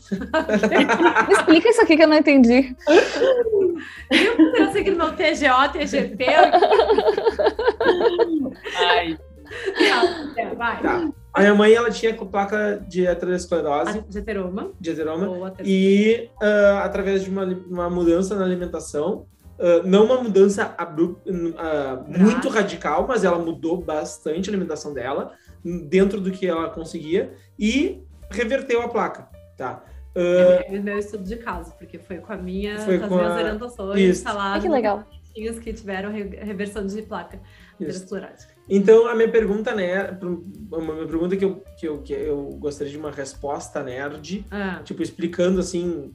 Me 1.27 1.33
explica 1.33 1.69
isso 1.69 1.81
aqui 1.81 1.95
que 1.95 2.03
eu 2.03 2.07
não 2.07 2.17
entendi. 2.17 2.75
Viu 4.11 4.35
que 4.53 4.61
eu 4.61 4.71
seguir 4.71 4.95
meu 4.95 5.11
TGO, 5.13 5.71
TGP? 5.73 6.25
Ai, 8.75 9.17
É, 10.37 10.55
vai. 10.55 10.81
Tá. 10.81 11.09
A 11.33 11.39
minha 11.41 11.55
mãe, 11.55 11.73
ela 11.73 11.89
tinha 11.89 12.13
com 12.13 12.27
placa 12.27 12.83
de 12.87 13.07
aterosclerose, 13.07 14.03
De 14.79 14.91
até- 15.45 15.63
e 15.65 16.29
ah, 16.41 16.81
através 16.83 17.23
de 17.23 17.29
uma, 17.29 17.43
uma 17.45 17.89
mudança 17.89 18.35
na 18.35 18.43
alimentação, 18.45 19.25
ah, 19.59 19.81
não 19.83 20.05
uma 20.05 20.21
mudança 20.21 20.75
abru- 20.77 21.19
ah, 21.57 22.03
muito 22.07 22.49
radical, 22.49 23.05
mas 23.07 23.23
ela 23.23 23.39
mudou 23.39 23.81
bastante 23.81 24.49
a 24.49 24.51
alimentação 24.53 24.93
dela, 24.93 25.31
dentro 25.63 26.21
do 26.21 26.29
que 26.31 26.45
ela 26.47 26.69
conseguia, 26.69 27.33
e 27.57 28.03
reverteu 28.29 28.81
a 28.81 28.89
placa, 28.89 29.27
tá? 29.57 29.83
Ah, 30.15 30.63
É 30.67 30.79
meu 30.79 30.99
estudo 30.99 31.23
de 31.23 31.37
caso, 31.37 31.73
porque 31.79 31.97
foi 31.97 32.17
com 32.17 32.31
a 32.31 32.37
minha, 32.37 32.77
Foi 32.79 32.99
com 32.99 33.05
as 33.05 33.11
minhas 33.11 33.31
a- 33.31 33.35
orientações, 33.37 33.99
Isso. 33.99 34.23
falaram 34.23 34.53
Ai, 34.53 34.61
que 34.61 34.69
legal. 34.69 35.03
que 35.33 35.73
tiveram 35.73 36.11
re- 36.11 36.37
reversão 36.43 36.85
de 36.85 37.01
placa 37.01 37.39
Então, 38.69 39.07
a 39.07 39.15
minha 39.15 39.29
pergunta, 39.29 39.73
né, 39.75 40.17
uma 40.71 40.93
minha 40.93 41.05
pergunta 41.07 41.35
que 41.35 41.43
eu, 41.45 41.63
que, 41.77 41.85
eu, 41.87 41.97
que 42.01 42.13
eu 42.13 42.43
gostaria 42.59 42.91
de 42.91 42.97
uma 42.97 43.11
resposta 43.11 43.83
nerd, 43.83 44.45
Ah, 44.49 44.81
tipo, 44.83 45.03
explicando, 45.03 45.59
assim, 45.59 46.13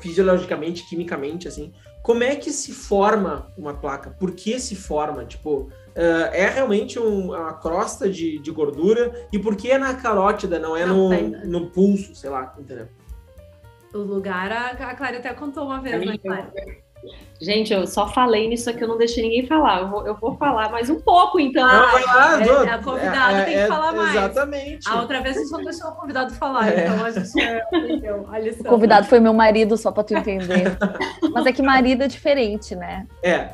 fisiologicamente, 0.00 0.86
quimicamente, 0.88 1.48
assim, 1.48 1.72
como 2.02 2.22
é 2.22 2.36
que 2.36 2.50
se 2.52 2.72
forma 2.72 3.50
uma 3.56 3.74
placa? 3.74 4.10
Por 4.10 4.32
que 4.32 4.58
se 4.60 4.76
forma? 4.76 5.24
Tipo, 5.24 5.70
ah, 5.96 6.30
é 6.32 6.48
realmente 6.48 6.98
um- 6.98 7.28
uma 7.34 7.54
crosta 7.54 8.08
de, 8.08 8.38
de 8.38 8.50
gordura? 8.50 9.26
E 9.32 9.38
por 9.38 9.56
que 9.56 9.70
é 9.70 9.78
na 9.78 9.94
carótida, 9.94 10.58
não 10.58 10.76
é 10.76 10.84
Não, 10.86 11.04
no, 11.04 11.08
tem. 11.10 11.30
no 11.46 11.70
pulso, 11.70 12.14
sei 12.14 12.30
lá, 12.30 12.54
entendeu? 12.58 12.88
o 13.94 13.98
lugar, 14.00 14.52
a, 14.52 14.66
a 14.72 14.94
Clara 14.94 15.16
até 15.16 15.32
contou 15.32 15.64
uma 15.64 15.80
vez, 15.80 16.04
né, 16.04 16.18
Clara? 16.18 16.52
Gente, 17.40 17.72
eu 17.72 17.86
só 17.86 18.08
falei 18.08 18.48
nisso 18.48 18.68
aqui, 18.68 18.82
eu 18.82 18.88
não 18.88 18.98
deixei 18.98 19.22
ninguém 19.22 19.46
falar. 19.46 19.82
Eu 19.82 19.88
vou, 19.88 20.06
eu 20.08 20.14
vou 20.16 20.36
falar 20.36 20.70
mais 20.72 20.90
um 20.90 21.00
pouco, 21.00 21.38
então. 21.38 21.64
Não, 21.64 21.92
vai 21.92 22.02
lá, 22.04 22.42
é- 22.42 22.66
é 22.66 22.70
a 22.70 22.78
convidada 22.82 23.44
tem 23.44 23.54
que 23.58 23.66
falar 23.68 23.92
mais. 23.92 24.10
Exatamente. 24.16 24.88
A 24.88 25.00
outra 25.00 25.20
vez 25.22 25.36
a 25.36 25.40
gente 25.40 25.52
não 25.52 25.62
deixou 25.62 25.88
o 25.90 25.92
convidado 25.94 26.34
falar, 26.34 26.68
É. 26.68 26.86
então 26.88 27.04
a 27.04 27.10
gente 27.12 27.40
é, 27.40 27.62
entendeu 27.72 28.26
O 28.60 28.64
convidado 28.64 29.06
foi 29.06 29.20
meu 29.20 29.32
marido, 29.32 29.76
só 29.76 29.92
pra 29.92 30.02
tu 30.02 30.14
entender. 30.16 30.76
Mas 31.32 31.46
é 31.46 31.52
que 31.52 31.62
marido 31.62 32.02
é 32.02 32.08
diferente, 32.08 32.74
né? 32.74 33.06
É, 33.22 33.50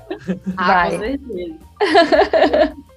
Ah, 0.57 0.67
Vai. 0.67 0.91
com 0.93 0.99
certeza. 1.01 1.59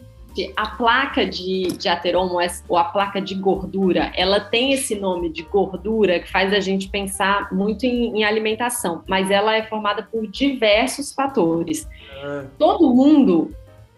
A 0.56 0.68
placa 0.68 1.26
de, 1.26 1.68
de 1.78 1.88
ateromo, 1.90 2.40
essa- 2.40 2.64
ou 2.68 2.78
a 2.78 2.84
placa 2.86 3.20
de 3.22 3.36
gordura, 3.36 4.12
ela 4.16 4.40
tem 4.40 4.72
esse 4.74 4.96
nome 4.96 5.30
de 5.30 5.44
gordura 5.44 6.20
que 6.20 6.30
faz 6.32 6.54
a 6.54 6.60
gente 6.60 6.90
pensar 6.90 7.52
muito 7.54 7.86
em, 7.86 8.20
em 8.20 8.24
alimentação, 8.24 9.04
mas 9.08 9.30
ela 9.32 9.56
é 9.56 9.64
formada 9.64 10.04
por 10.04 10.28
diversos 10.28 11.14
fatores. 11.14 11.88
Ah, 12.24 12.46
Todo 12.58 12.94
mundo 12.94 13.52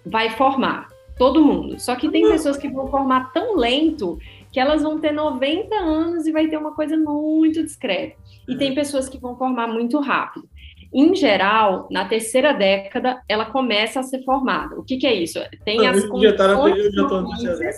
vai 0.06 0.30
formar, 0.32 0.88
todo 1.18 1.44
mundo. 1.44 1.80
Só 1.80 1.96
que 1.96 2.10
tem 2.10 2.24
pessoas 2.32 2.58
que 2.58 2.70
vão 2.70 2.88
formar 2.88 3.32
tão 3.34 3.56
lento 3.58 4.18
que 4.52 4.60
elas 4.60 4.82
vão 4.82 5.00
ter 5.00 5.12
90 5.12 5.76
anos 5.76 6.26
e 6.26 6.32
vai 6.32 6.48
ter 6.48 6.58
uma 6.58 6.74
coisa 6.74 6.98
muito 6.98 7.62
discreta. 7.64 8.16
E 8.48 8.56
tem 8.58 8.74
pessoas 8.74 9.08
que 9.08 9.18
vão 9.20 9.36
formar 9.38 9.68
muito 9.68 10.00
rápido. 10.00 10.48
Em 10.94 11.16
geral, 11.16 11.88
na 11.92 12.06
terceira 12.06 12.54
década, 12.54 13.22
ela 13.28 13.46
começa 13.46 14.00
a 14.00 14.04
ser 14.04 14.24
formada. 14.24 14.76
O 14.76 14.84
que, 14.84 14.98
que 14.98 15.06
é 15.06 15.14
isso? 15.14 15.40
Tem 15.64 15.86
as 15.88 16.02
já 16.02 16.36
tá 16.36 16.56
condições 16.56 17.78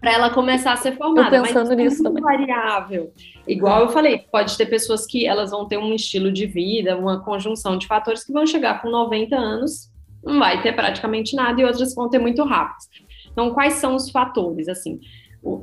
para 0.00 0.12
ela 0.12 0.30
começar 0.30 0.72
a 0.72 0.76
ser 0.76 0.96
formada. 0.96 1.36
Eu 1.36 1.42
pensando 1.42 1.68
mas 1.68 1.76
nisso 1.76 1.94
isso 1.96 2.06
é 2.06 2.10
muito 2.10 2.22
variável. 2.22 3.12
Igual 3.46 3.82
eu 3.82 3.88
falei, 3.88 4.18
pode 4.30 4.56
ter 4.56 4.66
pessoas 4.66 5.06
que 5.06 5.26
elas 5.26 5.50
vão 5.50 5.66
ter 5.66 5.76
um 5.76 5.92
estilo 5.92 6.30
de 6.30 6.46
vida, 6.46 6.96
uma 6.96 7.22
conjunção 7.24 7.76
de 7.76 7.86
fatores 7.86 8.24
que 8.24 8.32
vão 8.32 8.46
chegar 8.46 8.80
com 8.80 8.90
90 8.90 9.36
anos, 9.36 9.90
não 10.22 10.38
vai 10.38 10.62
ter 10.62 10.72
praticamente 10.72 11.34
nada, 11.34 11.60
e 11.60 11.64
outras 11.64 11.94
vão 11.94 12.08
ter 12.08 12.18
muito 12.18 12.44
rápido. 12.44 12.78
Então, 13.32 13.52
quais 13.52 13.74
são 13.74 13.94
os 13.94 14.10
fatores? 14.10 14.68
Assim, 14.68 15.00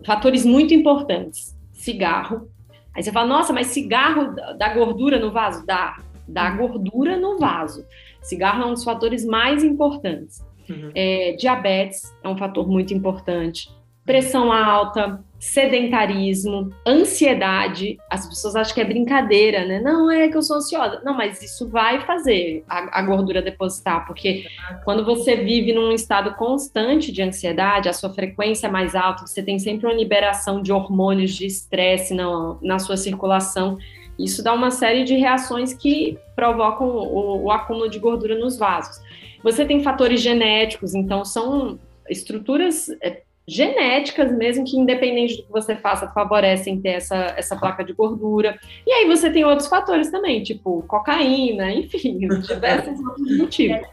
fatores 0.06 0.46
muito 0.46 0.74
importantes. 0.74 1.56
Cigarro. 1.74 2.50
Aí 2.94 3.04
você 3.04 3.12
fala, 3.12 3.28
nossa, 3.28 3.52
mas 3.52 3.68
cigarro 3.68 4.34
dá 4.58 4.74
gordura 4.74 5.20
no 5.20 5.32
vaso? 5.32 5.66
Dá. 5.66 5.98
Dá 6.28 6.50
gordura 6.52 7.18
no 7.18 7.38
vaso. 7.38 7.86
Cigarro 8.22 8.64
é 8.64 8.66
um 8.66 8.74
dos 8.74 8.84
fatores 8.84 9.26
mais 9.26 9.64
importantes. 9.64 10.44
Uhum. 10.70 10.92
É, 10.96 11.34
diabetes 11.34 12.14
é 12.24 12.28
um 12.28 12.38
fator 12.38 12.68
muito 12.68 12.94
importante. 12.94 13.70
Pressão 14.04 14.52
alta, 14.52 15.24
sedentarismo, 15.40 16.72
ansiedade. 16.86 17.98
As 18.10 18.28
pessoas 18.28 18.56
acham 18.56 18.74
que 18.74 18.82
é 18.82 18.86
brincadeira, 18.86 19.66
né? 19.66 19.80
Não, 19.80 20.10
é 20.10 20.28
que 20.28 20.38
eu 20.38 20.42
sou 20.42 20.58
ansiosa. 20.58 21.02
Não, 21.04 21.16
mas 21.16 21.42
isso 21.42 21.68
vai 21.70 22.02
fazer 22.02 22.64
a, 22.68 23.00
a 23.00 23.02
gordura 23.04 23.42
depositar, 23.42 24.06
porque 24.06 24.46
quando 24.84 25.04
você 25.04 25.36
vive 25.36 25.74
num 25.74 25.92
estado 25.92 26.36
constante 26.36 27.12
de 27.12 27.22
ansiedade, 27.22 27.90
a 27.90 27.94
sua 27.94 28.12
frequência 28.12 28.68
é 28.68 28.70
mais 28.70 28.96
alta, 28.96 29.26
você 29.26 29.42
tem 29.42 29.60
sempre 29.60 29.86
uma 29.86 29.96
liberação 29.96 30.62
de 30.62 30.72
hormônios 30.72 31.34
de 31.34 31.46
estresse 31.46 32.14
na, 32.14 32.58
na 32.62 32.80
sua 32.80 32.98
circulação. 32.98 33.78
Isso 34.18 34.44
dá 34.44 34.54
uma 34.54 34.72
série 34.72 35.04
de 35.04 35.16
reações 35.16 35.74
que 35.74 36.18
provocam 36.36 36.88
o, 36.88 37.44
o 37.44 37.52
acúmulo 37.52 37.90
de 37.90 38.00
gordura 38.00 38.38
nos 38.38 38.58
vasos. 38.58 39.02
Você 39.44 39.66
tem 39.66 39.84
fatores 39.84 40.22
genéticos, 40.22 40.96
então 40.96 41.24
são 41.24 41.78
estruturas 42.10 42.90
é, 43.02 43.22
genéticas 43.48 44.32
mesmo 44.32 44.66
que, 44.66 44.78
independente 44.78 45.38
do 45.38 45.44
que 45.44 45.52
você 45.52 45.76
faça, 45.76 46.08
favorecem 46.12 46.82
ter 46.82 46.90
essa, 46.90 47.34
essa 47.38 47.56
placa 47.56 47.84
de 47.84 47.94
gordura. 47.94 48.60
E 48.86 48.92
aí 48.92 49.06
você 49.06 49.30
tem 49.30 49.44
outros 49.46 49.68
fatores 49.68 50.10
também, 50.10 50.42
tipo 50.42 50.84
cocaína, 50.88 51.72
enfim, 51.72 52.18
diversos 52.42 53.00
outros 53.00 53.38
motivos 53.38 53.88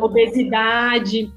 obesidade, 0.00 1.32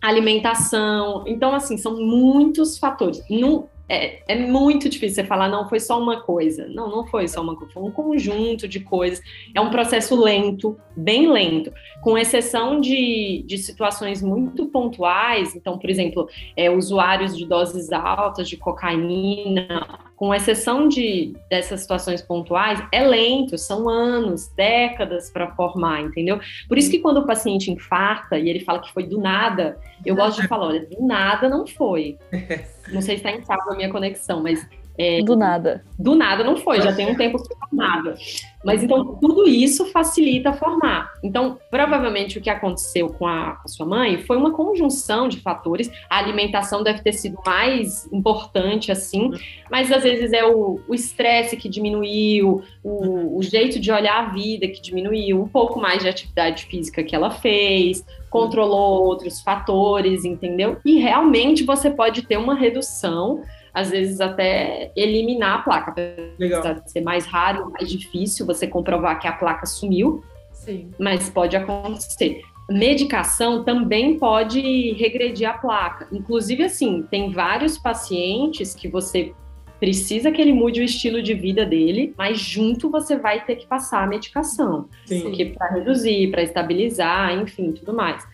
alimentação. 0.00 1.24
Então, 1.26 1.54
assim, 1.54 1.76
são 1.76 1.96
muitos 1.96 2.78
fatores. 2.78 3.22
Não, 3.28 3.68
é, 3.90 4.22
é 4.28 4.36
muito 4.36 4.88
difícil 4.88 5.16
você 5.16 5.24
falar, 5.24 5.48
não, 5.48 5.68
foi 5.68 5.80
só 5.80 6.00
uma 6.00 6.20
coisa. 6.20 6.68
Não, 6.68 6.88
não 6.88 7.04
foi 7.04 7.26
só 7.26 7.42
uma 7.42 7.56
coisa, 7.56 7.74
foi 7.74 7.82
um 7.82 7.90
conjunto 7.90 8.68
de 8.68 8.78
coisas. 8.78 9.20
É 9.52 9.60
um 9.60 9.68
processo 9.68 10.14
lento, 10.14 10.78
bem 10.96 11.28
lento, 11.28 11.72
com 12.00 12.16
exceção 12.16 12.80
de, 12.80 13.42
de 13.44 13.58
situações 13.58 14.22
muito 14.22 14.66
pontuais. 14.66 15.56
Então, 15.56 15.76
por 15.76 15.90
exemplo, 15.90 16.28
é, 16.56 16.70
usuários 16.70 17.36
de 17.36 17.44
doses 17.44 17.90
altas 17.90 18.48
de 18.48 18.56
cocaína, 18.56 19.98
com 20.14 20.32
exceção 20.32 20.86
de 20.86 21.34
dessas 21.48 21.80
situações 21.80 22.22
pontuais, 22.22 22.80
é 22.92 23.02
lento, 23.02 23.58
são 23.58 23.88
anos, 23.88 24.48
décadas 24.54 25.30
para 25.30 25.50
formar, 25.56 26.02
entendeu? 26.02 26.38
Por 26.68 26.78
isso 26.78 26.90
que 26.90 27.00
quando 27.00 27.18
o 27.18 27.26
paciente 27.26 27.72
infarta 27.72 28.38
e 28.38 28.48
ele 28.48 28.60
fala 28.60 28.78
que 28.78 28.92
foi 28.92 29.02
do 29.02 29.18
nada, 29.18 29.80
eu 30.04 30.14
gosto 30.16 30.40
de 30.40 30.48
falar, 30.48 30.68
olha, 30.68 30.86
do 30.86 31.06
nada 31.06 31.48
não 31.48 31.66
foi. 31.66 32.18
Não 32.90 33.00
sei 33.00 33.18
se 33.18 33.24
está 33.24 33.30
instável 33.30 33.72
a 33.72 33.76
minha 33.76 33.88
conexão, 33.88 34.42
mas 34.42 34.66
é, 35.02 35.22
Do 35.22 35.34
nada. 35.34 35.82
do 35.98 36.14
nada 36.14 36.44
não 36.44 36.56
foi, 36.56 36.82
já 36.82 36.92
tem 36.92 37.10
um 37.10 37.16
tempo 37.16 37.42
que 37.42 37.54
formado. 37.56 38.14
Mas 38.62 38.82
então 38.82 39.14
tudo 39.14 39.48
isso 39.48 39.86
facilita 39.86 40.52
formar. 40.52 41.10
Então, 41.22 41.58
provavelmente 41.70 42.36
o 42.36 42.42
que 42.42 42.50
aconteceu 42.50 43.08
com 43.08 43.26
a, 43.26 43.58
a 43.64 43.68
sua 43.68 43.86
mãe 43.86 44.18
foi 44.18 44.36
uma 44.36 44.52
conjunção 44.52 45.28
de 45.28 45.40
fatores. 45.40 45.90
A 46.10 46.18
alimentação 46.18 46.82
deve 46.82 47.00
ter 47.00 47.12
sido 47.12 47.38
mais 47.46 48.06
importante, 48.12 48.92
assim, 48.92 49.30
mas 49.70 49.90
às 49.90 50.02
vezes 50.02 50.32
é 50.32 50.44
o 50.44 50.80
o 50.86 50.94
estresse 50.94 51.56
que 51.56 51.68
diminuiu, 51.68 52.62
o, 52.82 53.38
o 53.38 53.42
jeito 53.42 53.78
de 53.80 53.90
olhar 53.92 54.24
a 54.24 54.32
vida 54.32 54.68
que 54.68 54.82
diminuiu, 54.82 55.40
um 55.40 55.48
pouco 55.48 55.80
mais 55.80 56.02
de 56.02 56.08
atividade 56.08 56.64
física 56.66 57.02
que 57.02 57.14
ela 57.14 57.30
fez, 57.30 58.04
controlou 58.28 59.04
outros 59.04 59.40
fatores, 59.40 60.24
entendeu? 60.24 60.78
E 60.84 60.98
realmente 60.98 61.64
você 61.64 61.90
pode 61.90 62.22
ter 62.22 62.36
uma 62.36 62.54
redução 62.54 63.42
às 63.72 63.90
vezes 63.90 64.20
até 64.20 64.90
eliminar 64.96 65.60
a 65.60 65.62
placa, 65.62 65.94
Legal. 66.38 66.60
apesar 66.60 66.80
de 66.80 66.90
ser 66.90 67.00
mais 67.00 67.26
raro, 67.26 67.70
mais 67.70 67.90
difícil 67.90 68.46
você 68.46 68.66
comprovar 68.66 69.18
que 69.18 69.28
a 69.28 69.32
placa 69.32 69.66
sumiu, 69.66 70.22
Sim. 70.52 70.90
mas 70.98 71.30
pode 71.30 71.56
acontecer. 71.56 72.42
Medicação 72.68 73.64
também 73.64 74.18
pode 74.18 74.92
regredir 74.92 75.48
a 75.48 75.54
placa. 75.54 76.06
Inclusive, 76.12 76.62
assim, 76.62 77.04
tem 77.10 77.32
vários 77.32 77.76
pacientes 77.76 78.74
que 78.74 78.86
você 78.88 79.32
precisa 79.80 80.30
que 80.30 80.40
ele 80.40 80.52
mude 80.52 80.80
o 80.80 80.84
estilo 80.84 81.22
de 81.22 81.32
vida 81.32 81.64
dele, 81.64 82.14
mas 82.16 82.38
junto 82.38 82.90
você 82.90 83.16
vai 83.16 83.42
ter 83.44 83.56
que 83.56 83.66
passar 83.66 84.04
a 84.04 84.06
medicação 84.06 84.86
Sim. 85.06 85.22
porque 85.22 85.46
para 85.46 85.68
reduzir, 85.70 86.30
para 86.30 86.42
estabilizar, 86.42 87.32
enfim, 87.40 87.72
tudo 87.72 87.94
mais. 87.94 88.24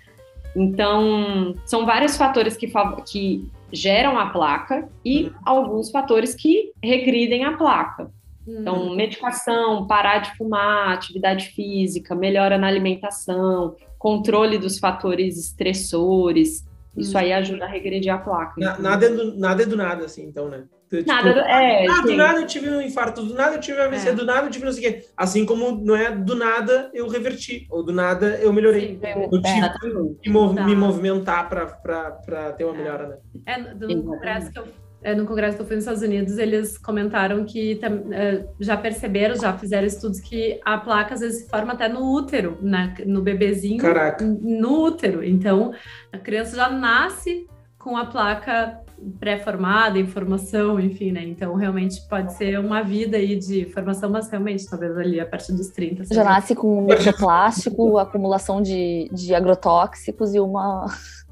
Então, 0.57 1.55
são 1.65 1.87
vários 1.87 2.17
fatores 2.17 2.57
que, 2.57 2.71
que 3.07 3.49
geram 3.73 4.19
a 4.19 4.31
placa 4.31 4.89
e 5.05 5.33
alguns 5.45 5.91
fatores 5.91 6.35
que 6.35 6.73
regridem 6.83 7.45
a 7.45 7.57
placa. 7.57 8.11
Então, 8.47 8.95
medicação, 8.95 9.87
parar 9.89 10.19
de 10.19 10.37
fumar, 10.37 10.93
atividade 10.93 11.49
física, 11.49 12.15
melhora 12.15 12.57
na 12.57 12.69
alimentação, 12.69 13.75
controle 13.99 14.57
dos 14.57 14.79
fatores 14.79 15.37
estressores. 15.37 16.65
Isso 16.97 17.19
aí 17.19 17.33
ajuda 17.33 17.65
a 17.65 17.69
regredir 17.69 18.15
a 18.15 18.19
placa. 18.19 18.55
Na, 18.57 18.79
nada, 18.79 19.07
é 19.07 19.09
do, 19.09 19.37
nada 19.37 19.63
é 19.65 19.67
do 19.67 19.77
nada, 19.77 20.05
assim, 20.05 20.25
então, 20.25 20.49
né? 20.49 20.65
Tipo, 20.89 21.09
nada, 21.09 21.31
é, 21.31 21.87
ah, 21.89 22.01
do 22.03 22.17
nada 22.17 22.41
eu 22.41 22.47
tive 22.47 22.71
um 22.71 22.81
infarto, 22.81 23.23
do 23.23 23.35
nada 23.35 23.57
eu 23.57 23.61
tive 23.61 23.81
um 23.81 23.85
AVC, 23.85 24.09
é. 24.09 24.13
do 24.13 24.25
nada 24.25 24.47
eu 24.47 24.51
tive 24.51 24.65
não 24.65 24.73
sei 24.73 24.89
o 24.89 24.93
quê. 24.93 25.07
Assim 25.17 25.45
como 25.45 25.85
não 25.85 25.97
é 25.97 26.13
do 26.13 26.37
nada 26.37 26.91
eu 26.95 27.09
reverti, 27.09 27.67
ou 27.71 27.83
do 27.83 27.93
nada 27.93 28.39
eu 28.41 28.53
melhorei. 28.53 28.99
Sim, 29.01 29.01
eu, 29.03 29.29
eu 29.33 29.43
tive 29.43 29.67
é, 29.67 29.75
que 30.23 30.31
mov 30.31 30.55
me 30.55 30.77
movimentar 30.77 31.49
para 31.49 32.53
ter 32.53 32.65
uma 32.65 32.75
é. 32.75 32.79
melhora, 32.79 33.09
né? 33.09 33.17
É, 33.47 33.75
do 33.75 34.03
congresso 34.03 34.53
que 34.53 34.59
eu 34.59 34.65
é, 35.03 35.15
no 35.15 35.25
congresso 35.25 35.57
que 35.57 35.63
eu 35.63 35.67
fui 35.67 35.77
nos 35.77 35.85
Estados 35.85 36.03
Unidos, 36.03 36.37
eles 36.37 36.77
comentaram 36.79 37.45
que 37.45 37.79
é, 38.13 38.45
já 38.59 38.77
perceberam, 38.77 39.37
já 39.37 39.57
fizeram 39.57 39.87
estudos 39.87 40.19
que 40.19 40.59
a 40.65 40.79
placa 40.79 41.15
às 41.15 41.21
vezes 41.21 41.45
se 41.45 41.49
forma 41.49 41.75
até 41.75 41.89
no 41.89 42.13
útero, 42.13 42.59
na, 42.61 42.93
no 43.07 43.23
bebezinho, 43.23 43.79
Caraca. 43.79 44.25
no 44.25 44.85
útero. 44.85 45.23
Então, 45.23 45.73
a 46.13 46.19
criança 46.19 46.57
já 46.57 46.69
nasce 46.69 47.47
com 47.79 47.97
a 47.97 48.07
placa 48.07 48.81
pré-formada, 49.19 49.99
em 49.99 50.07
formação, 50.07 50.81
enfim, 50.81 51.13
né? 51.13 51.25
Então, 51.25 51.55
realmente 51.55 52.01
pode 52.09 52.33
ser 52.35 52.59
uma 52.59 52.83
vida 52.83 53.17
aí 53.17 53.37
de 53.37 53.67
formação, 53.67 54.11
mas 54.11 54.31
realmente, 54.31 54.69
talvez 54.69 54.97
ali 54.97 55.21
a 55.21 55.27
partir 55.27 55.53
dos 55.53 55.69
30. 55.69 56.05
Já 56.13 56.25
nasce 56.25 56.55
com 56.55 56.83
microplástico, 56.83 57.99
acumulação 57.99 58.63
de, 58.63 59.09
de 59.13 59.35
agrotóxicos 59.35 60.35
e 60.35 60.41
uma 60.41 60.87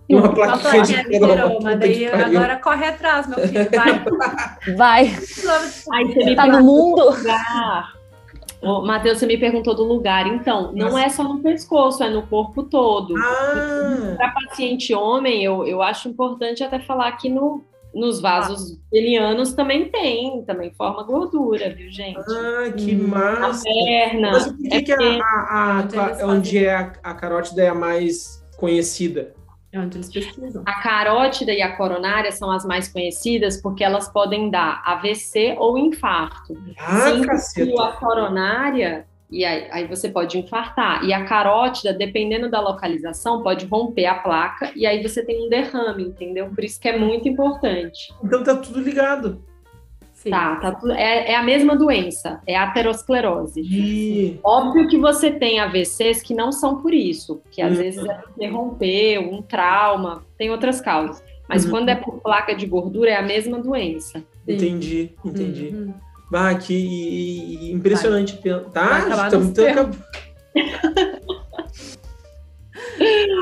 e 0.09 0.15
uma 0.15 0.33
plaquinha 0.33 1.03
de 1.03 1.09
virou, 1.09 1.61
daí 1.79 2.07
agora 2.07 2.57
corre 2.59 2.87
atrás, 2.87 3.27
meu 3.27 3.39
filho, 3.39 3.71
vai. 3.71 4.77
Vai. 4.77 5.19
Aí 5.93 6.13
você 6.13 6.35
tá 6.35 6.47
no 6.47 6.63
mundo. 6.63 7.05
Matheus, 8.65 9.19
você 9.19 9.27
me 9.27 9.37
perguntou 9.37 9.75
do 9.75 9.85
lugar. 9.85 10.27
Então, 10.27 10.73
não 10.73 10.91
Nossa. 10.91 11.01
é 11.01 11.09
só 11.09 11.23
no 11.25 11.41
pescoço, 11.41 12.03
é 12.03 12.11
no 12.11 12.27
corpo 12.27 12.63
todo. 12.63 13.15
Ah. 13.17 14.15
Para 14.17 14.31
paciente 14.31 14.95
homem, 14.95 15.45
eu, 15.45 15.67
eu 15.67 15.83
acho 15.83 16.09
importante 16.09 16.63
até 16.63 16.79
falar 16.81 17.13
que 17.13 17.29
no, 17.29 17.63
nos 17.95 18.21
vasos 18.21 18.79
penianos 18.91 19.53
também 19.53 19.89
tem, 19.89 20.43
também 20.45 20.73
forma 20.73 21.03
gordura, 21.05 21.71
viu, 21.75 21.91
gente? 21.91 22.19
Ah, 22.19 22.73
que 22.73 22.95
hum, 22.95 23.09
massa! 23.09 23.61
A 23.61 23.73
perna. 23.73 24.31
Mas 24.33 24.47
por 24.47 24.59
que, 24.59 24.75
é 24.75 24.83
que 24.83 24.93
a, 24.93 24.99
a, 24.99 25.81
a, 25.81 26.27
onde 26.27 26.65
é 26.65 26.75
a, 26.75 26.93
a 27.03 27.15
carótida 27.15 27.63
é 27.63 27.69
a 27.69 27.75
mais 27.75 28.45
conhecida? 28.57 29.35
É 29.75 29.81
onde 29.81 29.97
eles 29.97 30.09
pesquisam. 30.09 30.63
A 30.65 30.81
carótida 30.81 31.53
e 31.53 31.61
a 31.61 31.77
coronária 31.77 32.31
são 32.31 32.49
as 32.49 32.65
mais 32.65 32.87
conhecidas 32.87 33.61
porque 33.61 33.83
elas 33.83 34.09
podem 34.09 34.49
dar 34.49 34.81
AVC 34.87 35.57
ou 35.59 35.77
infarto. 35.77 36.57
Ah, 36.79 37.37
Sim, 37.39 37.75
a 37.81 37.93
coronária, 37.93 39.05
e 39.29 39.45
aí, 39.45 39.67
aí, 39.73 39.89
você 39.89 40.09
pode 40.09 40.39
infartar. 40.39 41.05
E 41.05 41.13
a 41.13 41.25
carótida, 41.25 41.93
dependendo 41.93 42.49
da 42.49 42.61
localização, 42.61 43.43
pode 43.43 43.67
romper 43.67 44.07
a 44.07 44.15
placa 44.15 44.71
e 44.77 44.87
aí 44.87 45.03
você 45.03 45.25
tem 45.25 45.45
um 45.45 45.49
derrame, 45.49 46.05
entendeu? 46.05 46.51
Por 46.55 46.63
isso 46.63 46.81
que 46.81 46.89
é 46.89 46.97
muito 46.97 47.29
importante. 47.29 48.15
Então 48.23 48.45
tá 48.45 48.55
tudo 48.55 48.81
ligado. 48.81 49.43
Sim. 50.25 50.31
Tá, 50.31 50.57
tá 50.57 50.73
tudo, 50.73 50.93
é, 50.93 51.33
é, 51.33 51.37
a 51.37 51.43
mesma 51.43 51.77
doença, 51.77 52.41
é 52.47 52.57
a 52.57 52.65
aterosclerose. 52.65 53.61
E... 53.61 54.41
Óbvio 54.43 54.89
que 54.89 54.97
você 54.99 55.31
tem 55.31 55.61
AVCs 55.61 56.23
que 56.23 56.33
não 56.33 56.51
são 56.51 56.81
por 56.81 56.95
isso, 56.95 57.43
que 57.51 57.61
às 57.61 57.73
uhum. 57.73 57.83
vezes 57.83 58.03
é 58.03 58.15
porque 58.15 58.47
rompeu, 58.47 59.31
um 59.31 59.43
trauma, 59.43 60.25
tem 60.39 60.51
outras 60.51 60.81
causas. 60.81 61.23
Mas 61.47 61.67
uhum. 61.67 61.73
quando 61.73 61.91
é 61.91 61.95
por 61.95 62.23
placa 62.23 62.55
de 62.55 62.65
gordura, 62.65 63.11
é 63.11 63.17
a 63.17 63.23
mesma 63.23 63.59
doença. 63.59 64.25
Entendi, 64.49 65.13
entendi. 65.23 65.69
Uhum. 65.75 65.95
Bah, 66.31 66.55
que 66.55 67.71
impressionante. 67.71 68.41
Vai. 68.43 68.65
Tá? 68.71 69.27
Estamos 69.27 69.59
acabando. 69.59 69.99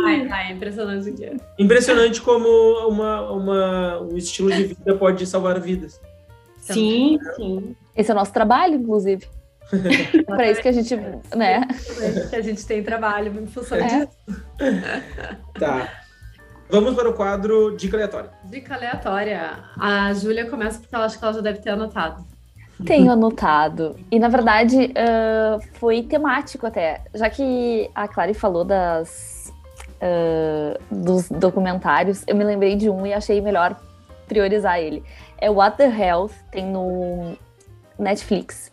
Ai, 0.04 0.28
ai, 0.28 0.52
impressionante. 0.52 1.14
Impressionante 1.56 2.20
como 2.20 2.48
uma, 2.88 3.30
uma, 3.30 4.00
um 4.00 4.16
estilo 4.16 4.50
de 4.50 4.64
vida 4.64 4.96
pode 4.96 5.24
salvar 5.26 5.60
vidas. 5.60 6.00
Sim, 6.62 7.18
sim. 7.36 7.76
Esse 7.96 8.10
é 8.10 8.14
o 8.14 8.16
nosso 8.16 8.32
trabalho, 8.32 8.76
inclusive. 8.76 9.28
para 10.26 10.50
isso 10.50 10.60
que 10.60 10.68
a 10.68 10.72
gente, 10.72 10.96
né? 11.34 11.66
Que 12.30 12.36
a 12.36 12.42
gente 12.42 12.64
tem 12.66 12.82
trabalho 12.82 13.40
em 13.40 13.46
função 13.46 13.78
é. 13.78 13.86
disso. 13.86 14.12
Tá. 15.58 15.88
Vamos 16.70 16.94
para 16.94 17.08
o 17.08 17.12
quadro 17.12 17.76
Dica 17.76 17.96
Aleatória. 17.96 18.30
Dica 18.44 18.74
Aleatória. 18.74 19.58
A 19.78 20.12
Júlia 20.14 20.48
começa 20.48 20.78
porque 20.78 20.94
ela 20.94 21.04
acha 21.04 21.18
que 21.18 21.24
ela 21.24 21.34
já 21.34 21.40
deve 21.40 21.58
ter 21.58 21.70
anotado. 21.70 22.24
Tenho 22.86 23.12
anotado. 23.12 23.96
E, 24.10 24.18
na 24.18 24.28
verdade, 24.28 24.86
uh, 24.86 25.62
foi 25.74 26.02
temático 26.02 26.66
até. 26.66 27.02
Já 27.14 27.28
que 27.28 27.90
a 27.94 28.08
Clary 28.08 28.34
falou 28.34 28.64
das, 28.64 29.52
uh, 30.00 30.80
dos 30.90 31.28
documentários, 31.28 32.24
eu 32.26 32.34
me 32.34 32.44
lembrei 32.44 32.74
de 32.74 32.88
um 32.88 33.06
e 33.06 33.12
achei 33.12 33.40
melhor 33.40 33.76
priorizar 34.26 34.78
ele 34.78 35.04
é 35.42 35.50
What 35.50 35.76
the 35.76 35.88
Health, 35.88 36.32
tem 36.52 36.64
no 36.64 37.36
Netflix. 37.98 38.70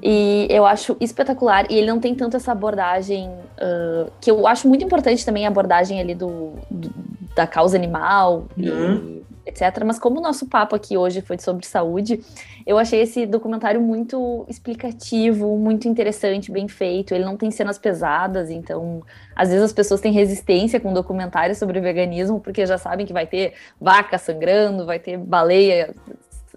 E 0.00 0.46
eu 0.48 0.64
acho 0.64 0.96
espetacular. 1.00 1.66
E 1.68 1.76
ele 1.76 1.88
não 1.88 1.98
tem 1.98 2.14
tanto 2.14 2.36
essa 2.36 2.52
abordagem, 2.52 3.28
uh, 3.28 4.10
que 4.20 4.30
eu 4.30 4.46
acho 4.46 4.68
muito 4.68 4.84
importante 4.84 5.24
também 5.26 5.44
a 5.44 5.48
abordagem 5.48 6.00
ali 6.00 6.14
do, 6.14 6.52
do 6.70 6.90
da 7.34 7.46
causa 7.46 7.76
animal. 7.76 8.46
Uhum. 8.56 9.22
Etc. 9.48 9.82
Mas 9.84 9.98
como 9.98 10.18
o 10.18 10.22
nosso 10.22 10.46
papo 10.46 10.76
aqui 10.76 10.96
hoje 10.96 11.22
foi 11.22 11.38
sobre 11.38 11.64
saúde, 11.64 12.20
eu 12.66 12.78
achei 12.78 13.00
esse 13.00 13.24
documentário 13.24 13.80
muito 13.80 14.44
explicativo, 14.46 15.56
muito 15.56 15.88
interessante, 15.88 16.52
bem 16.52 16.68
feito. 16.68 17.14
Ele 17.14 17.24
não 17.24 17.36
tem 17.36 17.50
cenas 17.50 17.78
pesadas, 17.78 18.50
então 18.50 19.02
às 19.34 19.48
vezes 19.48 19.64
as 19.64 19.72
pessoas 19.72 20.00
têm 20.00 20.12
resistência 20.12 20.78
com 20.78 20.92
documentários 20.92 21.56
sobre 21.56 21.80
veganismo 21.80 22.40
porque 22.40 22.66
já 22.66 22.76
sabem 22.76 23.06
que 23.06 23.12
vai 23.12 23.26
ter 23.26 23.54
vaca 23.80 24.18
sangrando, 24.18 24.84
vai 24.84 24.98
ter 24.98 25.16
baleia 25.16 25.94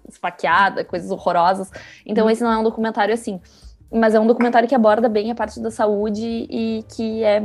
esfaqueada, 0.06 0.84
coisas 0.84 1.10
horrorosas. 1.10 1.70
Então 2.04 2.28
esse 2.28 2.42
não 2.42 2.52
é 2.52 2.58
um 2.58 2.62
documentário 2.62 3.14
assim 3.14 3.40
mas 3.94 4.14
é 4.14 4.20
um 4.20 4.26
documentário 4.26 4.66
que 4.66 4.74
aborda 4.74 5.06
bem 5.06 5.30
a 5.30 5.34
parte 5.34 5.60
da 5.60 5.70
saúde 5.70 6.46
e 6.48 6.82
que 6.96 7.22
é 7.22 7.42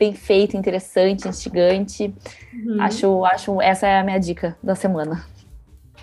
bem 0.00 0.14
feito, 0.14 0.56
interessante, 0.56 1.28
instigante. 1.28 2.14
Uhum. 2.54 2.80
Acho, 2.80 3.24
acho 3.26 3.60
essa 3.60 3.86
é 3.86 4.00
a 4.00 4.02
minha 4.02 4.18
dica 4.18 4.56
da 4.62 4.74
semana. 4.74 5.22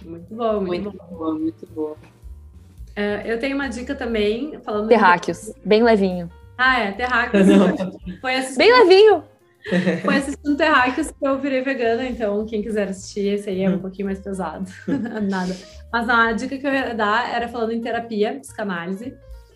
Muito 0.06 0.36
bom, 0.36 0.62
muito, 0.62 0.92
muito 0.92 1.04
boa, 1.10 1.34
muito 1.34 1.68
boa. 1.74 1.98
Uh, 2.96 3.26
eu 3.26 3.40
tenho 3.40 3.56
uma 3.56 3.68
dica 3.68 3.96
também, 3.96 4.60
falando. 4.64 4.88
Terráqueos, 4.88 5.48
de... 5.48 5.54
bem 5.66 5.82
levinho. 5.82 6.30
Ah, 6.56 6.80
é, 6.80 6.92
Terráqueos. 6.92 7.48
Foi 8.22 8.36
assistindo... 8.36 8.58
Bem 8.58 8.72
levinho! 8.72 9.24
Foi 10.06 10.16
assistindo 10.16 10.56
Terráqueos 10.56 11.12
que 11.12 11.28
eu 11.28 11.38
virei 11.40 11.62
vegana, 11.62 12.06
então 12.06 12.46
quem 12.46 12.62
quiser 12.62 12.88
assistir, 12.88 13.34
esse 13.34 13.50
aí 13.50 13.64
é 13.64 13.70
um 13.70 13.76
hum. 13.76 13.80
pouquinho 13.80 14.06
mais 14.06 14.20
pesado. 14.20 14.72
Nada. 14.88 15.56
Mas 15.92 16.08
não, 16.08 16.16
a 16.16 16.32
dica 16.32 16.58
que 16.58 16.66
eu 16.66 16.74
ia 16.74 16.94
dar 16.94 17.36
era 17.36 17.48
falando 17.48 17.74
em 17.74 17.82
terapia, 17.82 18.40
psicanálise. 18.40 19.14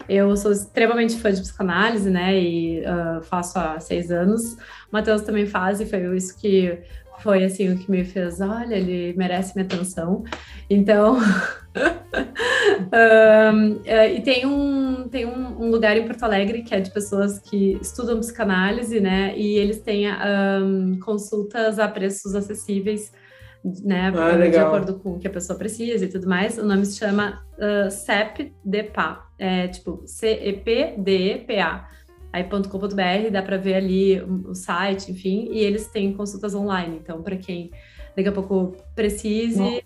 Eu 0.08 0.36
sou 0.36 0.52
extremamente 0.52 1.18
fã 1.18 1.32
de 1.32 1.42
psicanálise, 1.42 2.10
né? 2.10 2.38
E 2.40 2.82
uh, 2.82 3.22
faço 3.24 3.58
há 3.58 3.80
seis 3.80 4.12
anos. 4.12 4.54
O 4.54 4.58
Matheus 4.92 5.22
também 5.22 5.46
faz, 5.46 5.80
e 5.80 5.86
foi 5.86 6.16
isso 6.16 6.38
que 6.38 6.78
foi 7.22 7.44
assim 7.44 7.72
o 7.72 7.78
que 7.78 7.90
me 7.90 8.04
fez, 8.04 8.42
olha, 8.42 8.76
ele 8.76 9.14
merece 9.16 9.56
minha 9.56 9.66
atenção. 9.66 10.24
Então, 10.70 11.18
um, 13.54 13.74
uh, 13.74 14.16
e 14.16 14.22
tem 14.22 14.46
um 14.46 15.08
tem 15.10 15.26
um, 15.26 15.64
um, 15.64 15.70
lugar 15.70 15.96
em 15.98 16.06
Porto 16.06 16.24
Alegre 16.24 16.64
que 16.64 16.74
é 16.74 16.80
de 16.80 16.92
pessoas 16.92 17.40
que 17.40 17.78
estudam 17.82 18.20
psicanálise, 18.20 19.00
né? 19.00 19.38
E 19.38 19.58
eles 19.58 19.80
têm 19.80 20.08
um, 20.12 21.00
consultas 21.00 21.80
a 21.80 21.88
preços 21.88 22.36
acessíveis 22.36 23.12
né, 23.84 24.12
ah, 24.16 24.48
de 24.48 24.58
acordo 24.58 24.96
com 25.00 25.14
o 25.14 25.20
que 25.20 25.28
a 25.28 25.30
pessoa 25.30 25.58
precisa 25.58 26.06
e 26.06 26.08
tudo 26.08 26.28
mais. 26.28 26.58
O 26.58 26.66
nome 26.66 26.86
se 26.86 26.98
chama 26.98 27.44
uh, 27.58 27.92
CEPDPA, 27.92 29.20
é 29.42 29.68
tipo 29.68 30.04
C-E-P-D-E-P-A. 30.06 31.90
Aí 32.32 32.46
.com.br, 32.46 33.30
dá 33.30 33.42
para 33.42 33.58
ver 33.58 33.74
ali 33.74 34.22
o 34.22 34.54
site, 34.56 35.12
enfim, 35.12 35.50
e 35.52 35.60
eles 35.60 35.88
têm 35.88 36.14
consultas 36.14 36.56
online. 36.56 36.98
Então, 37.02 37.22
para 37.22 37.36
quem 37.36 37.72
daqui 38.16 38.30
a 38.30 38.32
pouco 38.32 38.78
precise, 38.96 39.60
Nossa, 39.60 39.82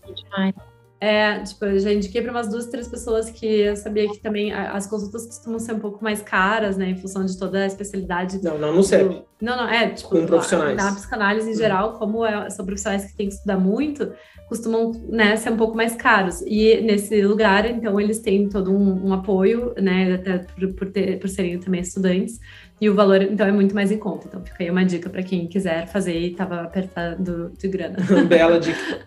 é, 0.99 1.39
tipo, 1.39 1.65
eu 1.65 1.77
já 1.77 1.91
indiquei 1.91 2.21
para 2.21 2.31
umas 2.31 2.47
duas, 2.47 2.67
três 2.67 2.87
pessoas 2.87 3.29
que 3.29 3.45
eu 3.45 3.75
sabia 3.75 4.07
que 4.09 4.17
também 4.19 4.53
as 4.53 4.87
consultas 4.87 5.25
costumam 5.25 5.59
ser 5.59 5.73
um 5.73 5.79
pouco 5.79 6.01
mais 6.01 6.21
caras, 6.21 6.77
né, 6.77 6.89
em 6.89 6.95
função 6.95 7.25
de 7.25 7.37
toda 7.37 7.63
a 7.63 7.65
especialidade. 7.65 8.41
Não, 8.41 8.57
não 8.57 8.73
no 8.73 8.81
CEP. 8.81 9.23
Não, 9.41 9.57
não, 9.57 9.69
é, 9.69 9.89
tipo, 9.89 10.09
com 10.09 10.25
profissionais. 10.25 10.77
Na, 10.77 10.93
psicanálise 10.93 11.49
em 11.49 11.53
hum. 11.53 11.57
geral, 11.57 11.93
como 11.93 12.25
é, 12.25 12.49
são 12.49 12.65
profissionais 12.65 13.05
que 13.05 13.15
têm 13.15 13.27
que 13.27 13.33
estudar 13.33 13.57
muito, 13.57 14.13
costumam, 14.47 14.93
né, 15.09 15.35
ser 15.35 15.51
um 15.51 15.57
pouco 15.57 15.75
mais 15.75 15.95
caros. 15.95 16.41
E 16.47 16.79
nesse 16.81 17.21
lugar, 17.23 17.69
então, 17.69 17.99
eles 17.99 18.19
têm 18.19 18.47
todo 18.47 18.71
um, 18.71 19.07
um 19.07 19.13
apoio, 19.13 19.73
né, 19.77 20.13
até 20.13 20.37
por, 20.39 20.73
por, 20.73 20.91
ter, 20.91 21.19
por 21.19 21.27
serem 21.27 21.59
também 21.59 21.81
estudantes, 21.81 22.39
e 22.79 22.89
o 22.89 22.95
valor, 22.95 23.21
então, 23.21 23.45
é 23.45 23.51
muito 23.51 23.75
mais 23.75 23.91
em 23.91 23.97
conta. 23.97 24.27
Então, 24.27 24.41
fica 24.45 24.63
aí 24.63 24.71
uma 24.71 24.85
dica 24.85 25.09
para 25.09 25.21
quem 25.23 25.45
quiser 25.47 25.87
fazer 25.87 26.17
e 26.17 26.31
estava 26.31 26.61
apertado 26.61 27.51
de 27.59 27.67
grana. 27.67 27.97
Bela 28.27 28.59
dica. 28.59 29.05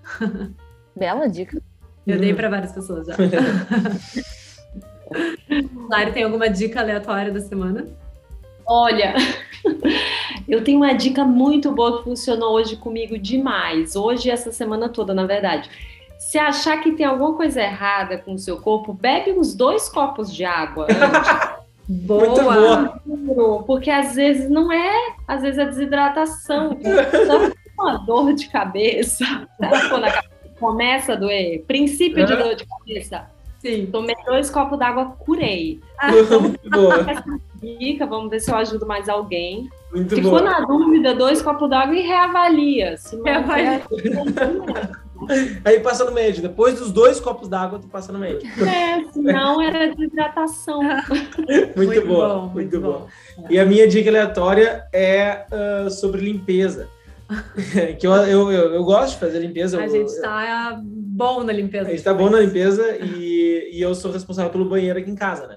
Bela 0.94 1.26
dica. 1.26 1.62
Eu 2.08 2.18
dei 2.18 2.32
para 2.32 2.48
várias 2.48 2.72
pessoas 2.72 3.06
já. 3.06 3.14
Lari, 5.90 6.12
tem 6.12 6.24
alguma 6.24 6.48
dica 6.48 6.80
aleatória 6.80 7.30
da 7.30 7.40
semana? 7.40 7.86
Olha, 8.66 9.14
eu 10.48 10.64
tenho 10.64 10.78
uma 10.78 10.94
dica 10.94 11.22
muito 11.22 11.70
boa 11.70 11.98
que 11.98 12.04
funcionou 12.04 12.54
hoje 12.54 12.76
comigo 12.76 13.18
demais. 13.18 13.94
Hoje, 13.94 14.30
essa 14.30 14.50
semana 14.50 14.88
toda, 14.88 15.12
na 15.12 15.26
verdade. 15.26 15.68
Se 16.18 16.38
achar 16.38 16.78
que 16.78 16.92
tem 16.92 17.04
alguma 17.04 17.34
coisa 17.34 17.60
errada 17.60 18.16
com 18.16 18.32
o 18.32 18.38
seu 18.38 18.56
corpo, 18.56 18.94
bebe 18.94 19.32
uns 19.32 19.54
dois 19.54 19.86
copos 19.88 20.34
de 20.34 20.46
água. 20.46 20.86
Boa! 21.90 23.00
Muito 23.06 23.34
boa. 23.34 23.62
Porque 23.62 23.90
às 23.90 24.14
vezes 24.14 24.50
não 24.50 24.70
é, 24.70 25.14
às 25.26 25.40
vezes 25.40 25.58
é 25.58 25.64
desidratação. 25.64 26.76
Então, 26.78 27.50
uma 27.78 27.96
dor 27.98 28.34
de 28.34 28.46
cabeça, 28.48 29.24
sabe 29.58 29.88
quando 29.88 30.04
a 30.04 30.12
cabeça 30.12 30.37
começa 30.58 31.12
a 31.12 31.16
doer? 31.16 31.64
Princípio 31.66 32.24
de 32.26 32.36
dor 32.36 32.54
de 32.54 32.66
cabeça. 32.66 33.26
Sim. 33.58 33.86
Tomei 33.90 34.14
dois 34.24 34.50
copos 34.50 34.78
d'água, 34.78 35.16
curei. 35.18 35.80
Muito 36.40 36.70
boa. 36.70 37.04
Dica, 37.60 38.06
vamos 38.06 38.30
ver 38.30 38.40
se 38.40 38.50
eu 38.50 38.56
ajudo 38.56 38.86
mais 38.86 39.08
alguém. 39.08 39.68
Muito 39.92 40.14
Ficou 40.14 40.30
boa. 40.30 40.42
na 40.42 40.60
dúvida, 40.60 41.14
dois 41.14 41.42
copos 41.42 41.68
d'água 41.68 41.94
e 41.96 42.02
reavalia. 42.02 42.96
Se 42.96 43.16
não 43.16 43.24
Reavalia. 43.24 43.82
Aí 45.64 45.80
passa 45.80 46.04
no 46.04 46.12
médio. 46.12 46.40
Depois 46.40 46.78
dos 46.78 46.92
dois 46.92 47.18
copos 47.18 47.48
d'água, 47.48 47.80
tu 47.80 47.88
passa 47.88 48.12
no 48.12 48.20
médio. 48.20 48.48
É, 48.62 49.04
se 49.12 49.20
não 49.20 49.60
era 49.62 49.92
desidratação. 49.92 50.80
Muito, 51.74 52.06
boa. 52.06 52.28
bom, 52.28 52.46
muito, 52.54 52.80
boa. 52.80 53.06
E 53.50 53.58
a 53.58 53.66
minha 53.66 53.88
dica 53.88 54.08
aleatória 54.08 54.84
é 54.92 55.44
ah, 55.50 55.90
sobre 55.90 56.20
limpeza. 56.20 56.88
que 57.98 58.06
eu, 58.06 58.12
eu, 58.12 58.50
eu, 58.52 58.74
eu 58.74 58.84
gosto 58.84 59.14
de 59.14 59.20
fazer 59.20 59.38
limpeza. 59.40 59.78
A 59.80 59.84
eu- 59.86 59.90
gente 59.90 60.14
eu- 60.16 60.22
tá 60.22 60.80
bom 60.84 61.44
na 61.44 61.52
limpeza. 61.52 61.88
A 61.88 61.90
gente 61.90 62.02
tá 62.04 62.14
bom 62.14 62.30
na 62.30 62.40
limpeza 62.40 62.96
e, 62.98 63.70
e 63.72 63.80
eu 63.82 63.94
sou 63.94 64.10
responsável 64.10 64.50
pelo 64.50 64.64
banheiro 64.68 64.98
aqui 64.98 65.10
em 65.10 65.14
casa, 65.14 65.46
né? 65.46 65.56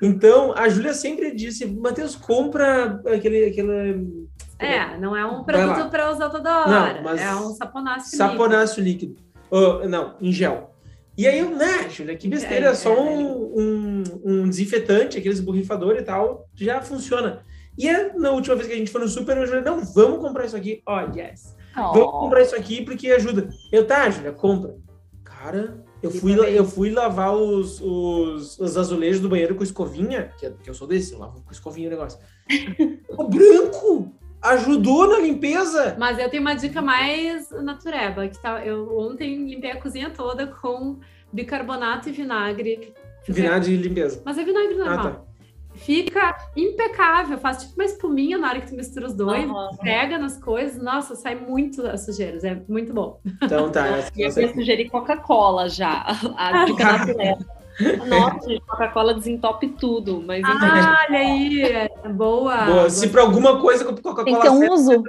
Então, 0.00 0.52
a 0.56 0.68
Júlia 0.68 0.94
sempre 0.94 1.34
disse, 1.34 1.66
Matheus, 1.66 2.14
compra 2.14 3.00
aquele, 3.06 3.46
aquele 3.46 4.26
É, 4.58 4.96
não 4.98 5.16
é 5.16 5.24
um 5.26 5.42
produto 5.42 5.90
para 5.90 6.10
usar 6.12 6.28
toda 6.30 6.60
hora. 6.66 6.94
Não, 6.94 7.02
mas 7.02 7.20
É 7.20 7.34
um 7.34 7.50
saponáceo. 7.54 8.16
saponáceo 8.16 8.82
líquido. 8.82 9.16
Oh, 9.50 9.86
não, 9.88 10.14
em 10.20 10.32
gel. 10.32 10.74
E 11.16 11.26
aí 11.26 11.42
né, 11.42 11.88
Júlia, 11.88 12.14
que 12.14 12.28
besteira, 12.28 12.66
É, 12.66 12.70
é, 12.70 12.74
só 12.74 12.92
é, 12.94 13.00
um, 13.00 13.22
um, 13.56 14.02
um 14.24 14.48
desinfetante, 14.48 15.16
aqueles 15.18 15.40
borrifadores 15.40 16.02
e 16.02 16.04
tal, 16.04 16.46
já 16.54 16.82
funciona. 16.82 17.40
E 17.78 17.88
é, 17.88 18.12
na 18.14 18.30
última 18.30 18.54
vez 18.56 18.66
que 18.68 18.74
a 18.74 18.78
gente 18.78 18.90
foi 18.90 19.00
no 19.00 19.08
super, 19.08 19.36
a 19.38 19.44
Júlia, 19.46 19.60
não, 19.62 19.84
vamos 19.84 20.20
comprar 20.20 20.46
isso 20.46 20.56
aqui. 20.56 20.82
Ó, 20.86 21.00
yes. 21.14 21.54
Vamos 21.74 22.00
Oh. 22.08 22.20
comprar 22.20 22.40
isso 22.42 22.56
aqui 22.56 22.82
porque 22.82 23.10
ajuda. 23.10 23.50
Eu, 23.70 23.86
tá, 23.86 24.08
Júlia, 24.08 24.32
compra. 24.32 24.74
Cara, 25.22 25.84
eu 26.02 26.10
E 26.10 26.18
fui, 26.18 26.56
eu 26.56 26.64
fui 26.64 26.90
lavar 26.90 27.34
os, 27.34 27.80
os, 27.82 28.58
os 28.58 28.76
azulejos 28.78 29.20
do 29.20 29.28
banheiro 29.28 29.54
com 29.54 29.62
escovinha, 29.62 30.32
que, 30.38 30.50
que 30.50 30.70
eu 30.70 30.74
sou 30.74 30.86
desse, 30.88 31.12
eu 31.12 31.18
lavo 31.18 31.42
com 31.44 31.52
escovinha 31.52 31.88
o 31.88 31.90
negócio. 31.90 32.18
o 33.10 33.24
branco 33.28 34.10
ajudou 34.40 35.06
na 35.08 35.18
limpeza. 35.18 35.96
Mas 35.98 36.18
eu 36.18 36.30
tenho 36.30 36.40
uma 36.42 36.54
dica 36.54 36.80
mais 36.80 37.50
natureba, 37.50 38.26
que 38.28 38.40
tá, 38.40 38.64
eu 38.64 38.96
ontem 38.98 39.46
limpei 39.46 39.72
a 39.72 39.80
cozinha 39.80 40.08
toda 40.10 40.46
com 40.46 40.98
bicarbonato 41.32 42.08
e 42.08 42.12
vinagre. 42.12 42.94
Vinagre 43.28 43.76
de 43.76 43.88
limpeza. 43.88 44.22
Mas 44.24 44.38
é 44.38 44.44
vinagre 44.44 44.76
normal. 44.76 44.98
Ah, 44.98 45.10
tá. 45.10 45.25
Fica 45.76 46.36
impecável, 46.56 47.38
faz 47.38 47.62
tipo 47.62 47.74
uma 47.74 47.84
espuminha 47.84 48.38
na 48.38 48.48
hora 48.48 48.60
que 48.60 48.68
tu 48.68 48.74
mistura 48.74 49.06
os 49.06 49.14
dois, 49.14 49.48
Aham. 49.48 49.70
pega 49.82 50.18
nas 50.18 50.38
coisas, 50.38 50.82
nossa, 50.82 51.14
sai 51.14 51.34
muito 51.34 51.86
as 51.86 52.04
sujeiras, 52.04 52.44
é 52.44 52.60
muito 52.68 52.92
bom. 52.92 53.20
Então 53.42 53.70
tá. 53.70 53.86
eu 54.16 54.22
ia 54.22 54.30
sugerir 54.30 54.88
Coca-Cola 54.88 55.68
já. 55.68 56.04
A 56.36 56.64
dica 56.64 56.84
natureba. 56.98 57.56
Nossa, 58.08 58.60
Coca-Cola 58.66 59.14
desentope 59.14 59.68
tudo, 59.68 60.22
mas. 60.26 60.42
Ah, 60.44 61.04
olha 61.08 61.18
aí, 61.18 61.62
é 61.62 62.08
boa. 62.08 62.64
Boa, 62.64 62.90
se 62.90 63.08
pra 63.08 63.20
alguma 63.20 63.60
coisa 63.60 63.84
Tem 63.84 63.94
que 63.94 64.02
Coca-Cola 64.02 64.40
ter 64.40 64.50
um 64.50 64.72
uso. 64.72 65.02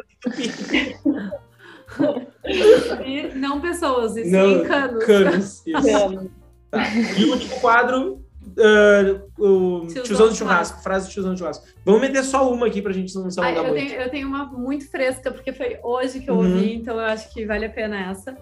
Não 3.35 3.61
pessoas, 3.61 4.17
e 4.17 4.25
sim 4.25 4.31
Não, 4.31 4.65
canos. 4.65 5.05
canos. 5.05 5.63
Isso. 5.65 6.29
Tá. 6.69 6.81
E 7.17 7.23
o 7.23 7.31
último 7.31 7.59
quadro, 7.61 8.25
ah, 8.59 9.21
o 9.37 9.81
Tiozão 9.87 10.03
tiozão 10.03 10.27
do 10.29 10.35
churrasco, 10.35 10.81
frase 10.81 11.07
do 11.07 11.11
tiozão 11.13 11.33
de 11.33 11.39
churrasco. 11.39 11.65
Vamos 11.85 12.01
meter 12.01 12.23
só 12.23 12.51
uma 12.51 12.67
aqui 12.67 12.81
pra 12.81 12.91
gente 12.91 13.13
não 13.15 13.29
se 13.29 13.39
Ah, 13.39 13.45
alongar 13.45 13.65
eu, 13.65 13.73
muito. 13.73 13.87
tenho, 13.87 14.01
eu 14.01 14.09
tenho 14.09 14.27
uma 14.27 14.45
muito 14.45 14.89
fresca, 14.89 15.31
porque 15.31 15.53
foi 15.53 15.79
hoje 15.83 16.19
que 16.19 16.29
eu 16.29 16.35
Uhum. 16.35 16.45
ouvi, 16.53 16.73
então 16.75 16.95
eu 16.95 17.05
acho 17.05 17.33
que 17.33 17.45
vale 17.45 17.65
a 17.65 17.69
pena 17.69 18.09
essa. 18.11 18.37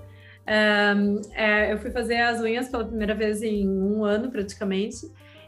Ahn, 0.47 1.22
é, 1.34 1.74
eu 1.74 1.78
fui 1.80 1.89
fazer 1.91 2.18
as 2.18 2.39
unhas 2.39 2.70
pela 2.70 2.86
primeira 2.86 3.16
vez 3.16 3.41
em 3.41 3.68
um 3.68 4.03
ano, 4.03 4.30
praticamente. 4.32 5.07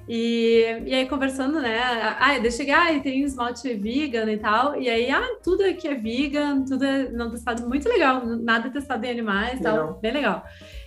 E, 0.10 0.64
e 0.86 0.94
aí, 0.96 1.06
conversando, 1.08 1.60
né? 1.60 1.78
Ah, 2.20 2.38
eu 2.42 2.50
cheguei, 2.50 2.74
ah, 2.74 2.98
tem 3.02 3.24
esmalte 3.24 3.74
vegan 3.74 4.32
e 4.32 4.38
tal. 4.38 4.80
E 4.80 4.90
aí, 4.90 5.10
ah, 5.12 5.22
tudo 5.44 5.64
aqui 5.66 5.86
é 5.88 5.96
vegan, 5.96 6.64
tudo 6.64 6.86
é 6.86 7.10
não 7.12 7.30
testado, 7.30 7.68
muito 7.68 7.88
legal. 7.90 8.26
Nada 8.26 8.70
testado 8.70 9.06
em 9.06 9.12
animais 9.12 9.60
e 9.60 9.64
tal, 9.64 10.00
bem 10.02 10.14
legal. 10.14 10.46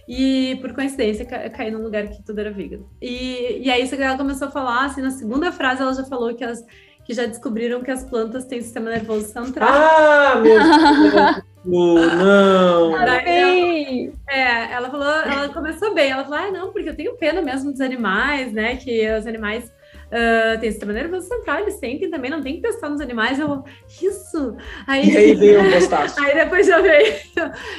E 0.08 0.56
por 0.60 0.72
coincidência, 0.74 1.24
ca- 1.24 1.48
caí 1.50 1.70
num 1.70 1.82
lugar 1.82 2.08
que 2.08 2.22
tudo 2.22 2.38
era 2.40 2.50
vegan. 2.50 2.80
E, 3.00 3.60
e 3.64 3.70
aí, 3.70 3.82
isso 3.82 3.96
que 3.96 4.02
ela 4.02 4.16
começou 4.16 4.48
a 4.48 4.50
falar, 4.50 4.86
assim, 4.86 5.00
na 5.02 5.10
segunda 5.10 5.52
frase, 5.52 5.82
ela 5.82 5.94
já 5.94 6.04
falou 6.04 6.34
que 6.34 6.44
as 6.44 6.64
que 7.02 7.14
já 7.14 7.24
descobriram 7.26 7.82
que 7.82 7.90
as 7.90 8.04
plantas 8.04 8.44
têm 8.44 8.60
sistema 8.60 8.90
nervoso 8.90 9.26
central. 9.32 9.68
Ah, 9.72 10.36
meu 10.36 10.58
Deus! 10.60 11.42
não! 11.64 12.94
Amei! 12.94 14.12
É, 14.28 14.72
ela 14.72 14.90
falou, 14.90 15.06
ela 15.08 15.48
começou 15.48 15.94
bem, 15.94 16.10
ela 16.10 16.24
falou, 16.24 16.38
ah, 16.38 16.50
não, 16.50 16.72
porque 16.72 16.88
eu 16.90 16.94
tenho 16.96 17.16
pena 17.16 17.42
mesmo 17.42 17.72
dos 17.72 17.80
animais, 17.80 18.52
né? 18.52 18.76
Que 18.76 19.10
os 19.12 19.26
animais 19.26 19.72
ah, 20.12 20.58
têm 20.58 20.70
sistema 20.70 20.92
nervoso 20.92 21.28
central, 21.28 21.60
eles 21.60 21.74
sentem 21.74 22.10
também, 22.10 22.30
não 22.30 22.42
tem 22.42 22.56
que 22.56 22.62
testar 22.62 22.88
nos 22.88 23.00
animais. 23.00 23.38
Eu, 23.38 23.64
isso! 24.02 24.56
Aí, 24.86 25.08
E 25.10 25.16
aí 25.16 25.34
veio 25.34 25.60
o 25.60 25.62
aí 26.24 26.34
depois 26.34 26.66
já 26.66 26.80
veio. 26.80 27.14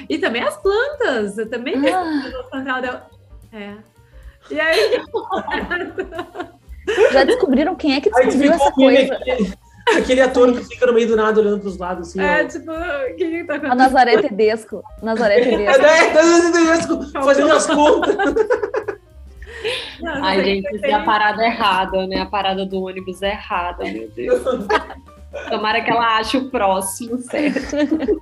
E 0.10 0.18
também 0.18 0.44
as 0.44 0.58
plantas, 0.58 1.38
eu 1.38 1.50
também 1.50 1.80
tenho 1.82 1.96
Ah, 1.96 2.32
central. 2.54 2.82
Deu, 2.82 2.94
é. 3.54 3.74
E 4.50 4.60
aí, 4.60 5.02
já 7.12 7.24
descobriram 7.24 7.76
quem 7.76 7.96
é 7.96 8.02
que 8.02 8.10
Aí 8.16 8.28
tu 8.30 8.38
descobriu 8.38 8.54
ficou 8.54 8.68
essa 8.68 8.76
coisa? 8.76 9.14
aquele, 9.16 9.54
aquele 9.98 10.22
ator 10.22 10.54
que 10.54 10.64
fica 10.66 10.86
no 10.88 10.94
meio 10.94 11.08
do 11.08 11.16
nada 11.16 11.40
olhando 11.40 11.60
pros 11.60 11.78
lados, 11.78 12.10
assim, 12.10 12.22
é 12.22 12.44
ó. 12.44 12.48
tipo, 12.48 12.72
o 12.72 13.16
que 13.16 13.30
que 13.30 13.44
tá 13.46 13.54
A 13.54 13.58
acontecendo? 13.58 13.78
Nazaré 13.78 14.22
Tedesco. 14.22 14.84
Nazaré 15.02 15.42
É, 15.42 15.44
Tedesco. 15.44 15.82
né? 16.98 17.10
Tá 17.14 17.22
fazendo 17.22 17.52
as 17.54 17.66
contas. 17.68 18.16
Não, 20.02 20.24
Ai, 20.24 20.44
gente, 20.44 20.68
isso 20.72 20.82
tem- 20.82 20.92
é 20.92 20.94
a 20.96 21.04
parada 21.04 21.44
errada, 21.46 22.08
né? 22.08 22.18
A 22.22 22.26
parada 22.26 22.66
do 22.66 22.82
ônibus 22.84 23.22
é 23.22 23.32
errada, 23.32 23.84
meu 23.84 24.10
Deus. 24.10 24.42
Tomara 25.50 25.82
que 25.82 25.90
ela 25.92 26.18
ache 26.18 26.38
o 26.38 26.50
próximo, 26.50 27.18
certo? 27.20 28.22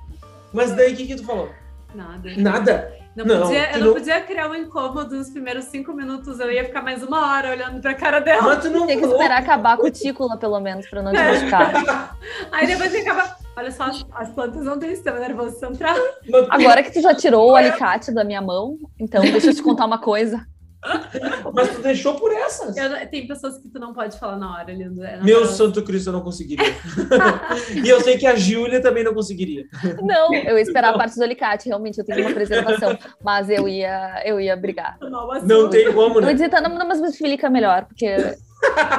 Mas 0.52 0.72
daí, 0.74 0.92
o 0.92 0.96
que 0.96 1.06
que 1.06 1.16
tu 1.16 1.24
falou? 1.24 1.48
Nada. 1.94 2.30
Nada? 2.36 3.00
Não, 3.16 3.24
Não, 3.24 3.42
podia, 3.42 3.72
eu 3.72 3.78
não 3.80 3.86
não- 3.88 3.94
podia 3.94 4.20
criar 4.20 4.48
um 4.48 4.54
incômodo 4.54 5.16
nos 5.16 5.30
primeiros 5.30 5.64
cinco 5.64 5.92
minutos, 5.92 6.38
eu 6.38 6.50
ia 6.50 6.64
ficar 6.64 6.80
mais 6.82 7.02
uma 7.02 7.32
hora 7.32 7.50
olhando 7.50 7.80
pra 7.80 7.92
cara 7.94 8.20
dela. 8.20 8.42
Mas 8.42 8.62
tu 8.62 8.70
não 8.70 8.86
Tem 8.86 8.96
que 8.96 9.02
falou. 9.02 9.16
esperar 9.16 9.38
acabar 9.40 9.72
a 9.72 9.76
cutícula, 9.76 10.36
pelo 10.36 10.60
menos, 10.60 10.88
pra 10.88 11.02
não 11.02 11.10
te 11.12 11.18
machucar. 11.18 12.16
Aí 12.52 12.66
depois 12.68 12.90
você 12.92 12.98
acaba. 12.98 13.36
Olha 13.56 13.70
só, 13.72 13.82
as, 13.84 14.06
as 14.14 14.28
plantas 14.30 14.62
não 14.64 14.78
têm 14.78 14.90
sistema 14.90 15.18
nervoso 15.18 15.58
central. 15.58 15.96
Mas- 16.30 16.46
Agora 16.50 16.82
que 16.84 16.92
tu 16.92 17.00
já 17.02 17.12
tirou 17.12 17.50
o 17.50 17.56
alicate 17.56 18.12
da 18.14 18.22
minha 18.22 18.40
mão, 18.40 18.78
então 18.98 19.20
deixa 19.22 19.48
eu 19.48 19.54
te 19.54 19.62
contar 19.62 19.86
uma 19.86 19.98
coisa. 19.98 20.46
Mas 21.52 21.68
tu 21.74 21.82
deixou 21.82 22.14
por 22.14 22.32
essas. 22.32 22.76
Eu 22.76 22.88
não- 22.88 23.06
tem 23.06 23.26
pessoas 23.26 23.58
que 23.58 23.68
tu 23.68 23.78
não 23.78 23.92
pode 23.92 24.18
falar 24.18 24.36
na 24.38 24.54
hora, 24.54 24.72
lindo. 24.72 25.02
É 25.04 25.16
Meu 25.22 25.40
natural. 25.40 25.46
santo 25.46 25.82
Cristo, 25.82 26.08
eu 26.08 26.12
não 26.12 26.22
conseguiria. 26.22 26.64
e 27.84 27.88
eu 27.88 28.00
sei 28.00 28.16
que 28.16 28.26
a 28.26 28.34
Júlia 28.34 28.80
também 28.80 29.04
não 29.04 29.12
conseguiria. 29.14 29.64
Não, 30.02 30.32
eu 30.34 30.56
ia 30.56 30.62
esperar 30.62 30.94
a 30.94 30.98
parte 30.98 31.16
do 31.16 31.22
alicate, 31.22 31.68
realmente, 31.68 31.98
eu 31.98 32.04
tenho 32.04 32.20
uma 32.22 32.32
preservação. 32.32 32.96
Mas 33.22 33.50
eu 33.50 33.68
ia, 33.68 34.22
eu 34.24 34.40
ia 34.40 34.56
brigar. 34.56 34.96
Não, 35.00 35.30
assim, 35.32 35.46
Não 35.46 35.68
tem 35.68 35.92
como, 35.92 36.16
Eu 36.16 36.20
ia 36.22 36.26
né? 36.28 36.32
dizer, 36.34 36.48
tá, 36.48 36.60
não, 36.60 36.70
não, 36.78 36.86
mas 36.88 37.00
me 37.00 37.08
explica 37.08 37.50
melhor, 37.50 37.84
porque. 37.86 38.06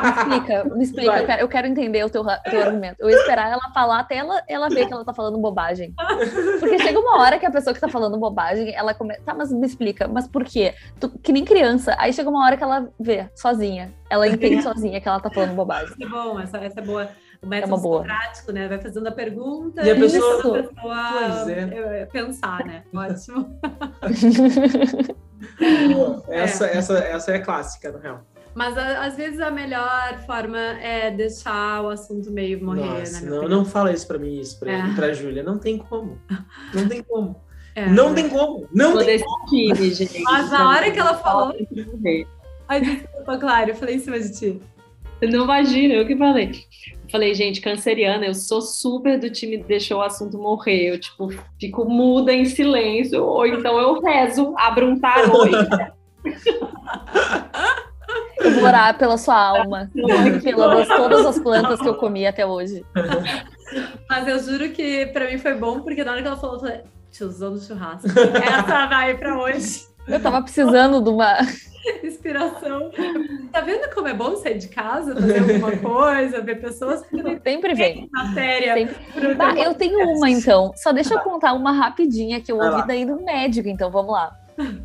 Me 0.02 0.10
explica, 0.10 0.64
me 0.76 0.84
explica, 0.84 1.18
eu 1.20 1.26
quero, 1.26 1.42
eu 1.42 1.48
quero 1.48 1.68
entender 1.68 2.04
o 2.04 2.10
teu, 2.10 2.24
teu 2.50 2.62
argumento. 2.62 2.96
Eu 3.00 3.10
ia 3.10 3.16
esperar 3.16 3.50
ela 3.52 3.72
falar 3.74 4.00
até 4.00 4.18
ela, 4.18 4.42
ela 4.48 4.70
ver 4.70 4.88
que 4.88 4.94
ela 4.94 5.06
tá 5.06 5.14
falando 5.14 5.38
bobagem. 5.40 5.94
Porque 6.60 6.80
chega 6.80 7.00
uma 7.00 7.20
hora 7.22 7.38
que 7.40 7.46
a 7.46 7.52
pessoa 7.52 7.74
que 7.74 7.80
tá 7.80 7.88
falando 7.90 8.18
bobagem, 8.18 8.74
ela 8.76 8.94
começa. 8.94 9.22
Tá, 9.24 9.34
mas 9.34 9.52
me 9.52 9.66
explica, 9.66 10.08
mas 10.08 10.28
por 10.28 10.44
quê? 10.44 10.74
Tu- 11.00 11.10
que 11.20 11.32
nem 11.32 11.46
criança. 11.46 11.96
Aí 12.00 12.12
chega 12.14 12.30
uma 12.30 12.46
hora 12.46 12.58
que 12.58 12.64
ela 12.64 12.90
vê, 13.00 13.30
sozinha. 13.36 13.94
Ela 14.10 14.28
entende 14.28 14.62
sozinha 14.64 15.00
que 15.00 15.08
ela 15.08 15.20
tá 15.20 15.30
falando 15.30 15.54
bobagem. 15.56 15.94
Essa 15.94 16.04
é 16.04 16.08
bom, 16.08 16.40
essa, 16.40 16.58
essa 16.58 16.80
é 16.80 16.84
boa. 16.84 17.10
O 17.42 17.48
método 17.48 17.74
uma 17.74 17.82
boa. 17.82 18.04
prático, 18.04 18.52
né? 18.52 18.68
Vai 18.68 18.80
fazendo 18.80 19.08
a 19.08 19.12
pergunta 19.12 19.82
E 19.82 19.90
a 19.90 19.96
pessoa- 19.96 20.60
a 20.60 20.64
pessoa 20.64 21.10
Pois 21.12 21.48
é. 21.48 21.60
eh, 22.02 22.06
pensar, 22.12 22.64
né? 22.66 22.84
Ótimo. 22.94 23.60
Essa, 26.30 26.68
essa, 26.68 27.00
essa 27.00 27.32
é 27.32 27.36
a 27.38 27.42
clássica, 27.42 27.92
na 27.92 28.00
real. 28.00 28.22
Mas 28.54 28.78
a- 28.78 29.06
às 29.06 29.16
vezes 29.16 29.40
a 29.40 29.50
melhor 29.50 30.20
forma 30.26 30.58
é 30.60 31.10
deixar 31.12 31.82
o 31.84 31.90
assunto 31.90 32.30
meio 32.32 32.64
morrer, 32.64 32.82
Nossa, 32.82 33.14
né? 33.14 33.20
minha 33.22 33.32
não, 33.32 33.38
opinião. 33.40 33.60
não 33.60 33.66
fala 33.66 33.94
isso 33.94 34.08
pra 34.08 34.18
mim, 34.20 34.40
isso 34.40 34.60
pra, 34.60 34.72
É. 34.72 34.94
pra 34.94 35.14
Júlia. 35.14 35.42
Não 35.44 35.58
tem 35.58 35.78
como. 35.78 36.18
Não 36.74 36.88
tem 36.88 37.02
como. 37.04 37.36
É. 37.76 37.88
Não 37.90 38.14
tem 38.14 38.28
como. 38.28 38.68
Não 38.74 38.92
Sou 38.92 39.06
tem 39.06 39.24
time, 39.50 39.94
gente. 39.94 40.22
Mas 40.24 40.52
na 40.52 40.70
hora 40.70 40.92
que 40.92 41.00
ela 41.00 41.14
falou-. 41.16 41.56
Ai, 42.68 42.82
desculpa, 42.82 43.38
Claro, 43.38 43.70
eu 43.70 43.76
falei 43.76 43.96
em 43.96 44.00
cima 44.00 44.20
de 44.20 44.38
ti. 44.38 44.62
Não 45.22 45.44
imagina, 45.44 45.94
eu 45.94 46.06
que 46.06 46.18
falei. 46.18 46.52
Falei, 47.12 47.36
gente, 47.36 47.62
canceriana, 47.62 48.26
eu 48.26 48.34
sou 48.34 48.62
super 48.62 49.20
do 49.20 49.30
time 49.30 49.58
que 49.60 49.66
deixou 49.66 50.00
o 50.00 50.02
assunto 50.02 50.38
morrer. 50.38 50.90
Eu, 50.94 51.00
tipo, 51.00 51.30
fico 51.60 51.86
muda 51.86 52.34
em 52.34 52.46
silêncio, 52.46 53.24
ou 53.24 53.46
então 53.46 53.78
eu 53.80 54.02
rezo, 54.02 54.54
abro 54.58 54.88
um 54.90 55.00
tarô. 55.00 55.44
Eu 58.40 58.52
vou 58.52 58.64
orar 58.64 58.98
pela 58.98 59.18
sua 59.18 59.36
alma, 59.36 59.90
pelas 60.44 60.88
todas 60.88 61.26
as 61.26 61.40
plantas 61.40 61.80
que 61.80 61.88
eu 61.88 61.96
comi 61.96 62.26
até 62.26 62.46
hoje. 62.46 62.84
Mas 64.10 64.28
eu 64.28 64.40
juro 64.40 64.70
que 64.70 65.06
pra 65.08 65.30
mim 65.30 65.38
foi 65.38 65.54
bom, 65.56 65.82
porque 65.82 66.04
na 66.04 66.12
hora 66.12 66.22
que 66.22 66.28
ela 66.28 66.38
falou, 66.38 66.56
eu 66.56 66.60
falei, 66.60 66.82
tiozão 67.12 67.54
do 67.54 67.62
churrasco. 67.62 68.08
Essa 68.36 68.88
vai 68.88 69.18
pra 69.18 69.38
hoje. 69.38 69.86
Eu 70.08 70.20
tava 70.20 70.42
precisando 70.42 71.02
de 71.02 71.10
uma 71.10 71.38
inspiração. 72.04 72.92
Tá 73.52 73.62
vendo 73.62 73.94
como 73.94 74.08
é 74.08 74.14
bom 74.14 74.36
sair 74.36 74.58
de 74.58 74.68
casa, 74.68 75.14
fazer 75.14 75.40
alguma 75.40 75.78
coisa, 75.78 76.42
ver 76.42 76.60
pessoas? 76.60 77.04
Sempre 77.44 77.74
vem. 77.76 78.10
Matéria. 78.12 78.74
Sempre. 78.74 79.36
Bah, 79.36 79.54
eu 79.56 79.74
tenho 79.76 80.00
uma 80.10 80.30
então. 80.30 80.72
Só 80.76 80.92
deixa 80.92 81.14
eu 81.14 81.20
contar 81.20 81.54
uma 81.54 81.72
rapidinha 81.72 82.42
que 82.42 82.52
eu 82.52 82.58
ouvi 82.58 82.86
daí 82.88 83.06
do 83.06 83.24
médico, 83.24 83.70
então 83.70 83.92
vamos 83.92 84.12
lá. 84.12 84.36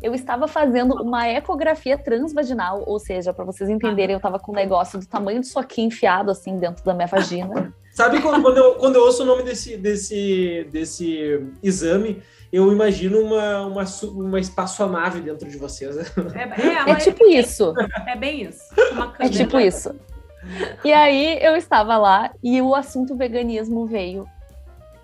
Eu 0.01 0.13
estava 0.13 0.47
fazendo 0.47 0.95
uma 0.95 1.27
ecografia 1.27 1.97
transvaginal, 1.97 2.83
ou 2.85 2.99
seja, 2.99 3.33
para 3.33 3.45
vocês 3.45 3.69
entenderem, 3.69 4.13
eu 4.13 4.17
estava 4.17 4.39
com 4.39 4.51
um 4.51 4.55
negócio 4.55 4.99
do 4.99 5.05
tamanho 5.05 5.41
de 5.41 5.47
soquinho 5.47 5.87
enfiado 5.87 6.31
assim 6.31 6.57
dentro 6.57 6.83
da 6.83 6.93
minha 6.93 7.07
vagina. 7.07 7.73
Sabe 7.91 8.21
quando, 8.21 8.43
quando, 8.43 8.57
eu, 8.57 8.75
quando 8.75 8.95
eu 8.95 9.01
ouço 9.01 9.23
o 9.23 9.25
nome 9.25 9.41
desse, 9.41 9.75
desse, 9.75 10.67
desse 10.71 11.43
exame, 11.63 12.21
eu 12.51 12.71
imagino 12.71 13.19
uma, 13.19 13.65
uma, 13.65 13.83
uma 14.03 14.39
espaçonave 14.39 15.19
dentro 15.19 15.49
de 15.49 15.57
vocês. 15.57 15.95
Né? 15.95 16.03
É, 16.35 16.89
é, 16.89 16.91
é 16.91 16.95
tipo 16.95 17.25
é, 17.25 17.39
isso. 17.39 17.73
É 18.05 18.15
bem 18.15 18.43
isso. 18.43 18.63
é 19.19 19.29
tipo 19.29 19.59
isso. 19.59 19.95
E 20.83 20.93
aí 20.93 21.39
eu 21.41 21.55
estava 21.55 21.97
lá 21.97 22.31
e 22.43 22.61
o 22.61 22.73
assunto 22.75 23.15
veganismo 23.15 23.85
veio. 23.85 24.27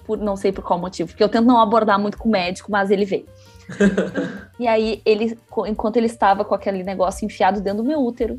Por 0.05 0.17
não 0.17 0.35
sei 0.35 0.51
por 0.51 0.63
qual 0.63 0.77
motivo, 0.77 1.09
porque 1.09 1.23
eu 1.23 1.29
tento 1.29 1.45
não 1.45 1.59
abordar 1.59 1.97
muito 1.97 2.17
com 2.17 2.27
o 2.27 2.31
médico, 2.31 2.69
mas 2.71 2.91
ele 2.91 3.05
veio. 3.05 3.25
e 4.59 4.67
aí, 4.67 5.01
ele, 5.05 5.37
enquanto 5.67 5.97
ele 5.97 6.07
estava 6.07 6.43
com 6.43 6.55
aquele 6.55 6.83
negócio 6.83 7.25
enfiado 7.25 7.61
dentro 7.61 7.83
do 7.83 7.87
meu 7.87 8.03
útero, 8.03 8.37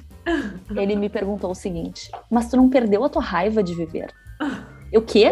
ele 0.77 0.97
me 0.97 1.09
perguntou 1.09 1.51
o 1.51 1.55
seguinte: 1.55 2.11
Mas 2.31 2.49
tu 2.49 2.57
não 2.57 2.68
perdeu 2.68 3.05
a 3.05 3.09
tua 3.09 3.22
raiva 3.22 3.62
de 3.62 3.75
viver? 3.75 4.12
Eu 4.93 5.03
quê? 5.03 5.31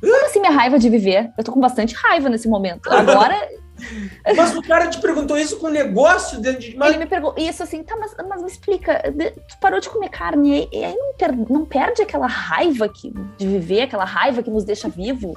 Como 0.00 0.26
assim 0.26 0.40
minha 0.40 0.52
raiva 0.52 0.78
de 0.78 0.88
viver? 0.88 1.30
Eu 1.38 1.44
tô 1.44 1.52
com 1.52 1.60
bastante 1.60 1.94
raiva 1.94 2.28
nesse 2.28 2.48
momento. 2.48 2.92
Agora. 2.92 3.34
Mas 4.36 4.54
o 4.54 4.62
cara 4.62 4.88
te 4.88 5.00
perguntou 5.00 5.36
isso 5.36 5.58
com 5.58 5.68
negócio 5.68 6.40
dentro 6.40 6.60
de. 6.60 6.76
Mas... 6.76 6.90
Ele 6.90 6.98
me 6.98 7.06
perguntou 7.06 7.42
isso 7.42 7.62
assim, 7.62 7.82
tá, 7.82 7.96
mas, 7.96 8.14
mas 8.28 8.40
me 8.40 8.48
explica, 8.48 9.02
tu 9.48 9.58
parou 9.60 9.80
de 9.80 9.88
comer 9.88 10.08
carne 10.08 10.68
e 10.70 10.84
aí 10.84 10.94
não, 10.94 11.14
per, 11.14 11.34
não 11.50 11.64
perde 11.64 12.02
aquela 12.02 12.28
raiva 12.28 12.88
que, 12.88 13.12
de 13.36 13.46
viver, 13.46 13.82
aquela 13.82 14.04
raiva 14.04 14.42
que 14.42 14.50
nos 14.50 14.64
deixa 14.64 14.88
vivo? 14.88 15.36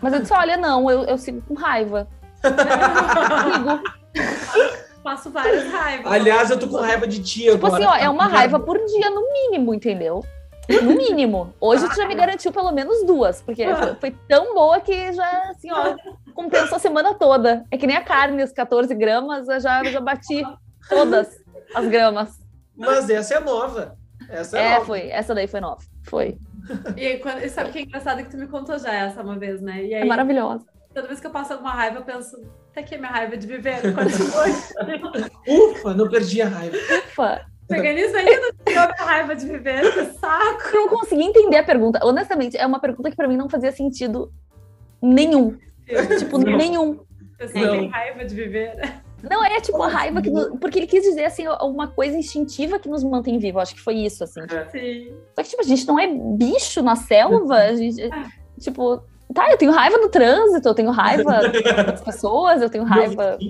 Mas 0.00 0.14
eu 0.14 0.20
disse: 0.20 0.32
olha, 0.32 0.56
não, 0.56 0.90
eu, 0.90 1.02
eu 1.04 1.18
sigo 1.18 1.42
com 1.42 1.54
raiva. 1.54 2.08
Passo 5.02 5.30
várias 5.30 5.72
raivas. 5.72 6.12
Aliás, 6.12 6.50
eu 6.50 6.58
tô 6.58 6.68
com 6.68 6.76
raiva 6.76 7.08
de 7.08 7.22
ti 7.22 7.42
tipo 7.42 7.66
agora. 7.66 7.80
Tipo 7.80 7.90
assim, 7.90 8.02
ó, 8.02 8.04
é 8.04 8.08
uma 8.08 8.26
raiva 8.26 8.60
por 8.60 8.78
dia, 8.78 9.10
no 9.10 9.32
mínimo, 9.32 9.74
entendeu? 9.74 10.24
No 10.68 10.94
mínimo. 10.94 11.52
Hoje 11.60 11.88
tu 11.88 11.96
já 11.96 12.06
me 12.06 12.14
garantiu 12.14 12.52
pelo 12.52 12.70
menos 12.70 13.04
duas, 13.04 13.42
porque 13.42 13.66
foi, 13.66 13.96
foi, 13.96 14.16
tão 14.28 14.54
boa 14.54 14.80
que 14.80 15.12
já, 15.12 15.50
assim, 15.50 15.72
ó, 15.72 15.96
compensou 16.34 16.76
a 16.76 16.80
semana 16.80 17.14
toda. 17.14 17.64
É 17.70 17.76
que 17.76 17.86
nem 17.86 17.96
a 17.96 18.04
carne, 18.04 18.44
os 18.44 18.52
14 18.52 18.94
gramas, 18.94 19.48
eu 19.48 19.58
já, 19.58 19.82
já 19.82 20.00
bati 20.00 20.44
todas 20.88 21.36
as 21.74 21.88
gramas. 21.88 22.38
Mas 22.76 23.10
essa 23.10 23.34
é 23.34 23.40
nova. 23.40 23.98
Essa 24.28 24.58
é, 24.58 24.66
é 24.66 24.74
nova. 24.74 24.86
foi. 24.86 25.10
Essa 25.10 25.34
daí 25.34 25.48
foi 25.48 25.60
nova. 25.60 25.82
Foi. 26.04 26.38
E 26.96 27.06
aí, 27.06 27.18
quando, 27.18 27.44
sabe 27.48 27.70
o 27.70 27.72
que 27.72 27.80
é 27.80 27.82
engraçado 27.82 28.22
que 28.22 28.30
tu 28.30 28.36
me 28.36 28.46
contou 28.46 28.78
já 28.78 28.92
essa 28.92 29.20
uma 29.20 29.36
vez, 29.36 29.60
né? 29.60 29.74
Aí, 29.74 29.94
é 29.94 30.04
maravilhosa. 30.04 30.64
Toda 30.94 31.08
vez 31.08 31.20
que 31.20 31.26
eu 31.26 31.30
passo 31.30 31.52
alguma 31.54 31.72
raiva, 31.72 31.98
eu 31.98 32.04
penso, 32.04 32.36
até 32.70 32.82
que 32.82 32.96
minha 32.96 33.10
raiva 33.10 33.36
de 33.36 33.46
viver 33.46 33.80
continua. 33.94 34.44
Ufa, 35.48 35.94
não 35.94 36.08
perdi 36.08 36.42
a 36.42 36.48
raiva. 36.48 36.76
Ufa. 36.76 37.46
Veganismo 37.68 38.16
ainda 38.16 38.40
não 38.40 38.50
tirou 38.64 38.84
minha 38.84 39.04
raiva 39.04 39.34
de 39.34 39.46
viver, 39.46 39.92
que 39.92 40.04
saco. 40.18 40.62
Eu 40.74 40.80
não 40.82 40.88
consegui 40.88 41.22
entender 41.22 41.56
a 41.56 41.64
pergunta. 41.64 42.00
Honestamente, 42.04 42.56
é 42.56 42.66
uma 42.66 42.80
pergunta 42.80 43.10
que 43.10 43.16
pra 43.16 43.28
mim 43.28 43.36
não 43.36 43.48
fazia 43.48 43.72
sentido 43.72 44.30
nenhum. 45.00 45.56
Eu, 45.88 46.18
tipo, 46.18 46.38
não. 46.38 46.56
nenhum. 46.56 47.00
Você 47.38 47.52
tem 47.52 47.88
raiva 47.88 48.24
de 48.24 48.34
viver. 48.34 49.02
Não, 49.22 49.44
é 49.44 49.60
tipo 49.60 49.80
a 49.82 49.88
raiva 49.88 50.20
que. 50.20 50.30
Nos... 50.30 50.58
Porque 50.58 50.78
ele 50.78 50.86
quis 50.86 51.02
dizer, 51.02 51.24
assim, 51.24 51.44
uma 51.60 51.88
coisa 51.88 52.16
instintiva 52.16 52.78
que 52.78 52.88
nos 52.88 53.04
mantém 53.04 53.38
vivos. 53.38 53.62
Acho 53.62 53.74
que 53.74 53.80
foi 53.80 53.94
isso, 53.94 54.24
assim. 54.24 54.40
É. 54.42 54.68
Sim. 54.68 55.12
Só 55.34 55.42
que, 55.42 55.50
tipo, 55.50 55.62
a 55.62 55.64
gente 55.64 55.86
não 55.86 55.98
é 55.98 56.06
bicho 56.06 56.82
na 56.82 56.96
selva. 56.96 57.56
A 57.56 57.74
gente, 57.74 58.02
ah. 58.02 58.28
tipo, 58.60 59.02
Tá, 59.32 59.50
eu 59.50 59.56
tenho 59.56 59.72
raiva 59.72 59.96
no 59.98 60.08
trânsito, 60.08 60.68
eu 60.68 60.74
tenho 60.74 60.90
raiva 60.90 61.48
das 61.86 62.00
pessoas, 62.00 62.60
eu 62.60 62.68
tenho 62.68 62.84
raiva. 62.84 63.38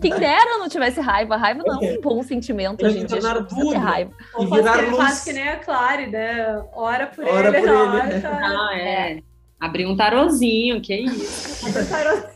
Quem 0.00 0.14
dera 0.18 0.50
eu 0.52 0.58
não 0.58 0.68
tivesse 0.68 1.00
raiva. 1.00 1.36
Raiva 1.36 1.62
não 1.64 1.74
é 1.74 1.78
um 1.92 2.00
bom 2.00 2.22
sentimento 2.22 2.84
hoje 2.84 3.00
em 3.00 3.06
dia. 3.06 3.20
Tudo. 3.44 3.70
Ter 3.70 3.76
raiva. 3.76 4.10
E 4.38 4.46
virar 4.46 4.80
luz. 4.82 4.96
Faz 4.96 5.24
que 5.24 5.32
nem 5.32 5.48
a 5.48 5.56
Clary, 5.56 6.06
né? 6.08 6.62
Ora 6.72 7.06
por 7.06 7.24
Ora 7.24 7.48
ele, 7.48 7.60
por 7.60 7.68
ele. 7.68 8.14
Né? 8.14 8.22
Ah, 8.24 8.78
é. 8.78 9.22
Abrir 9.58 9.86
um 9.86 9.96
tarozinho, 9.96 10.82
que 10.82 10.92
é 10.92 11.00
isso. 11.00 11.66
Um 11.66 11.72
tarozinho. 11.72 12.26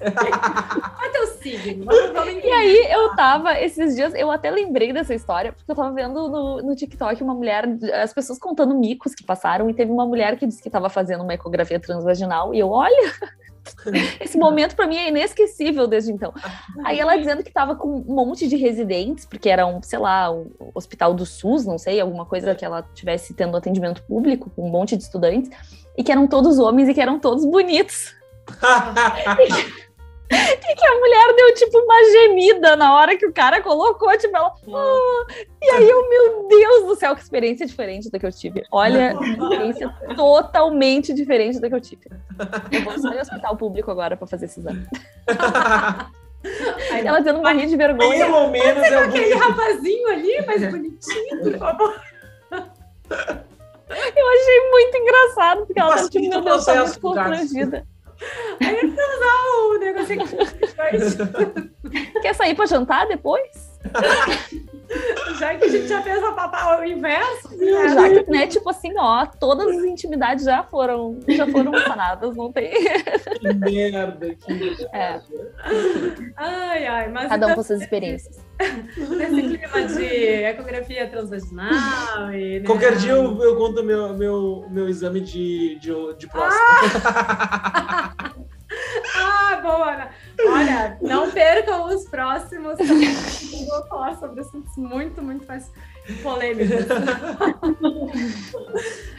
Olha 0.98 1.12
teu 1.12 1.26
signo. 1.26 1.86
E 2.42 2.50
aí 2.50 2.86
eu 2.90 3.14
tava, 3.14 3.60
esses 3.60 3.94
dias, 3.94 4.14
eu 4.14 4.30
até 4.30 4.50
lembrei 4.50 4.90
dessa 4.90 5.14
história, 5.14 5.52
porque 5.52 5.70
eu 5.70 5.76
tava 5.76 5.92
vendo 5.92 6.28
no, 6.28 6.62
no 6.62 6.74
TikTok 6.74 7.22
uma 7.22 7.34
mulher, 7.34 7.68
as 8.02 8.14
pessoas 8.14 8.38
contando 8.38 8.74
micos 8.74 9.14
que 9.14 9.22
passaram, 9.22 9.68
e 9.68 9.74
teve 9.74 9.92
uma 9.92 10.06
mulher 10.06 10.38
que 10.38 10.46
disse 10.46 10.62
que 10.62 10.70
tava 10.70 10.88
fazendo 10.88 11.22
uma 11.22 11.34
ecografia 11.34 11.78
transvaginal, 11.78 12.54
e 12.54 12.58
eu, 12.58 12.70
olha, 12.70 13.12
esse 14.18 14.38
momento 14.38 14.74
para 14.74 14.86
mim 14.86 14.96
é 14.96 15.08
inesquecível 15.08 15.86
desde 15.86 16.12
então. 16.12 16.32
Aí 16.84 16.98
ela 16.98 17.16
dizendo 17.16 17.42
que 17.42 17.50
estava 17.50 17.74
com 17.76 17.88
um 17.88 18.14
monte 18.14 18.48
de 18.48 18.56
residentes, 18.56 19.26
porque 19.26 19.48
era 19.48 19.66
um, 19.66 19.82
sei 19.82 19.98
lá, 19.98 20.30
um 20.32 20.50
hospital 20.74 21.14
do 21.14 21.26
SUS, 21.26 21.66
não 21.66 21.78
sei, 21.78 22.00
alguma 22.00 22.24
coisa 22.24 22.54
que 22.54 22.64
ela 22.64 22.82
tivesse 22.94 23.34
tendo 23.34 23.56
atendimento 23.56 24.02
público 24.04 24.50
com 24.50 24.66
um 24.66 24.70
monte 24.70 24.96
de 24.96 25.02
estudantes 25.02 25.50
e 25.96 26.02
que 26.02 26.12
eram 26.12 26.26
todos 26.26 26.58
homens 26.58 26.88
e 26.88 26.94
que 26.94 27.00
eram 27.00 27.18
todos 27.18 27.44
bonitos. 27.44 28.14
e 30.30 30.74
que 30.76 30.86
a 30.86 30.94
mulher 30.94 31.34
deu 31.34 31.54
tipo 31.54 31.78
uma 31.78 32.04
gemida 32.12 32.76
na 32.76 32.94
hora 32.94 33.16
que 33.16 33.26
o 33.26 33.32
cara 33.32 33.60
colocou, 33.60 34.16
tipo, 34.16 34.36
ela. 34.36 34.52
Oh! 34.66 35.26
E 35.60 35.70
aí 35.70 35.88
eu, 35.88 36.08
meu 36.08 36.48
Deus 36.48 36.86
do 36.86 36.96
céu, 36.96 37.16
que 37.16 37.22
experiência 37.22 37.66
diferente 37.66 38.10
da 38.10 38.18
que 38.18 38.26
eu 38.26 38.32
tive. 38.32 38.62
Olha, 38.70 39.12
experiência 39.20 39.92
totalmente 40.14 41.12
diferente 41.12 41.60
da 41.60 41.68
que 41.68 41.74
eu 41.74 41.80
tive. 41.80 42.02
Eu 42.70 42.82
vou 42.84 42.98
sair 42.98 43.16
ao 43.16 43.22
hospital 43.22 43.56
público 43.56 43.90
agora 43.90 44.16
pra 44.16 44.26
fazer 44.26 44.46
esse 44.46 44.60
exame. 44.60 44.86
Ela 47.04 47.18
dizendo 47.18 47.40
morrer 47.40 47.66
de 47.66 47.76
vergonha. 47.76 48.24
Pelo 48.24 48.48
menos 48.50 48.82
é 48.82 48.96
aquele 48.96 49.34
rapazinho 49.34 50.08
ali, 50.08 50.46
mais 50.46 50.62
bonitinho, 50.70 51.42
por 51.42 51.58
favor. 51.58 52.00
Eu 53.90 54.28
achei 54.28 54.70
muito 54.70 54.96
engraçado, 54.96 55.66
porque 55.66 55.80
ela 55.80 55.96
tá 55.96 56.08
tipo, 56.08 56.28
meu 56.28 56.40
Deus, 56.42 56.64
tá 56.64 56.74
muito 56.76 57.00
constrangida. 57.00 57.86
Aí 58.60 58.78
eu 58.80 58.88
usar 58.88 59.40
o 59.64 59.78
negócio 59.78 60.22
aqui. 60.22 60.36
Quer 62.20 62.34
sair 62.34 62.54
pra 62.54 62.66
jantar 62.66 63.06
depois? 63.08 63.70
já 65.38 65.54
que 65.54 65.64
a 65.64 65.68
gente 65.68 65.88
já 65.88 66.02
fez 66.02 66.22
a 66.22 66.32
papá 66.32 66.80
o 66.80 66.84
inverso. 66.84 67.56
Né? 67.56 67.88
Já 67.88 68.08
que, 68.08 68.30
né, 68.30 68.46
tipo 68.46 68.68
assim, 68.68 68.92
ó, 68.98 69.26
todas 69.26 69.68
as 69.68 69.84
intimidades 69.84 70.44
já 70.44 70.62
foram, 70.64 71.18
já 71.28 71.46
foram 71.46 71.72
sanadas, 71.78 72.36
não 72.36 72.52
tem. 72.52 72.70
Que 72.70 73.52
merda, 73.54 74.34
que 74.34 74.52
merda. 74.52 74.90
É. 74.92 75.20
Ai, 76.36 76.86
ai, 76.86 77.08
mas. 77.10 77.28
Cada 77.28 77.46
um 77.46 77.50
então, 77.50 77.56
com 77.56 77.62
suas 77.62 77.80
experiências. 77.80 78.38
Nesse 78.96 79.58
clima 79.58 79.86
de 79.86 80.04
ecografia 80.44 81.08
transvaginal 81.08 82.32
e. 82.32 82.60
Né? 82.60 82.66
Qualquer 82.66 82.96
dia 82.96 83.12
eu, 83.12 83.42
eu 83.42 83.56
conto 83.56 83.82
meu, 83.82 84.12
meu, 84.14 84.66
meu 84.70 84.88
exame 84.88 85.20
de, 85.20 85.78
de, 85.78 86.14
de 86.18 86.26
próstata. 86.26 86.60
Ah! 87.04 88.34
ah, 89.16 89.60
boa, 89.62 89.92
Ana. 89.94 90.10
Olha, 90.46 90.98
não 91.00 91.30
percam 91.30 91.86
os 91.86 92.08
próximos. 92.08 92.78
Eu 92.78 93.66
vou 93.66 93.86
falar 93.88 94.16
sobre 94.18 94.40
assuntos 94.40 94.76
muito, 94.76 95.22
muito 95.22 95.46
mais 95.46 95.70
polêmicos. 96.22 96.86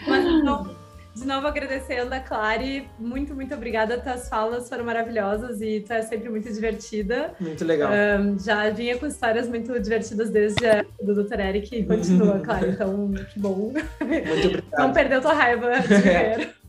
Mas 0.07 0.25
então, 0.25 0.75
de 1.13 1.25
novo 1.25 1.47
agradecendo 1.47 2.13
a 2.13 2.19
Clary. 2.19 2.87
Muito, 2.97 3.35
muito 3.35 3.53
obrigada. 3.53 3.99
Tuas 3.99 4.29
falas 4.29 4.67
foram 4.69 4.83
maravilhosas 4.85 5.61
e 5.61 5.81
tu 5.81 5.93
é 5.93 6.01
sempre 6.01 6.29
muito 6.29 6.51
divertida. 6.51 7.33
Muito 7.39 7.63
legal. 7.65 7.91
Um, 7.91 8.39
já 8.39 8.69
vinha 8.69 8.97
com 8.97 9.05
histórias 9.05 9.47
muito 9.47 9.77
divertidas 9.79 10.29
desde 10.29 10.65
a 10.65 10.85
do 11.01 11.23
Dr. 11.23 11.39
Eric 11.39 11.75
e 11.75 11.83
continua, 11.83 12.39
Clary. 12.39 12.69
Então, 12.71 13.11
que 13.11 13.39
bom. 13.39 13.73
Muito 13.73 14.43
obrigado. 14.43 14.63
Não 14.77 14.93
perdeu 14.93 15.21
tua 15.21 15.33
raiva 15.33 15.79
de 15.79 15.87
viver. 15.95 16.60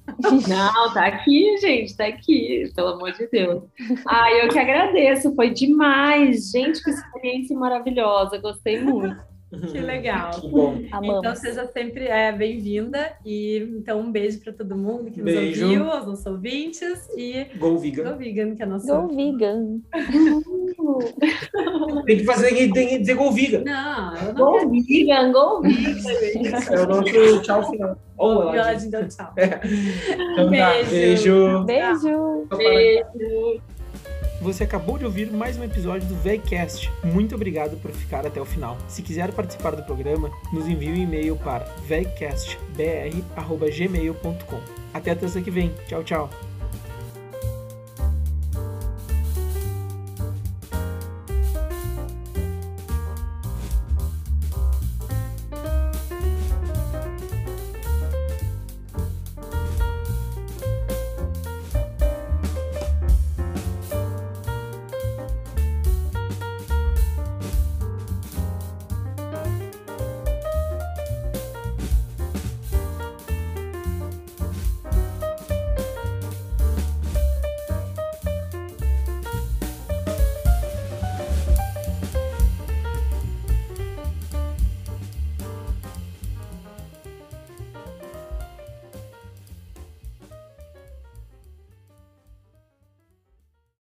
Não, 0.48 0.92
tá 0.92 1.06
aqui, 1.06 1.56
gente, 1.58 1.96
tá 1.96 2.06
aqui, 2.06 2.70
pelo 2.74 2.88
amor 2.88 3.12
de 3.12 3.28
Deus. 3.28 3.64
Ai, 4.06 4.44
eu 4.44 4.48
que 4.48 4.58
agradeço, 4.58 5.34
foi 5.34 5.50
demais. 5.50 6.50
Gente, 6.50 6.82
que 6.82 6.90
experiência 6.90 7.56
maravilhosa, 7.56 8.38
gostei 8.38 8.80
muito. 8.80 9.32
Que 9.70 9.78
legal. 9.80 10.30
Que 10.40 10.48
bom. 10.48 10.82
Amamos. 10.90 11.18
Então 11.18 11.36
seja 11.36 11.66
sempre 11.66 12.07
é, 12.07 12.32
bem-vinda 12.32 13.12
e 13.24 13.59
então 13.76 14.00
um 14.00 14.11
beijo 14.11 14.40
para 14.40 14.53
todo 14.53 14.76
mundo 14.76 15.11
que 15.11 15.20
nos 15.20 15.32
Beijo. 15.32 15.64
ouviu, 15.66 15.90
aos 15.90 16.07
nossos 16.07 16.26
ouvintes 16.26 17.09
e 17.16 17.46
Go 17.59 17.78
vegan. 17.78 18.12
Go 18.12 18.16
Vegan, 18.18 18.57
que 18.57 18.62
é 18.62 18.66
nosso. 18.66 18.86
Go 18.86 19.09
vegan. 19.09 19.80
Tem 22.07 22.16
que 22.18 22.24
fazer, 22.24 22.72
tem 22.72 22.88
que 22.88 22.98
dizer 22.98 23.14
go 23.14 23.30
vegan. 23.30 23.62
Não, 23.64 24.16
eu 24.16 24.34
não 24.34 24.53
quero. 24.53 24.68
Go 24.70 24.82
vegan, 24.88 25.32
go 25.32 25.61
vegan. 25.62 25.92
É 26.72 26.80
o 26.80 26.86
nosso 26.86 27.42
tchau 27.42 27.70
final. 27.70 27.96
Olá, 28.16 28.57
Ela 28.57 28.72
gente. 28.74 28.84
te 28.84 28.90
deu 28.90 29.09
tchau. 29.09 29.32
Então 29.36 30.44
tá, 30.44 30.50
Beijo. 30.50 30.90
beijo. 30.90 31.64
Beijo. 31.64 32.46
Beijo. 32.57 33.61
Você 34.43 34.64
acabou 34.64 34.99
de 34.99 35.05
ouvir 35.05 35.30
mais 35.30 35.57
um 35.57 35.62
episódio 35.62 36.09
do 36.09 36.16
VEGcast. 36.16 36.90
Muito 37.05 37.36
obrigado 37.36 37.76
por 37.76 37.93
ficar 37.93 38.26
até 38.26 38.40
o 38.40 38.45
final. 38.45 38.76
Se 38.88 39.01
quiser 39.01 39.30
participar 39.30 39.76
do 39.76 39.84
programa, 39.84 40.32
nos 40.53 40.66
envie 40.66 40.90
um 40.90 40.97
e-mail 40.97 41.36
para 41.36 41.64
vegcastbr.gmail.com. 41.86 44.61
Até 44.93 45.12
a 45.12 45.16
terça 45.16 45.40
que 45.40 45.51
vem. 45.51 45.72
Tchau, 45.86 46.03
tchau. 46.03 46.28